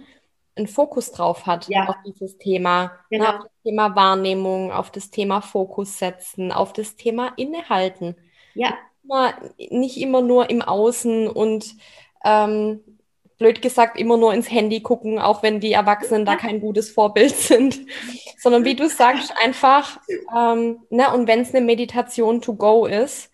einen 0.55 0.67
Fokus 0.67 1.11
drauf 1.11 1.45
hat 1.45 1.67
ja. 1.67 1.87
auf 1.87 1.95
dieses 2.05 2.37
Thema, 2.37 2.83
ne, 3.09 3.17
genau. 3.17 3.23
ne, 3.23 3.35
auf 3.35 3.43
das 3.43 3.63
Thema 3.63 3.95
Wahrnehmung, 3.95 4.71
auf 4.71 4.91
das 4.91 5.09
Thema 5.09 5.41
Fokus 5.41 5.97
setzen, 5.99 6.51
auf 6.51 6.73
das 6.73 6.95
Thema 6.95 7.33
Innehalten. 7.37 8.15
Ja. 8.53 8.73
Immer, 9.03 9.33
nicht 9.71 9.97
immer 9.97 10.21
nur 10.21 10.49
im 10.49 10.61
Außen 10.61 11.27
und 11.27 11.75
ähm, 12.23 12.81
blöd 13.37 13.61
gesagt 13.61 13.99
immer 13.99 14.15
nur 14.15 14.33
ins 14.33 14.49
Handy 14.49 14.81
gucken, 14.81 15.19
auch 15.19 15.43
wenn 15.43 15.59
die 15.59 15.73
Erwachsenen 15.73 16.25
da 16.25 16.35
kein 16.35 16.61
gutes 16.61 16.91
Vorbild 16.91 17.35
sind, 17.35 17.79
sondern 18.37 18.63
wie 18.63 18.75
du 18.75 18.87
sagst, 18.87 19.33
einfach, 19.43 19.99
ähm, 20.37 20.79
ne, 20.89 21.13
und 21.13 21.27
wenn 21.27 21.41
es 21.41 21.53
eine 21.53 21.65
Meditation 21.65 22.41
to 22.41 22.55
go 22.55 22.85
ist, 22.85 23.31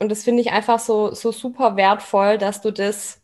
und 0.00 0.10
das 0.10 0.22
finde 0.24 0.42
ich 0.42 0.52
einfach 0.52 0.78
so, 0.78 1.12
so 1.12 1.32
super 1.32 1.76
wertvoll, 1.76 2.38
dass 2.38 2.60
du 2.60 2.70
das 2.70 3.17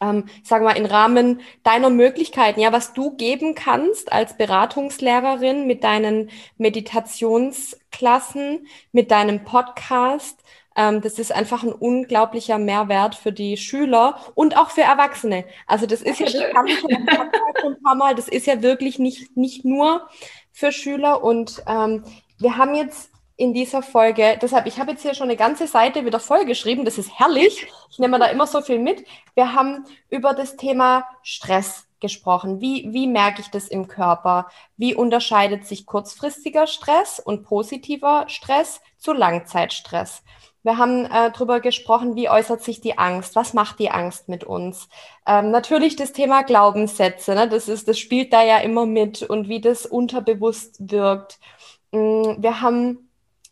ähm, 0.00 0.24
sagen 0.42 0.64
wir, 0.64 0.76
im 0.76 0.86
Rahmen 0.86 1.40
deiner 1.62 1.90
Möglichkeiten, 1.90 2.60
ja, 2.60 2.72
was 2.72 2.92
du 2.92 3.16
geben 3.16 3.54
kannst 3.54 4.12
als 4.12 4.36
Beratungslehrerin 4.36 5.66
mit 5.66 5.84
deinen 5.84 6.30
Meditationsklassen, 6.58 8.66
mit 8.92 9.10
deinem 9.10 9.44
Podcast. 9.44 10.42
Ähm, 10.76 11.00
das 11.00 11.18
ist 11.18 11.32
einfach 11.32 11.62
ein 11.62 11.72
unglaublicher 11.72 12.58
Mehrwert 12.58 13.14
für 13.14 13.32
die 13.32 13.56
Schüler 13.56 14.20
und 14.34 14.58
auch 14.58 14.70
für 14.70 14.82
Erwachsene. 14.82 15.44
Also 15.66 15.86
das 15.86 16.02
ist 16.02 16.20
ja, 16.20 16.26
das 16.26 16.50
kann 16.52 16.66
ich 16.66 16.78
schon 16.80 16.92
ein 16.92 17.06
paar 17.82 17.94
Mal, 17.94 18.14
das 18.14 18.28
ist 18.28 18.46
ja 18.46 18.60
wirklich 18.62 18.98
nicht, 18.98 19.34
nicht 19.36 19.64
nur 19.64 20.08
für 20.52 20.72
Schüler 20.72 21.24
und 21.24 21.62
ähm, 21.66 22.04
wir 22.38 22.58
haben 22.58 22.74
jetzt 22.74 23.10
in 23.36 23.52
dieser 23.52 23.82
Folge. 23.82 24.38
Deshalb, 24.40 24.66
ich 24.66 24.78
habe 24.78 24.92
jetzt 24.92 25.02
hier 25.02 25.14
schon 25.14 25.28
eine 25.28 25.36
ganze 25.36 25.66
Seite 25.66 26.04
wieder 26.04 26.20
vollgeschrieben. 26.20 26.84
Das 26.84 26.98
ist 26.98 27.18
herrlich. 27.18 27.66
Ich 27.90 27.98
nehme 27.98 28.18
da 28.18 28.26
immer 28.26 28.46
so 28.46 28.62
viel 28.62 28.78
mit. 28.78 29.04
Wir 29.34 29.52
haben 29.52 29.84
über 30.08 30.32
das 30.32 30.56
Thema 30.56 31.04
Stress 31.22 31.86
gesprochen. 32.00 32.60
Wie, 32.60 32.88
wie 32.92 33.06
merke 33.06 33.40
ich 33.40 33.48
das 33.48 33.68
im 33.68 33.88
Körper? 33.88 34.46
Wie 34.76 34.94
unterscheidet 34.94 35.66
sich 35.66 35.86
kurzfristiger 35.86 36.66
Stress 36.66 37.20
und 37.20 37.44
positiver 37.44 38.24
Stress 38.28 38.80
zu 38.98 39.12
Langzeitstress? 39.12 40.22
Wir 40.62 40.78
haben 40.78 41.04
äh, 41.04 41.30
darüber 41.30 41.60
gesprochen, 41.60 42.16
wie 42.16 42.28
äußert 42.28 42.62
sich 42.62 42.80
die 42.80 42.98
Angst? 42.98 43.36
Was 43.36 43.54
macht 43.54 43.78
die 43.78 43.90
Angst 43.90 44.28
mit 44.28 44.42
uns? 44.42 44.88
Ähm, 45.24 45.52
natürlich 45.52 45.94
das 45.94 46.12
Thema 46.12 46.42
Glaubenssätze. 46.42 47.34
Ne? 47.34 47.48
Das, 47.48 47.68
ist, 47.68 47.86
das 47.86 47.98
spielt 47.98 48.32
da 48.32 48.42
ja 48.42 48.58
immer 48.58 48.84
mit 48.84 49.22
und 49.22 49.48
wie 49.48 49.60
das 49.60 49.86
unterbewusst 49.86 50.90
wirkt. 50.90 51.38
Mm, 51.92 52.42
wir 52.42 52.60
haben 52.62 53.05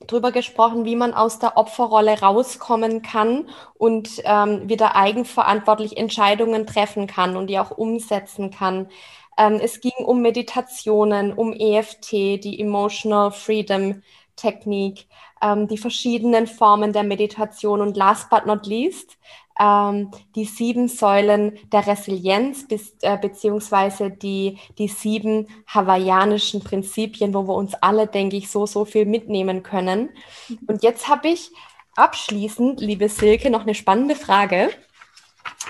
drüber 0.07 0.33
gesprochen, 0.33 0.85
wie 0.85 0.97
man 0.97 1.15
aus 1.15 1.39
der 1.39 1.57
Opferrolle 1.57 2.21
rauskommen 2.21 3.03
kann 3.03 3.49
und 3.75 4.23
ähm, 4.25 4.69
wieder 4.69 4.97
eigenverantwortlich 4.97 5.97
Entscheidungen 5.97 6.67
treffen 6.67 7.07
kann 7.07 7.37
und 7.37 7.49
die 7.49 7.59
auch 7.59 7.71
umsetzen 7.71 8.51
kann. 8.51 8.89
Ähm, 9.37 9.61
es 9.63 9.81
ging 9.81 9.93
um 10.05 10.23
Meditationen, 10.23 11.33
um 11.33 11.53
EFT, 11.53 12.13
die 12.13 12.61
Emotional 12.61 13.31
Freedom 13.33 14.03
Technik, 14.37 15.07
ähm, 15.43 15.69
die 15.69 15.79
verschiedenen 15.79 16.47
Formen 16.47 16.93
der 16.93 17.05
Meditation 17.05 17.81
und 17.81 17.97
last 17.97 18.31
but 18.31 18.47
not 18.47 18.67
least 18.67 19.19
ähm, 19.59 20.11
die 20.35 20.45
sieben 20.45 20.89
Säulen 20.89 21.59
der 21.73 21.87
Resilienz 21.87 22.67
bis, 22.67 22.97
äh, 23.03 23.17
beziehungsweise 23.19 24.11
die, 24.11 24.59
die 24.79 24.89
sieben 24.89 25.49
hawaiianischen 25.67 26.63
Prinzipien, 26.63 27.35
wo 27.35 27.47
wir 27.47 27.55
uns 27.55 27.75
alle, 27.75 28.07
denke 28.07 28.37
ich, 28.37 28.51
so, 28.51 28.67
so 28.67 28.85
viel 28.85 29.07
mitnehmen 29.07 29.63
können. 29.63 30.11
Mhm. 30.49 30.59
Und 30.67 30.83
jetzt 30.83 31.09
habe 31.09 31.29
ich 31.29 31.51
abschließend, 31.97 32.81
liebe 32.81 33.09
Silke, 33.09 33.51
noch 33.51 33.63
eine 33.63 33.75
spannende 33.75 34.17
Frage. 34.17 34.71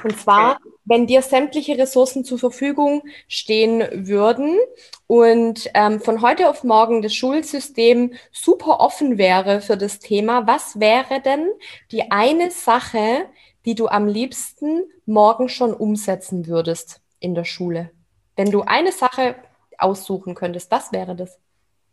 Und 0.05 0.21
zwar, 0.21 0.59
wenn 0.85 1.07
dir 1.07 1.23
sämtliche 1.23 1.79
Ressourcen 1.79 2.25
zur 2.27 2.39
Verfügung 2.39 3.03
stehen 3.27 4.07
würden 4.07 4.59
und 5.07 5.71
ähm, 5.73 5.99
von 5.99 6.21
heute 6.21 6.51
auf 6.51 6.63
morgen 6.63 7.01
das 7.01 7.15
Schulsystem 7.15 8.13
super 8.31 8.81
offen 8.81 9.17
wäre 9.17 9.63
für 9.63 9.79
das 9.79 10.01
Thema, 10.01 10.47
was 10.47 10.79
wäre 10.79 11.23
denn 11.23 11.49
die 11.91 12.11
eine 12.11 12.51
Sache, 12.51 13.31
die 13.65 13.75
du 13.75 13.87
am 13.89 14.07
liebsten 14.07 14.85
morgen 15.07 15.49
schon 15.49 15.73
umsetzen 15.73 16.47
würdest 16.47 17.01
in 17.19 17.35
der 17.35 17.45
Schule? 17.45 17.91
Wenn 18.37 18.51
du 18.51 18.61
eine 18.61 18.93
Sache 18.93 19.37
aussuchen 19.79 20.35
könntest, 20.35 20.71
was 20.71 20.93
wäre 20.93 21.17
das? 21.17 21.41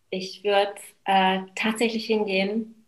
Ich 0.10 0.44
würde 0.44 0.76
äh, 1.06 1.40
tatsächlich 1.56 2.08
hingehen 2.08 2.86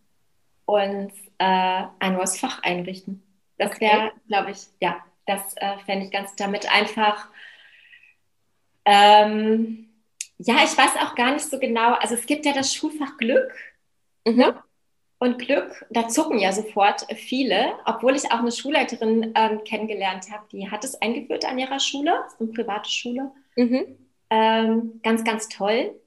und 0.65 1.13
äh, 1.37 1.83
ein 1.99 2.13
neues 2.13 2.37
Fach 2.37 2.61
einrichten. 2.61 3.23
Das 3.57 3.79
wäre, 3.79 4.07
okay. 4.07 4.19
glaube 4.27 4.51
ich, 4.51 4.67
ja, 4.81 4.97
das 5.25 5.55
äh, 5.57 5.77
fände 5.85 6.05
ich 6.05 6.11
ganz 6.11 6.35
damit 6.35 6.71
einfach. 6.73 7.29
Ähm, 8.85 9.89
ja, 10.37 10.55
ich 10.63 10.77
weiß 10.77 10.97
auch 11.01 11.15
gar 11.15 11.31
nicht 11.31 11.45
so 11.45 11.59
genau. 11.59 11.93
Also 11.93 12.15
es 12.15 12.25
gibt 12.25 12.45
ja 12.45 12.53
das 12.53 12.73
Schulfach 12.73 13.17
Glück. 13.17 13.53
Mhm. 14.25 14.35
Ne? 14.35 14.63
Und 15.19 15.39
Glück, 15.39 15.85
da 15.89 16.09
zucken 16.09 16.37
ja 16.37 16.51
sofort 16.51 17.05
viele, 17.15 17.77
obwohl 17.85 18.13
ich 18.13 18.25
auch 18.25 18.39
eine 18.39 18.51
Schulleiterin 18.51 19.31
ähm, 19.35 19.63
kennengelernt 19.63 20.29
habe, 20.29 20.43
die 20.51 20.69
hat 20.69 20.83
es 20.83 21.01
eingeführt 21.01 21.45
an 21.45 21.57
ihrer 21.57 21.79
Schule, 21.79 22.25
ist 22.27 22.41
eine 22.41 22.51
private 22.51 22.89
Schule. 22.89 23.31
Mhm. 23.55 23.97
Ähm, 24.29 24.99
ganz, 25.01 25.23
ganz 25.23 25.47
toll. 25.47 25.97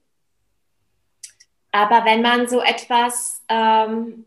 Aber 1.71 2.05
wenn 2.05 2.21
man 2.21 2.47
so 2.47 2.61
etwas, 2.61 3.43
ähm, 3.49 4.25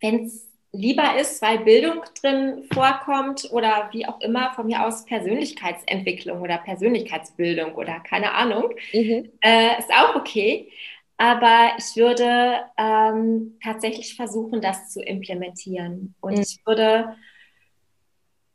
wenn 0.00 0.24
es 0.24 0.48
lieber 0.72 1.18
ist, 1.18 1.42
weil 1.42 1.58
Bildung 1.60 2.02
drin 2.20 2.64
vorkommt 2.72 3.48
oder 3.52 3.88
wie 3.92 4.06
auch 4.06 4.20
immer, 4.20 4.52
von 4.54 4.66
mir 4.66 4.84
aus 4.86 5.04
Persönlichkeitsentwicklung 5.04 6.40
oder 6.40 6.58
Persönlichkeitsbildung 6.58 7.74
oder 7.74 8.00
keine 8.00 8.32
Ahnung, 8.32 8.74
mhm. 8.92 9.30
äh, 9.40 9.78
ist 9.78 9.90
auch 9.90 10.16
okay. 10.16 10.70
Aber 11.18 11.72
ich 11.78 11.94
würde 11.94 12.60
ähm, 12.78 13.58
tatsächlich 13.62 14.16
versuchen, 14.16 14.60
das 14.60 14.90
zu 14.90 15.00
implementieren. 15.02 16.14
Und 16.20 16.34
mhm. 16.34 16.40
ich 16.40 16.58
würde, 16.64 17.16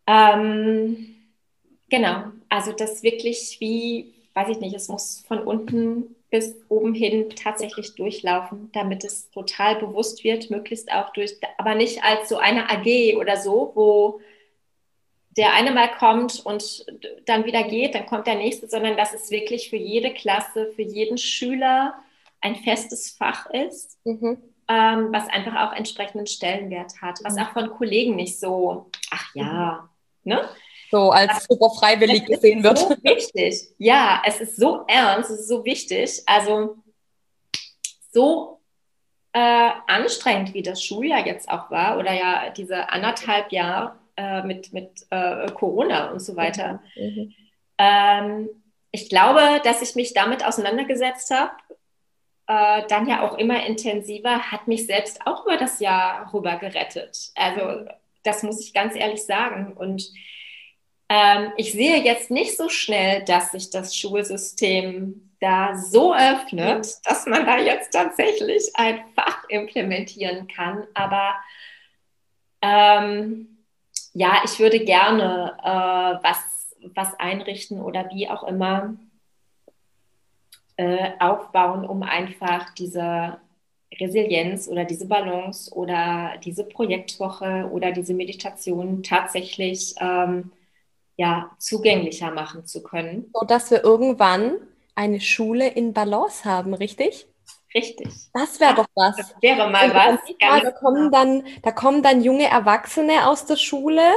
ähm, 0.08 1.18
Genau, 1.90 2.26
also 2.50 2.74
das 2.74 3.02
wirklich 3.02 3.58
wie, 3.60 4.14
weiß 4.34 4.50
ich 4.50 4.60
nicht, 4.60 4.76
es 4.76 4.90
muss 4.90 5.24
von 5.28 5.40
unten 5.40 6.16
bis 6.30 6.56
oben 6.68 6.94
hin 6.94 7.30
tatsächlich 7.30 7.96
durchlaufen, 7.96 8.70
damit 8.74 9.04
es 9.04 9.32
total 9.32 9.76
bewusst 9.76 10.24
wird, 10.24 10.50
möglichst 10.50 10.92
auch 10.92 11.14
durch, 11.14 11.38
aber 11.58 11.76
nicht 11.76 12.04
als 12.04 12.28
so 12.30 12.38
eine 12.38 12.70
AG 12.70 13.16
oder 13.18 13.38
so, 13.38 13.72
wo 13.76 14.20
der 15.38 15.54
eine 15.54 15.72
mal 15.72 15.90
kommt 15.98 16.46
und 16.46 16.86
dann 17.26 17.46
wieder 17.46 17.64
geht, 17.64 17.96
dann 17.96 18.08
kommt 18.08 18.28
der 18.28 18.36
nächste, 18.36 18.68
sondern 18.68 18.98
dass 18.98 19.14
es 19.14 19.30
wirklich 19.30 19.70
für 19.70 19.78
jede 19.78 20.14
Klasse, 20.14 20.72
für 20.76 20.82
jeden 20.82 21.18
Schüler 21.18 21.94
ein 22.42 22.56
festes 22.56 23.12
Fach 23.12 23.48
ist, 23.52 24.00
mhm. 24.04 24.38
ähm, 24.68 25.10
was 25.12 25.30
einfach 25.30 25.68
auch 25.68 25.74
entsprechenden 25.74 26.28
Stellenwert 26.28 27.02
hat, 27.02 27.20
was 27.24 27.36
mhm. 27.36 27.42
auch 27.42 27.52
von 27.52 27.70
Kollegen 27.70 28.16
nicht 28.16 28.40
so, 28.40 28.90
ach 29.12 29.34
ja, 29.36 29.90
ne? 30.24 30.50
So 30.90 31.12
als 31.12 31.46
super 31.50 31.70
freiwillig 31.70 32.26
gesehen 32.26 32.64
wird. 32.64 32.78
So 32.78 32.90
wichtig. 33.04 33.68
Ja, 33.78 34.22
es 34.26 34.40
ist 34.40 34.56
so 34.56 34.86
ernst, 34.88 35.30
es 35.30 35.42
ist 35.42 35.48
so 35.50 35.66
wichtig. 35.66 36.24
Also 36.26 36.78
so 38.12 38.62
äh, 39.34 39.70
anstrengend, 39.88 40.54
wie 40.54 40.62
das 40.62 40.84
Schuljahr 40.84 41.26
jetzt 41.26 41.50
auch 41.50 41.70
war, 41.70 41.98
oder 41.98 42.14
ja 42.14 42.50
diese 42.50 42.90
anderthalb 42.90 43.52
Jahre 43.52 43.96
äh, 44.16 44.42
mit, 44.44 44.74
mit 44.74 45.06
äh, 45.10 45.52
Corona 45.52 46.12
und 46.12 46.22
so 46.22 46.36
weiter. 46.36 46.82
Mhm. 46.96 47.34
Ähm, 47.78 48.50
ich 48.92 49.10
glaube, 49.10 49.62
dass 49.64 49.82
ich 49.82 49.96
mich 49.96 50.14
damit 50.14 50.44
auseinandergesetzt 50.44 51.32
habe, 51.32 51.52
äh, 52.48 52.88
dann 52.88 53.08
ja 53.08 53.28
auch 53.28 53.38
immer 53.38 53.66
intensiver, 53.66 54.52
hat 54.52 54.68
mich 54.68 54.88
selbst 54.88 55.20
auch 55.26 55.46
über 55.46 55.58
das 55.58 55.80
Jahr 55.80 56.34
rüber 56.34 56.56
gerettet. 56.56 57.32
Also 57.36 57.86
das 58.24 58.42
muss 58.44 58.60
ich 58.62 58.74
ganz 58.74 58.96
ehrlich 58.96 59.24
sagen. 59.24 59.74
Und 59.74 60.10
ähm, 61.10 61.52
ich 61.58 61.72
sehe 61.72 62.04
jetzt 62.04 62.32
nicht 62.32 62.58
so 62.58 62.70
schnell, 62.70 63.24
dass 63.24 63.52
sich 63.52 63.70
das 63.70 63.96
Schulsystem 63.96 65.32
da 65.40 65.76
so 65.78 66.14
öffnet, 66.14 66.88
dass 67.06 67.26
man 67.26 67.46
da 67.46 67.58
jetzt 67.58 67.92
tatsächlich 67.92 68.72
ein 68.76 69.00
Fach 69.16 69.44
implementieren 69.50 70.48
kann. 70.48 70.86
Aber 70.94 71.36
ähm, 72.62 73.58
ja, 74.14 74.42
ich 74.44 74.60
würde 74.60 74.80
gerne 74.84 75.58
äh, 75.64 76.24
was, 76.24 76.76
was 76.96 77.20
einrichten 77.20 77.82
oder 77.82 78.10
wie 78.12 78.28
auch 78.30 78.44
immer 78.44 78.96
äh, 80.76 81.12
aufbauen, 81.20 81.86
um 81.86 82.04
einfach 82.04 82.74
diese 82.74 83.38
Resilienz 84.00 84.68
oder 84.68 84.86
diese 84.86 85.08
Balance 85.08 85.74
oder 85.74 86.34
diese 86.44 86.64
Projektwoche 86.64 87.70
oder 87.72 87.92
diese 87.92 88.14
Meditation 88.14 89.04
tatsächlich 89.04 89.96
ähm, 90.00 90.52
ja, 91.18 91.52
zugänglicher 91.58 92.32
machen 92.32 92.66
zu 92.66 92.84
können. 92.84 93.30
So 93.34 93.46
dass 93.46 93.70
wir 93.72 93.84
irgendwann 93.84 94.56
eine 94.96 95.20
Schule 95.20 95.68
in 95.68 95.94
Balance 95.94 96.46
haben, 96.46 96.74
richtig? 96.74 97.28
Richtig. 97.74 98.08
Das 98.34 98.60
wäre 98.60 98.76
doch 98.76 98.88
was. 98.96 99.18
Das 99.18 99.36
wäre 99.42 99.70
mal 99.70 99.94
was. 99.94 100.20
Mal, 100.40 100.62
da, 100.62 100.72
kommen 100.72 101.12
dann, 101.12 101.44
da 101.62 101.72
kommen 101.72 102.02
dann 102.02 102.24
junge 102.24 102.48
Erwachsene 102.48 103.28
aus 103.28 103.46
der 103.46 103.58
Schule 103.58 104.14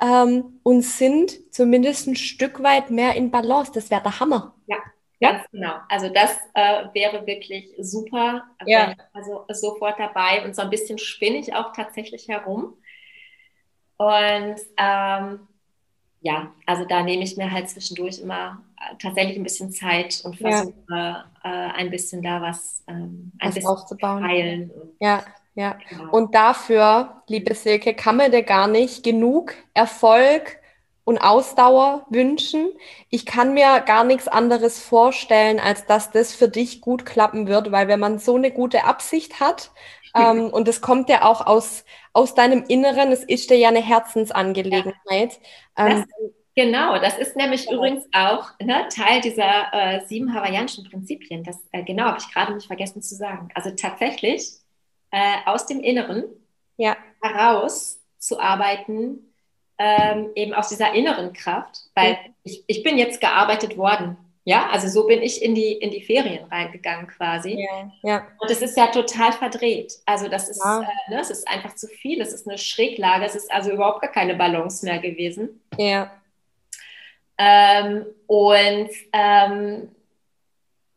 ähm, 0.00 0.60
und 0.62 0.82
sind 0.82 1.52
zumindest 1.52 2.06
ein 2.06 2.16
Stück 2.16 2.62
weit 2.62 2.90
mehr 2.90 3.14
in 3.14 3.30
Balance. 3.30 3.72
Das 3.74 3.90
wäre 3.90 4.02
der 4.02 4.20
Hammer. 4.20 4.54
Ja, 4.66 4.78
ganz 5.20 5.42
genau. 5.50 5.74
Also 5.88 6.08
das 6.10 6.38
äh, 6.54 6.84
wäre 6.94 7.26
wirklich 7.26 7.74
super. 7.80 8.44
Ja. 8.64 8.94
Also 9.12 9.44
sofort 9.48 9.98
dabei 9.98 10.44
und 10.44 10.54
so 10.54 10.62
ein 10.62 10.70
bisschen 10.70 10.98
spinne 10.98 11.38
ich 11.38 11.54
auch 11.54 11.72
tatsächlich 11.72 12.28
herum. 12.28 12.78
Und 13.98 14.56
ähm, 14.78 15.48
ja, 16.22 16.52
also 16.66 16.84
da 16.84 17.02
nehme 17.02 17.24
ich 17.24 17.36
mir 17.36 17.50
halt 17.50 17.68
zwischendurch 17.68 18.20
immer 18.20 18.62
äh, 18.78 18.96
tatsächlich 19.00 19.36
ein 19.36 19.42
bisschen 19.42 19.72
Zeit 19.72 20.22
und 20.24 20.36
versuche 20.36 20.72
ja. 20.88 21.24
äh, 21.44 21.48
ein 21.48 21.90
bisschen 21.90 22.22
da 22.22 22.40
was, 22.40 22.82
ähm, 22.86 23.32
ein 23.38 23.48
was 23.48 23.54
bisschen 23.56 23.70
aufzubauen. 23.70 24.24
Heilen. 24.24 24.70
ja, 25.00 25.24
ja. 25.54 25.76
Genau. 25.88 26.10
Und 26.12 26.34
dafür, 26.34 27.22
liebe 27.26 27.54
Silke, 27.54 27.94
kann 27.94 28.16
man 28.16 28.30
dir 28.30 28.42
gar 28.42 28.68
nicht 28.68 29.02
genug 29.02 29.54
Erfolg 29.74 30.58
und 31.04 31.18
Ausdauer 31.18 32.06
wünschen. 32.10 32.70
Ich 33.10 33.26
kann 33.26 33.54
mir 33.54 33.80
gar 33.80 34.04
nichts 34.04 34.28
anderes 34.28 34.80
vorstellen, 34.80 35.58
als 35.58 35.86
dass 35.86 36.12
das 36.12 36.32
für 36.32 36.48
dich 36.48 36.80
gut 36.80 37.04
klappen 37.04 37.48
wird, 37.48 37.72
weil 37.72 37.88
wenn 37.88 38.00
man 38.00 38.20
so 38.20 38.36
eine 38.36 38.52
gute 38.52 38.84
Absicht 38.84 39.40
hat, 39.40 39.72
ähm, 40.14 40.50
und 40.50 40.68
es 40.68 40.80
kommt 40.80 41.08
ja 41.08 41.24
auch 41.24 41.46
aus, 41.46 41.84
aus 42.12 42.34
deinem 42.34 42.64
Inneren, 42.68 43.12
es 43.12 43.24
ist 43.24 43.50
dir 43.50 43.56
ja 43.56 43.68
eine 43.68 43.82
Herzensangelegenheit. 43.82 45.40
Ja. 45.78 45.88
Ähm, 45.88 46.06
genau, 46.54 46.98
das 46.98 47.18
ist 47.18 47.36
nämlich 47.36 47.66
ja. 47.66 47.72
übrigens 47.72 48.04
auch 48.12 48.50
ne, 48.60 48.86
Teil 48.94 49.20
dieser 49.20 49.72
äh, 49.72 50.06
sieben 50.06 50.34
hawaiianischen 50.34 50.84
Prinzipien. 50.84 51.44
Das 51.44 51.58
äh, 51.72 51.82
genau 51.82 52.04
habe 52.04 52.18
ich 52.18 52.32
gerade 52.32 52.54
nicht 52.54 52.66
vergessen 52.66 53.02
zu 53.02 53.14
sagen. 53.14 53.48
Also 53.54 53.70
tatsächlich 53.70 54.50
äh, 55.10 55.36
aus 55.46 55.66
dem 55.66 55.80
Inneren 55.80 56.24
ja. 56.76 56.96
heraus 57.22 58.00
zu 58.18 58.38
arbeiten, 58.38 59.32
ähm, 59.78 60.30
eben 60.34 60.52
aus 60.52 60.68
dieser 60.68 60.92
inneren 60.92 61.32
Kraft, 61.32 61.78
weil 61.94 62.18
ich, 62.44 62.62
ich 62.66 62.82
bin 62.82 62.98
jetzt 62.98 63.20
gearbeitet 63.20 63.76
worden 63.76 64.16
ja, 64.44 64.68
also 64.70 64.88
so 64.88 65.06
bin 65.06 65.22
ich 65.22 65.40
in 65.40 65.54
die, 65.54 65.72
in 65.72 65.90
die 65.90 66.02
Ferien 66.02 66.44
reingegangen 66.46 67.06
quasi. 67.06 67.60
Ja, 67.60 67.92
ja. 68.02 68.26
Und 68.40 68.50
es 68.50 68.60
ist 68.60 68.76
ja 68.76 68.88
total 68.88 69.32
verdreht. 69.32 69.94
Also 70.04 70.28
das 70.28 70.48
ist, 70.48 70.60
ja. 70.64 70.80
äh, 70.80 71.10
ne, 71.10 71.20
es 71.20 71.30
ist 71.30 71.46
einfach 71.46 71.76
zu 71.76 71.86
viel, 71.86 72.20
es 72.20 72.32
ist 72.32 72.48
eine 72.48 72.58
Schräglage, 72.58 73.24
es 73.24 73.36
ist 73.36 73.52
also 73.52 73.70
überhaupt 73.70 74.02
gar 74.02 74.10
keine 74.10 74.34
Balance 74.34 74.84
mehr 74.84 74.98
gewesen. 74.98 75.60
Ja. 75.78 76.10
Ähm, 77.38 78.04
und 78.26 78.90
ähm, 79.12 79.88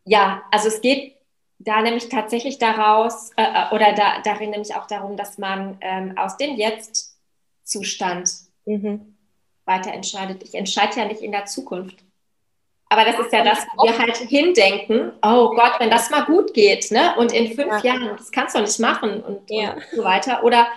ja, 0.05 0.43
also 0.51 0.67
es 0.67 0.81
geht 0.81 1.15
da 1.59 1.81
nämlich 1.81 2.09
tatsächlich 2.09 2.57
daraus, 2.57 3.31
äh, 3.37 3.43
äh, 3.43 3.75
oder 3.75 3.93
da, 3.93 4.21
darin 4.23 4.51
nämlich 4.51 4.75
auch 4.75 4.87
darum, 4.87 5.17
dass 5.17 5.37
man 5.37 5.77
ähm, 5.81 6.17
aus 6.17 6.37
dem 6.37 6.55
Jetzt-Zustand 6.55 8.31
mhm. 8.65 9.15
weiter 9.65 9.93
entscheidet. 9.93 10.43
Ich 10.43 10.55
entscheide 10.55 10.99
ja 10.99 11.05
nicht 11.05 11.21
in 11.21 11.31
der 11.31 11.45
Zukunft. 11.45 12.03
Aber 12.95 13.03
das 13.03 13.19
ist 13.19 13.33
ja 13.33 13.43
das, 13.43 13.67
wo 13.75 13.83
wir 13.83 13.97
halt 13.97 14.15
hindenken, 14.15 15.11
oh 15.21 15.49
Gott, 15.49 15.73
wenn 15.79 15.89
das 15.89 16.09
mal 16.09 16.23
gut 16.23 16.53
geht, 16.53 16.91
ne? 16.91 17.13
Und 17.17 17.33
in 17.33 17.53
fünf 17.53 17.83
ja. 17.83 17.93
Jahren, 17.93 18.15
das 18.15 18.31
kannst 18.31 18.55
du 18.55 18.61
nicht 18.61 18.79
machen 18.79 19.21
und, 19.21 19.41
ja. 19.49 19.73
und 19.73 19.83
so 19.93 20.03
weiter. 20.03 20.45
Oder 20.45 20.67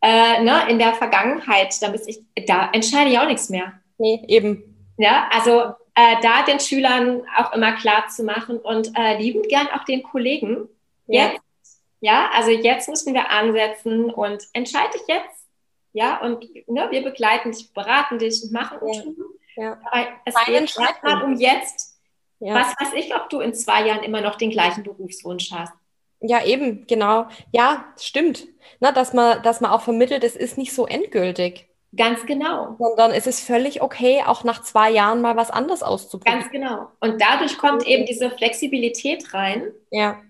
äh, 0.00 0.42
ne, 0.42 0.68
in 0.68 0.80
der 0.80 0.94
Vergangenheit, 0.94 1.80
da, 1.80 1.94
ich, 2.04 2.20
da 2.48 2.68
entscheide 2.72 3.10
ich 3.10 3.18
auch 3.20 3.28
nichts 3.28 3.48
mehr. 3.48 3.74
Nee, 3.98 4.24
eben. 4.26 4.94
Ja, 4.98 5.28
also 5.30 5.60
äh, 5.94 6.16
da 6.20 6.42
den 6.42 6.58
Schülern 6.58 7.22
auch 7.38 7.52
immer 7.52 7.74
klar 7.74 8.08
zu 8.08 8.24
machen 8.24 8.58
und 8.58 8.90
äh, 8.98 9.18
liebend 9.18 9.48
gern 9.48 9.68
auch 9.68 9.84
den 9.84 10.02
Kollegen. 10.02 10.68
Ja. 11.06 11.28
Jetzt, 11.28 11.80
ja, 12.00 12.28
also 12.34 12.50
jetzt 12.50 12.88
müssen 12.88 13.14
wir 13.14 13.30
ansetzen 13.30 14.10
und 14.10 14.42
entscheide 14.52 14.94
dich 14.94 15.06
jetzt. 15.06 15.46
Ja, 15.92 16.20
und 16.22 16.42
ne, 16.66 16.88
wir 16.90 17.04
begleiten 17.04 17.52
dich, 17.52 17.72
beraten 17.72 18.18
dich 18.18 18.42
und 18.42 18.50
machen 18.50 18.78
und 18.78 19.04
tun. 19.04 19.31
Ja. 19.56 19.78
Aber 19.90 20.06
es 20.24 20.34
geht 20.44 20.74
gerade 20.74 21.24
um 21.24 21.36
jetzt. 21.36 21.98
Ja. 22.40 22.54
Was 22.54 22.74
weiß 22.80 22.94
ich, 22.94 23.14
ob 23.14 23.30
du 23.30 23.40
in 23.40 23.54
zwei 23.54 23.86
Jahren 23.86 24.02
immer 24.02 24.20
noch 24.20 24.36
den 24.36 24.50
gleichen 24.50 24.82
Berufswunsch 24.82 25.52
hast. 25.52 25.72
Ja, 26.20 26.44
eben, 26.44 26.86
genau. 26.86 27.26
Ja, 27.52 27.84
stimmt. 28.00 28.46
Na, 28.80 28.92
dass, 28.92 29.12
man, 29.12 29.42
dass 29.42 29.60
man 29.60 29.70
auch 29.70 29.82
vermittelt, 29.82 30.24
es 30.24 30.36
ist 30.36 30.58
nicht 30.58 30.72
so 30.72 30.86
endgültig. 30.86 31.68
Ganz 31.94 32.24
genau. 32.24 32.76
Sondern 32.78 33.10
es 33.10 33.26
ist 33.26 33.46
völlig 33.46 33.82
okay, 33.82 34.22
auch 34.24 34.44
nach 34.44 34.62
zwei 34.62 34.90
Jahren 34.90 35.20
mal 35.20 35.36
was 35.36 35.50
anderes 35.50 35.82
auszuprobieren. 35.82 36.40
Ganz 36.40 36.52
genau. 36.52 36.90
Und 37.00 37.20
dadurch 37.20 37.58
kommt 37.58 37.86
eben 37.86 38.06
diese 38.06 38.30
Flexibilität 38.30 39.34
rein. 39.34 39.72
Ja. 39.90 40.20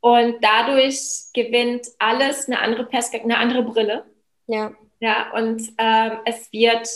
Und 0.00 0.36
dadurch 0.40 1.24
gewinnt 1.34 1.86
alles 1.98 2.46
eine 2.46 2.60
andere 2.60 2.84
Perspektive, 2.84 3.34
eine 3.34 3.42
andere 3.42 3.62
Brille. 3.64 4.04
Ja. 4.46 4.72
Ja, 5.00 5.32
und 5.32 5.62
ähm, 5.78 6.18
es 6.26 6.52
wird 6.52 6.86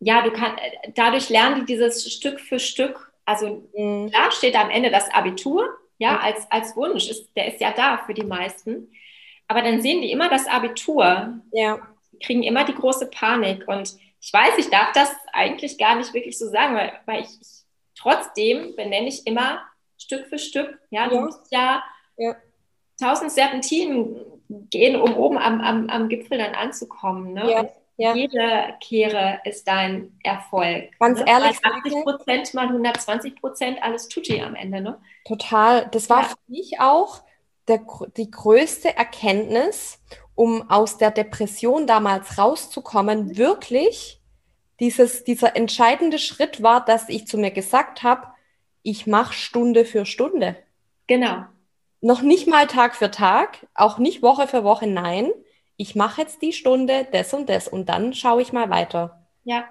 ja, 0.00 0.22
du 0.22 0.30
kannst, 0.30 0.62
dadurch 0.94 1.28
lernen 1.30 1.60
die 1.60 1.72
dieses 1.72 2.12
Stück 2.12 2.40
für 2.40 2.58
Stück. 2.58 3.12
Also 3.24 3.68
mhm. 3.76 4.10
klar 4.10 4.30
steht 4.30 4.56
am 4.56 4.70
Ende 4.70 4.90
das 4.90 5.12
Abitur, 5.12 5.68
ja, 5.98 6.12
mhm. 6.12 6.18
als, 6.18 6.50
als 6.50 6.76
Wunsch, 6.76 7.08
ist, 7.08 7.30
der 7.36 7.52
ist 7.52 7.60
ja 7.60 7.72
da 7.72 7.98
für 7.98 8.14
die 8.14 8.24
meisten. 8.24 8.90
Aber 9.48 9.62
dann 9.62 9.80
sehen 9.80 10.02
die 10.02 10.10
immer 10.10 10.28
das 10.28 10.46
Abitur. 10.46 11.40
Ja. 11.52 11.78
Kriegen 12.22 12.42
immer 12.42 12.64
die 12.64 12.74
große 12.74 13.08
Panik. 13.10 13.66
Und 13.68 13.94
ich 14.20 14.32
weiß, 14.32 14.58
ich 14.58 14.70
darf 14.70 14.92
das 14.92 15.14
eigentlich 15.32 15.78
gar 15.78 15.96
nicht 15.96 16.12
wirklich 16.14 16.38
so 16.38 16.48
sagen, 16.48 16.74
weil, 16.74 16.92
weil 17.06 17.20
ich, 17.20 17.28
ich 17.40 17.64
trotzdem 17.98 18.74
benenne 18.76 19.08
ich 19.08 19.26
immer 19.26 19.62
Stück 19.98 20.26
für 20.26 20.38
Stück. 20.38 20.78
Ja, 20.90 21.08
du 21.08 21.20
musst 21.20 21.50
ja, 21.50 21.82
ja. 22.16 22.36
tausend 23.00 23.32
Serpentinen 23.32 24.16
gehen, 24.70 25.00
um 25.00 25.16
oben 25.16 25.38
am, 25.38 25.60
am, 25.60 25.88
am 25.88 26.08
Gipfel 26.08 26.38
dann 26.38 26.54
anzukommen. 26.54 27.32
Ne? 27.32 27.50
Ja. 27.50 27.68
Ja. 27.98 28.14
Jede 28.14 28.74
Kehre 28.80 29.40
ist 29.44 29.66
dein 29.66 30.18
Erfolg. 30.22 30.90
Ganz 30.98 31.20
ne? 31.20 31.26
ehrlich. 31.26 31.56
80 31.62 32.04
Prozent 32.04 32.54
mal 32.54 32.66
120 32.66 33.36
Prozent, 33.40 33.82
alles 33.82 34.08
tut 34.08 34.30
am 34.30 34.54
Ende. 34.54 34.80
Ne? 34.82 34.98
Total. 35.24 35.88
Das 35.92 36.10
war 36.10 36.22
ja. 36.22 36.28
für 36.28 36.36
mich 36.48 36.78
auch 36.78 37.22
der, 37.68 37.80
die 38.16 38.30
größte 38.30 38.96
Erkenntnis, 38.96 39.98
um 40.34 40.68
aus 40.70 40.98
der 40.98 41.10
Depression 41.10 41.86
damals 41.86 42.36
rauszukommen, 42.36 43.36
wirklich 43.38 44.20
dieses, 44.80 45.24
dieser 45.24 45.56
entscheidende 45.56 46.18
Schritt 46.18 46.62
war, 46.62 46.84
dass 46.84 47.08
ich 47.08 47.26
zu 47.26 47.38
mir 47.38 47.50
gesagt 47.50 48.02
habe, 48.02 48.28
ich 48.82 49.06
mache 49.06 49.32
Stunde 49.32 49.84
für 49.84 50.04
Stunde. 50.04 50.56
Genau. 51.06 51.44
Noch 52.02 52.20
nicht 52.20 52.46
mal 52.46 52.66
Tag 52.66 52.94
für 52.94 53.10
Tag, 53.10 53.66
auch 53.74 53.98
nicht 53.98 54.22
Woche 54.22 54.46
für 54.46 54.64
Woche, 54.64 54.86
nein. 54.86 55.30
Ich 55.76 55.94
mache 55.94 56.22
jetzt 56.22 56.42
die 56.42 56.52
Stunde 56.52 57.06
das 57.12 57.34
und 57.34 57.48
das 57.48 57.68
und 57.68 57.88
dann 57.88 58.14
schaue 58.14 58.42
ich 58.42 58.52
mal 58.52 58.70
weiter. 58.70 59.26
Ja. 59.44 59.64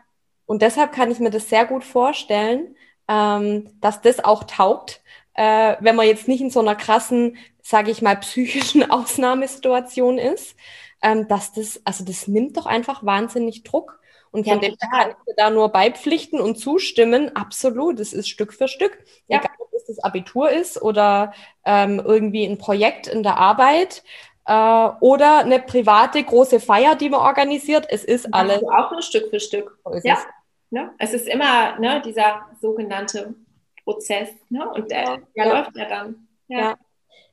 Und 0.46 0.62
deshalb 0.62 0.92
kann 0.92 1.12
ich 1.12 1.20
mir 1.20 1.32
das 1.32 1.50
sehr 1.50 1.66
gut 1.66 1.84
vorstellen, 1.84 2.76
ähm, 3.08 3.70
dass 3.82 4.02
das 4.02 4.24
auch 4.24 4.44
taugt, 4.44 5.02
äh, 5.34 5.76
wenn 5.80 5.96
man 5.96 6.08
jetzt 6.08 6.28
nicht 6.28 6.42
in 6.42 6.50
so 6.50 6.60
einer 6.60 6.76
krassen, 6.76 7.38
sage 7.62 7.92
ich 7.92 8.02
mal, 8.02 8.16
psychischen 8.20 8.90
Ausnahmesituation 8.90 10.18
ist, 10.18 10.56
ähm, 11.02 11.28
dass 11.28 11.54
das, 11.54 11.82
also 11.84 12.04
das 12.04 12.28
nimmt 12.28 12.58
doch 12.58 12.66
einfach 12.66 13.06
wahnsinnig 13.06 13.64
Druck. 13.64 14.00
Und 14.32 14.44
von 14.46 14.62
ja, 14.62 14.70
dem 14.70 14.76
kann 14.78 15.12
ich 15.12 15.36
da 15.38 15.50
nur 15.50 15.70
beipflichten 15.70 16.42
und 16.42 16.58
zustimmen. 16.58 17.34
Absolut, 17.38 18.02
es 18.02 18.12
ist 18.12 18.28
Stück 18.28 18.54
für 18.54 18.68
Stück. 18.68 18.98
Ja. 19.28 19.38
Egal, 19.38 19.52
ob 19.60 19.74
es 19.74 19.86
das 19.86 20.00
Abitur 20.00 20.50
ist 20.50 20.82
oder 20.82 21.34
ähm, 21.64 22.02
irgendwie 22.04 22.46
ein 22.46 22.58
Projekt 22.58 23.08
in 23.08 23.24
der 23.24 23.38
Arbeit 23.38 24.04
äh, 24.46 24.90
oder 25.00 25.40
eine 25.40 25.60
private 25.60 26.24
große 26.24 26.60
Feier, 26.60 26.96
die 26.96 27.10
man 27.10 27.22
organisiert. 27.22 27.88
Es 27.90 28.04
ist 28.04 28.34
alles. 28.34 28.64
Auch 28.64 28.92
ein 28.92 29.02
Stück 29.02 29.30
für 29.30 29.40
Stück. 29.40 29.78
So 29.84 29.94
ja. 30.04 30.14
Es. 30.14 30.26
Ne? 30.72 30.92
es 30.98 31.14
ist 31.14 31.28
immer 31.28 31.78
ne, 31.80 32.02
dieser 32.04 32.48
sogenannte 32.60 33.36
Prozess. 33.84 34.30
Ne? 34.50 34.68
Und 34.70 34.92
der, 34.92 35.20
der 35.36 35.46
ja. 35.46 35.58
läuft 35.58 35.76
ja 35.76 35.86
dann. 35.88 36.28
Ja. 36.48 36.60
ja. 36.60 36.76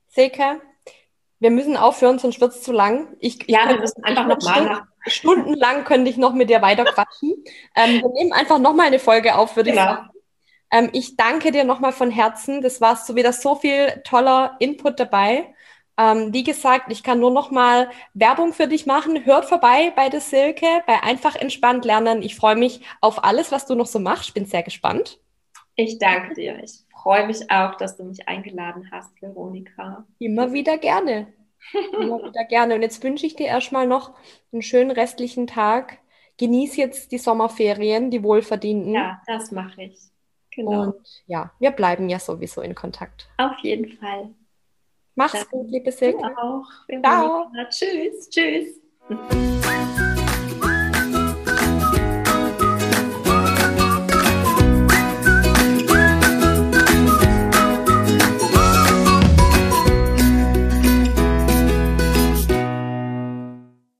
Silke, 0.08 0.60
wir 1.40 1.50
müssen 1.50 1.76
aufhören, 1.76 2.18
sonst 2.18 2.40
wird 2.40 2.52
es 2.52 2.62
zu 2.62 2.72
lang. 2.72 3.16
Ich, 3.18 3.40
ich 3.40 3.48
ja, 3.48 3.68
wir 3.68 3.78
müssen 3.78 4.04
einfach 4.04 4.26
nochmal 4.26 4.64
nach. 4.64 4.82
Stundenlang 5.06 5.82
könnte 5.82 6.08
ich 6.08 6.16
noch 6.16 6.34
mit 6.34 6.48
dir 6.48 6.62
weiter 6.62 6.84
quatschen. 6.84 7.34
ähm, 7.74 8.02
wir 8.02 8.10
nehmen 8.10 8.32
einfach 8.32 8.58
nochmal 8.58 8.86
eine 8.86 9.00
Folge 9.00 9.34
auf, 9.34 9.56
würde 9.56 9.70
genau. 9.70 9.82
ich 9.82 9.88
sagen. 9.88 10.08
Ähm, 10.70 10.90
ich 10.92 11.16
danke 11.16 11.50
dir 11.50 11.64
nochmal 11.64 11.92
von 11.92 12.10
Herzen. 12.10 12.62
Das 12.62 12.80
war 12.80 12.96
so 12.96 13.16
wieder 13.16 13.32
so 13.32 13.56
viel 13.56 14.02
toller 14.04 14.56
Input 14.60 15.00
dabei. 15.00 15.52
Ähm, 16.02 16.32
wie 16.32 16.42
gesagt, 16.42 16.90
ich 16.90 17.02
kann 17.02 17.20
nur 17.20 17.30
nochmal 17.30 17.90
Werbung 18.14 18.52
für 18.52 18.66
dich 18.66 18.86
machen. 18.86 19.24
Hört 19.24 19.44
vorbei 19.44 19.92
bei 19.94 20.08
der 20.08 20.20
Silke, 20.20 20.66
bei 20.86 21.02
Einfach 21.02 21.36
Entspannt 21.36 21.84
Lernen. 21.84 22.22
Ich 22.22 22.34
freue 22.34 22.56
mich 22.56 22.80
auf 23.00 23.22
alles, 23.22 23.52
was 23.52 23.66
du 23.66 23.74
noch 23.74 23.86
so 23.86 24.00
machst. 24.00 24.28
Ich 24.28 24.34
bin 24.34 24.46
sehr 24.46 24.62
gespannt. 24.62 25.20
Ich 25.76 25.98
danke 25.98 26.34
dir. 26.34 26.60
Ich 26.62 26.80
freue 26.90 27.26
mich 27.26 27.50
auch, 27.50 27.76
dass 27.76 27.96
du 27.96 28.04
mich 28.04 28.26
eingeladen 28.28 28.88
hast, 28.90 29.20
Veronika. 29.22 30.04
Immer 30.18 30.52
wieder 30.52 30.76
gerne. 30.76 31.32
Immer 31.92 32.18
wieder 32.24 32.44
gerne. 32.44 32.74
Und 32.74 32.82
jetzt 32.82 33.02
wünsche 33.04 33.26
ich 33.26 33.36
dir 33.36 33.46
erstmal 33.46 33.86
noch 33.86 34.12
einen 34.52 34.62
schönen 34.62 34.90
restlichen 34.90 35.46
Tag. 35.46 35.98
Genieß 36.38 36.76
jetzt 36.76 37.12
die 37.12 37.18
Sommerferien, 37.18 38.10
die 38.10 38.22
wohlverdienten. 38.22 38.94
Ja, 38.94 39.22
das 39.26 39.52
mache 39.52 39.84
ich. 39.84 39.98
Genau. 40.50 40.82
Und 40.82 41.22
ja, 41.26 41.52
wir 41.60 41.70
bleiben 41.70 42.08
ja 42.08 42.18
sowieso 42.18 42.60
in 42.60 42.74
Kontakt. 42.74 43.28
Auf 43.38 43.58
jeden 43.62 43.88
Fall. 43.98 44.30
Mach's 45.14 45.32
Dann 45.32 45.44
gut, 45.50 45.70
liebe 45.70 45.92
Silke. 45.92 46.24
auch. 46.24 46.66
Ciao. 47.00 47.50
Tschüss. 47.70 48.28
Tschüss. 48.30 48.80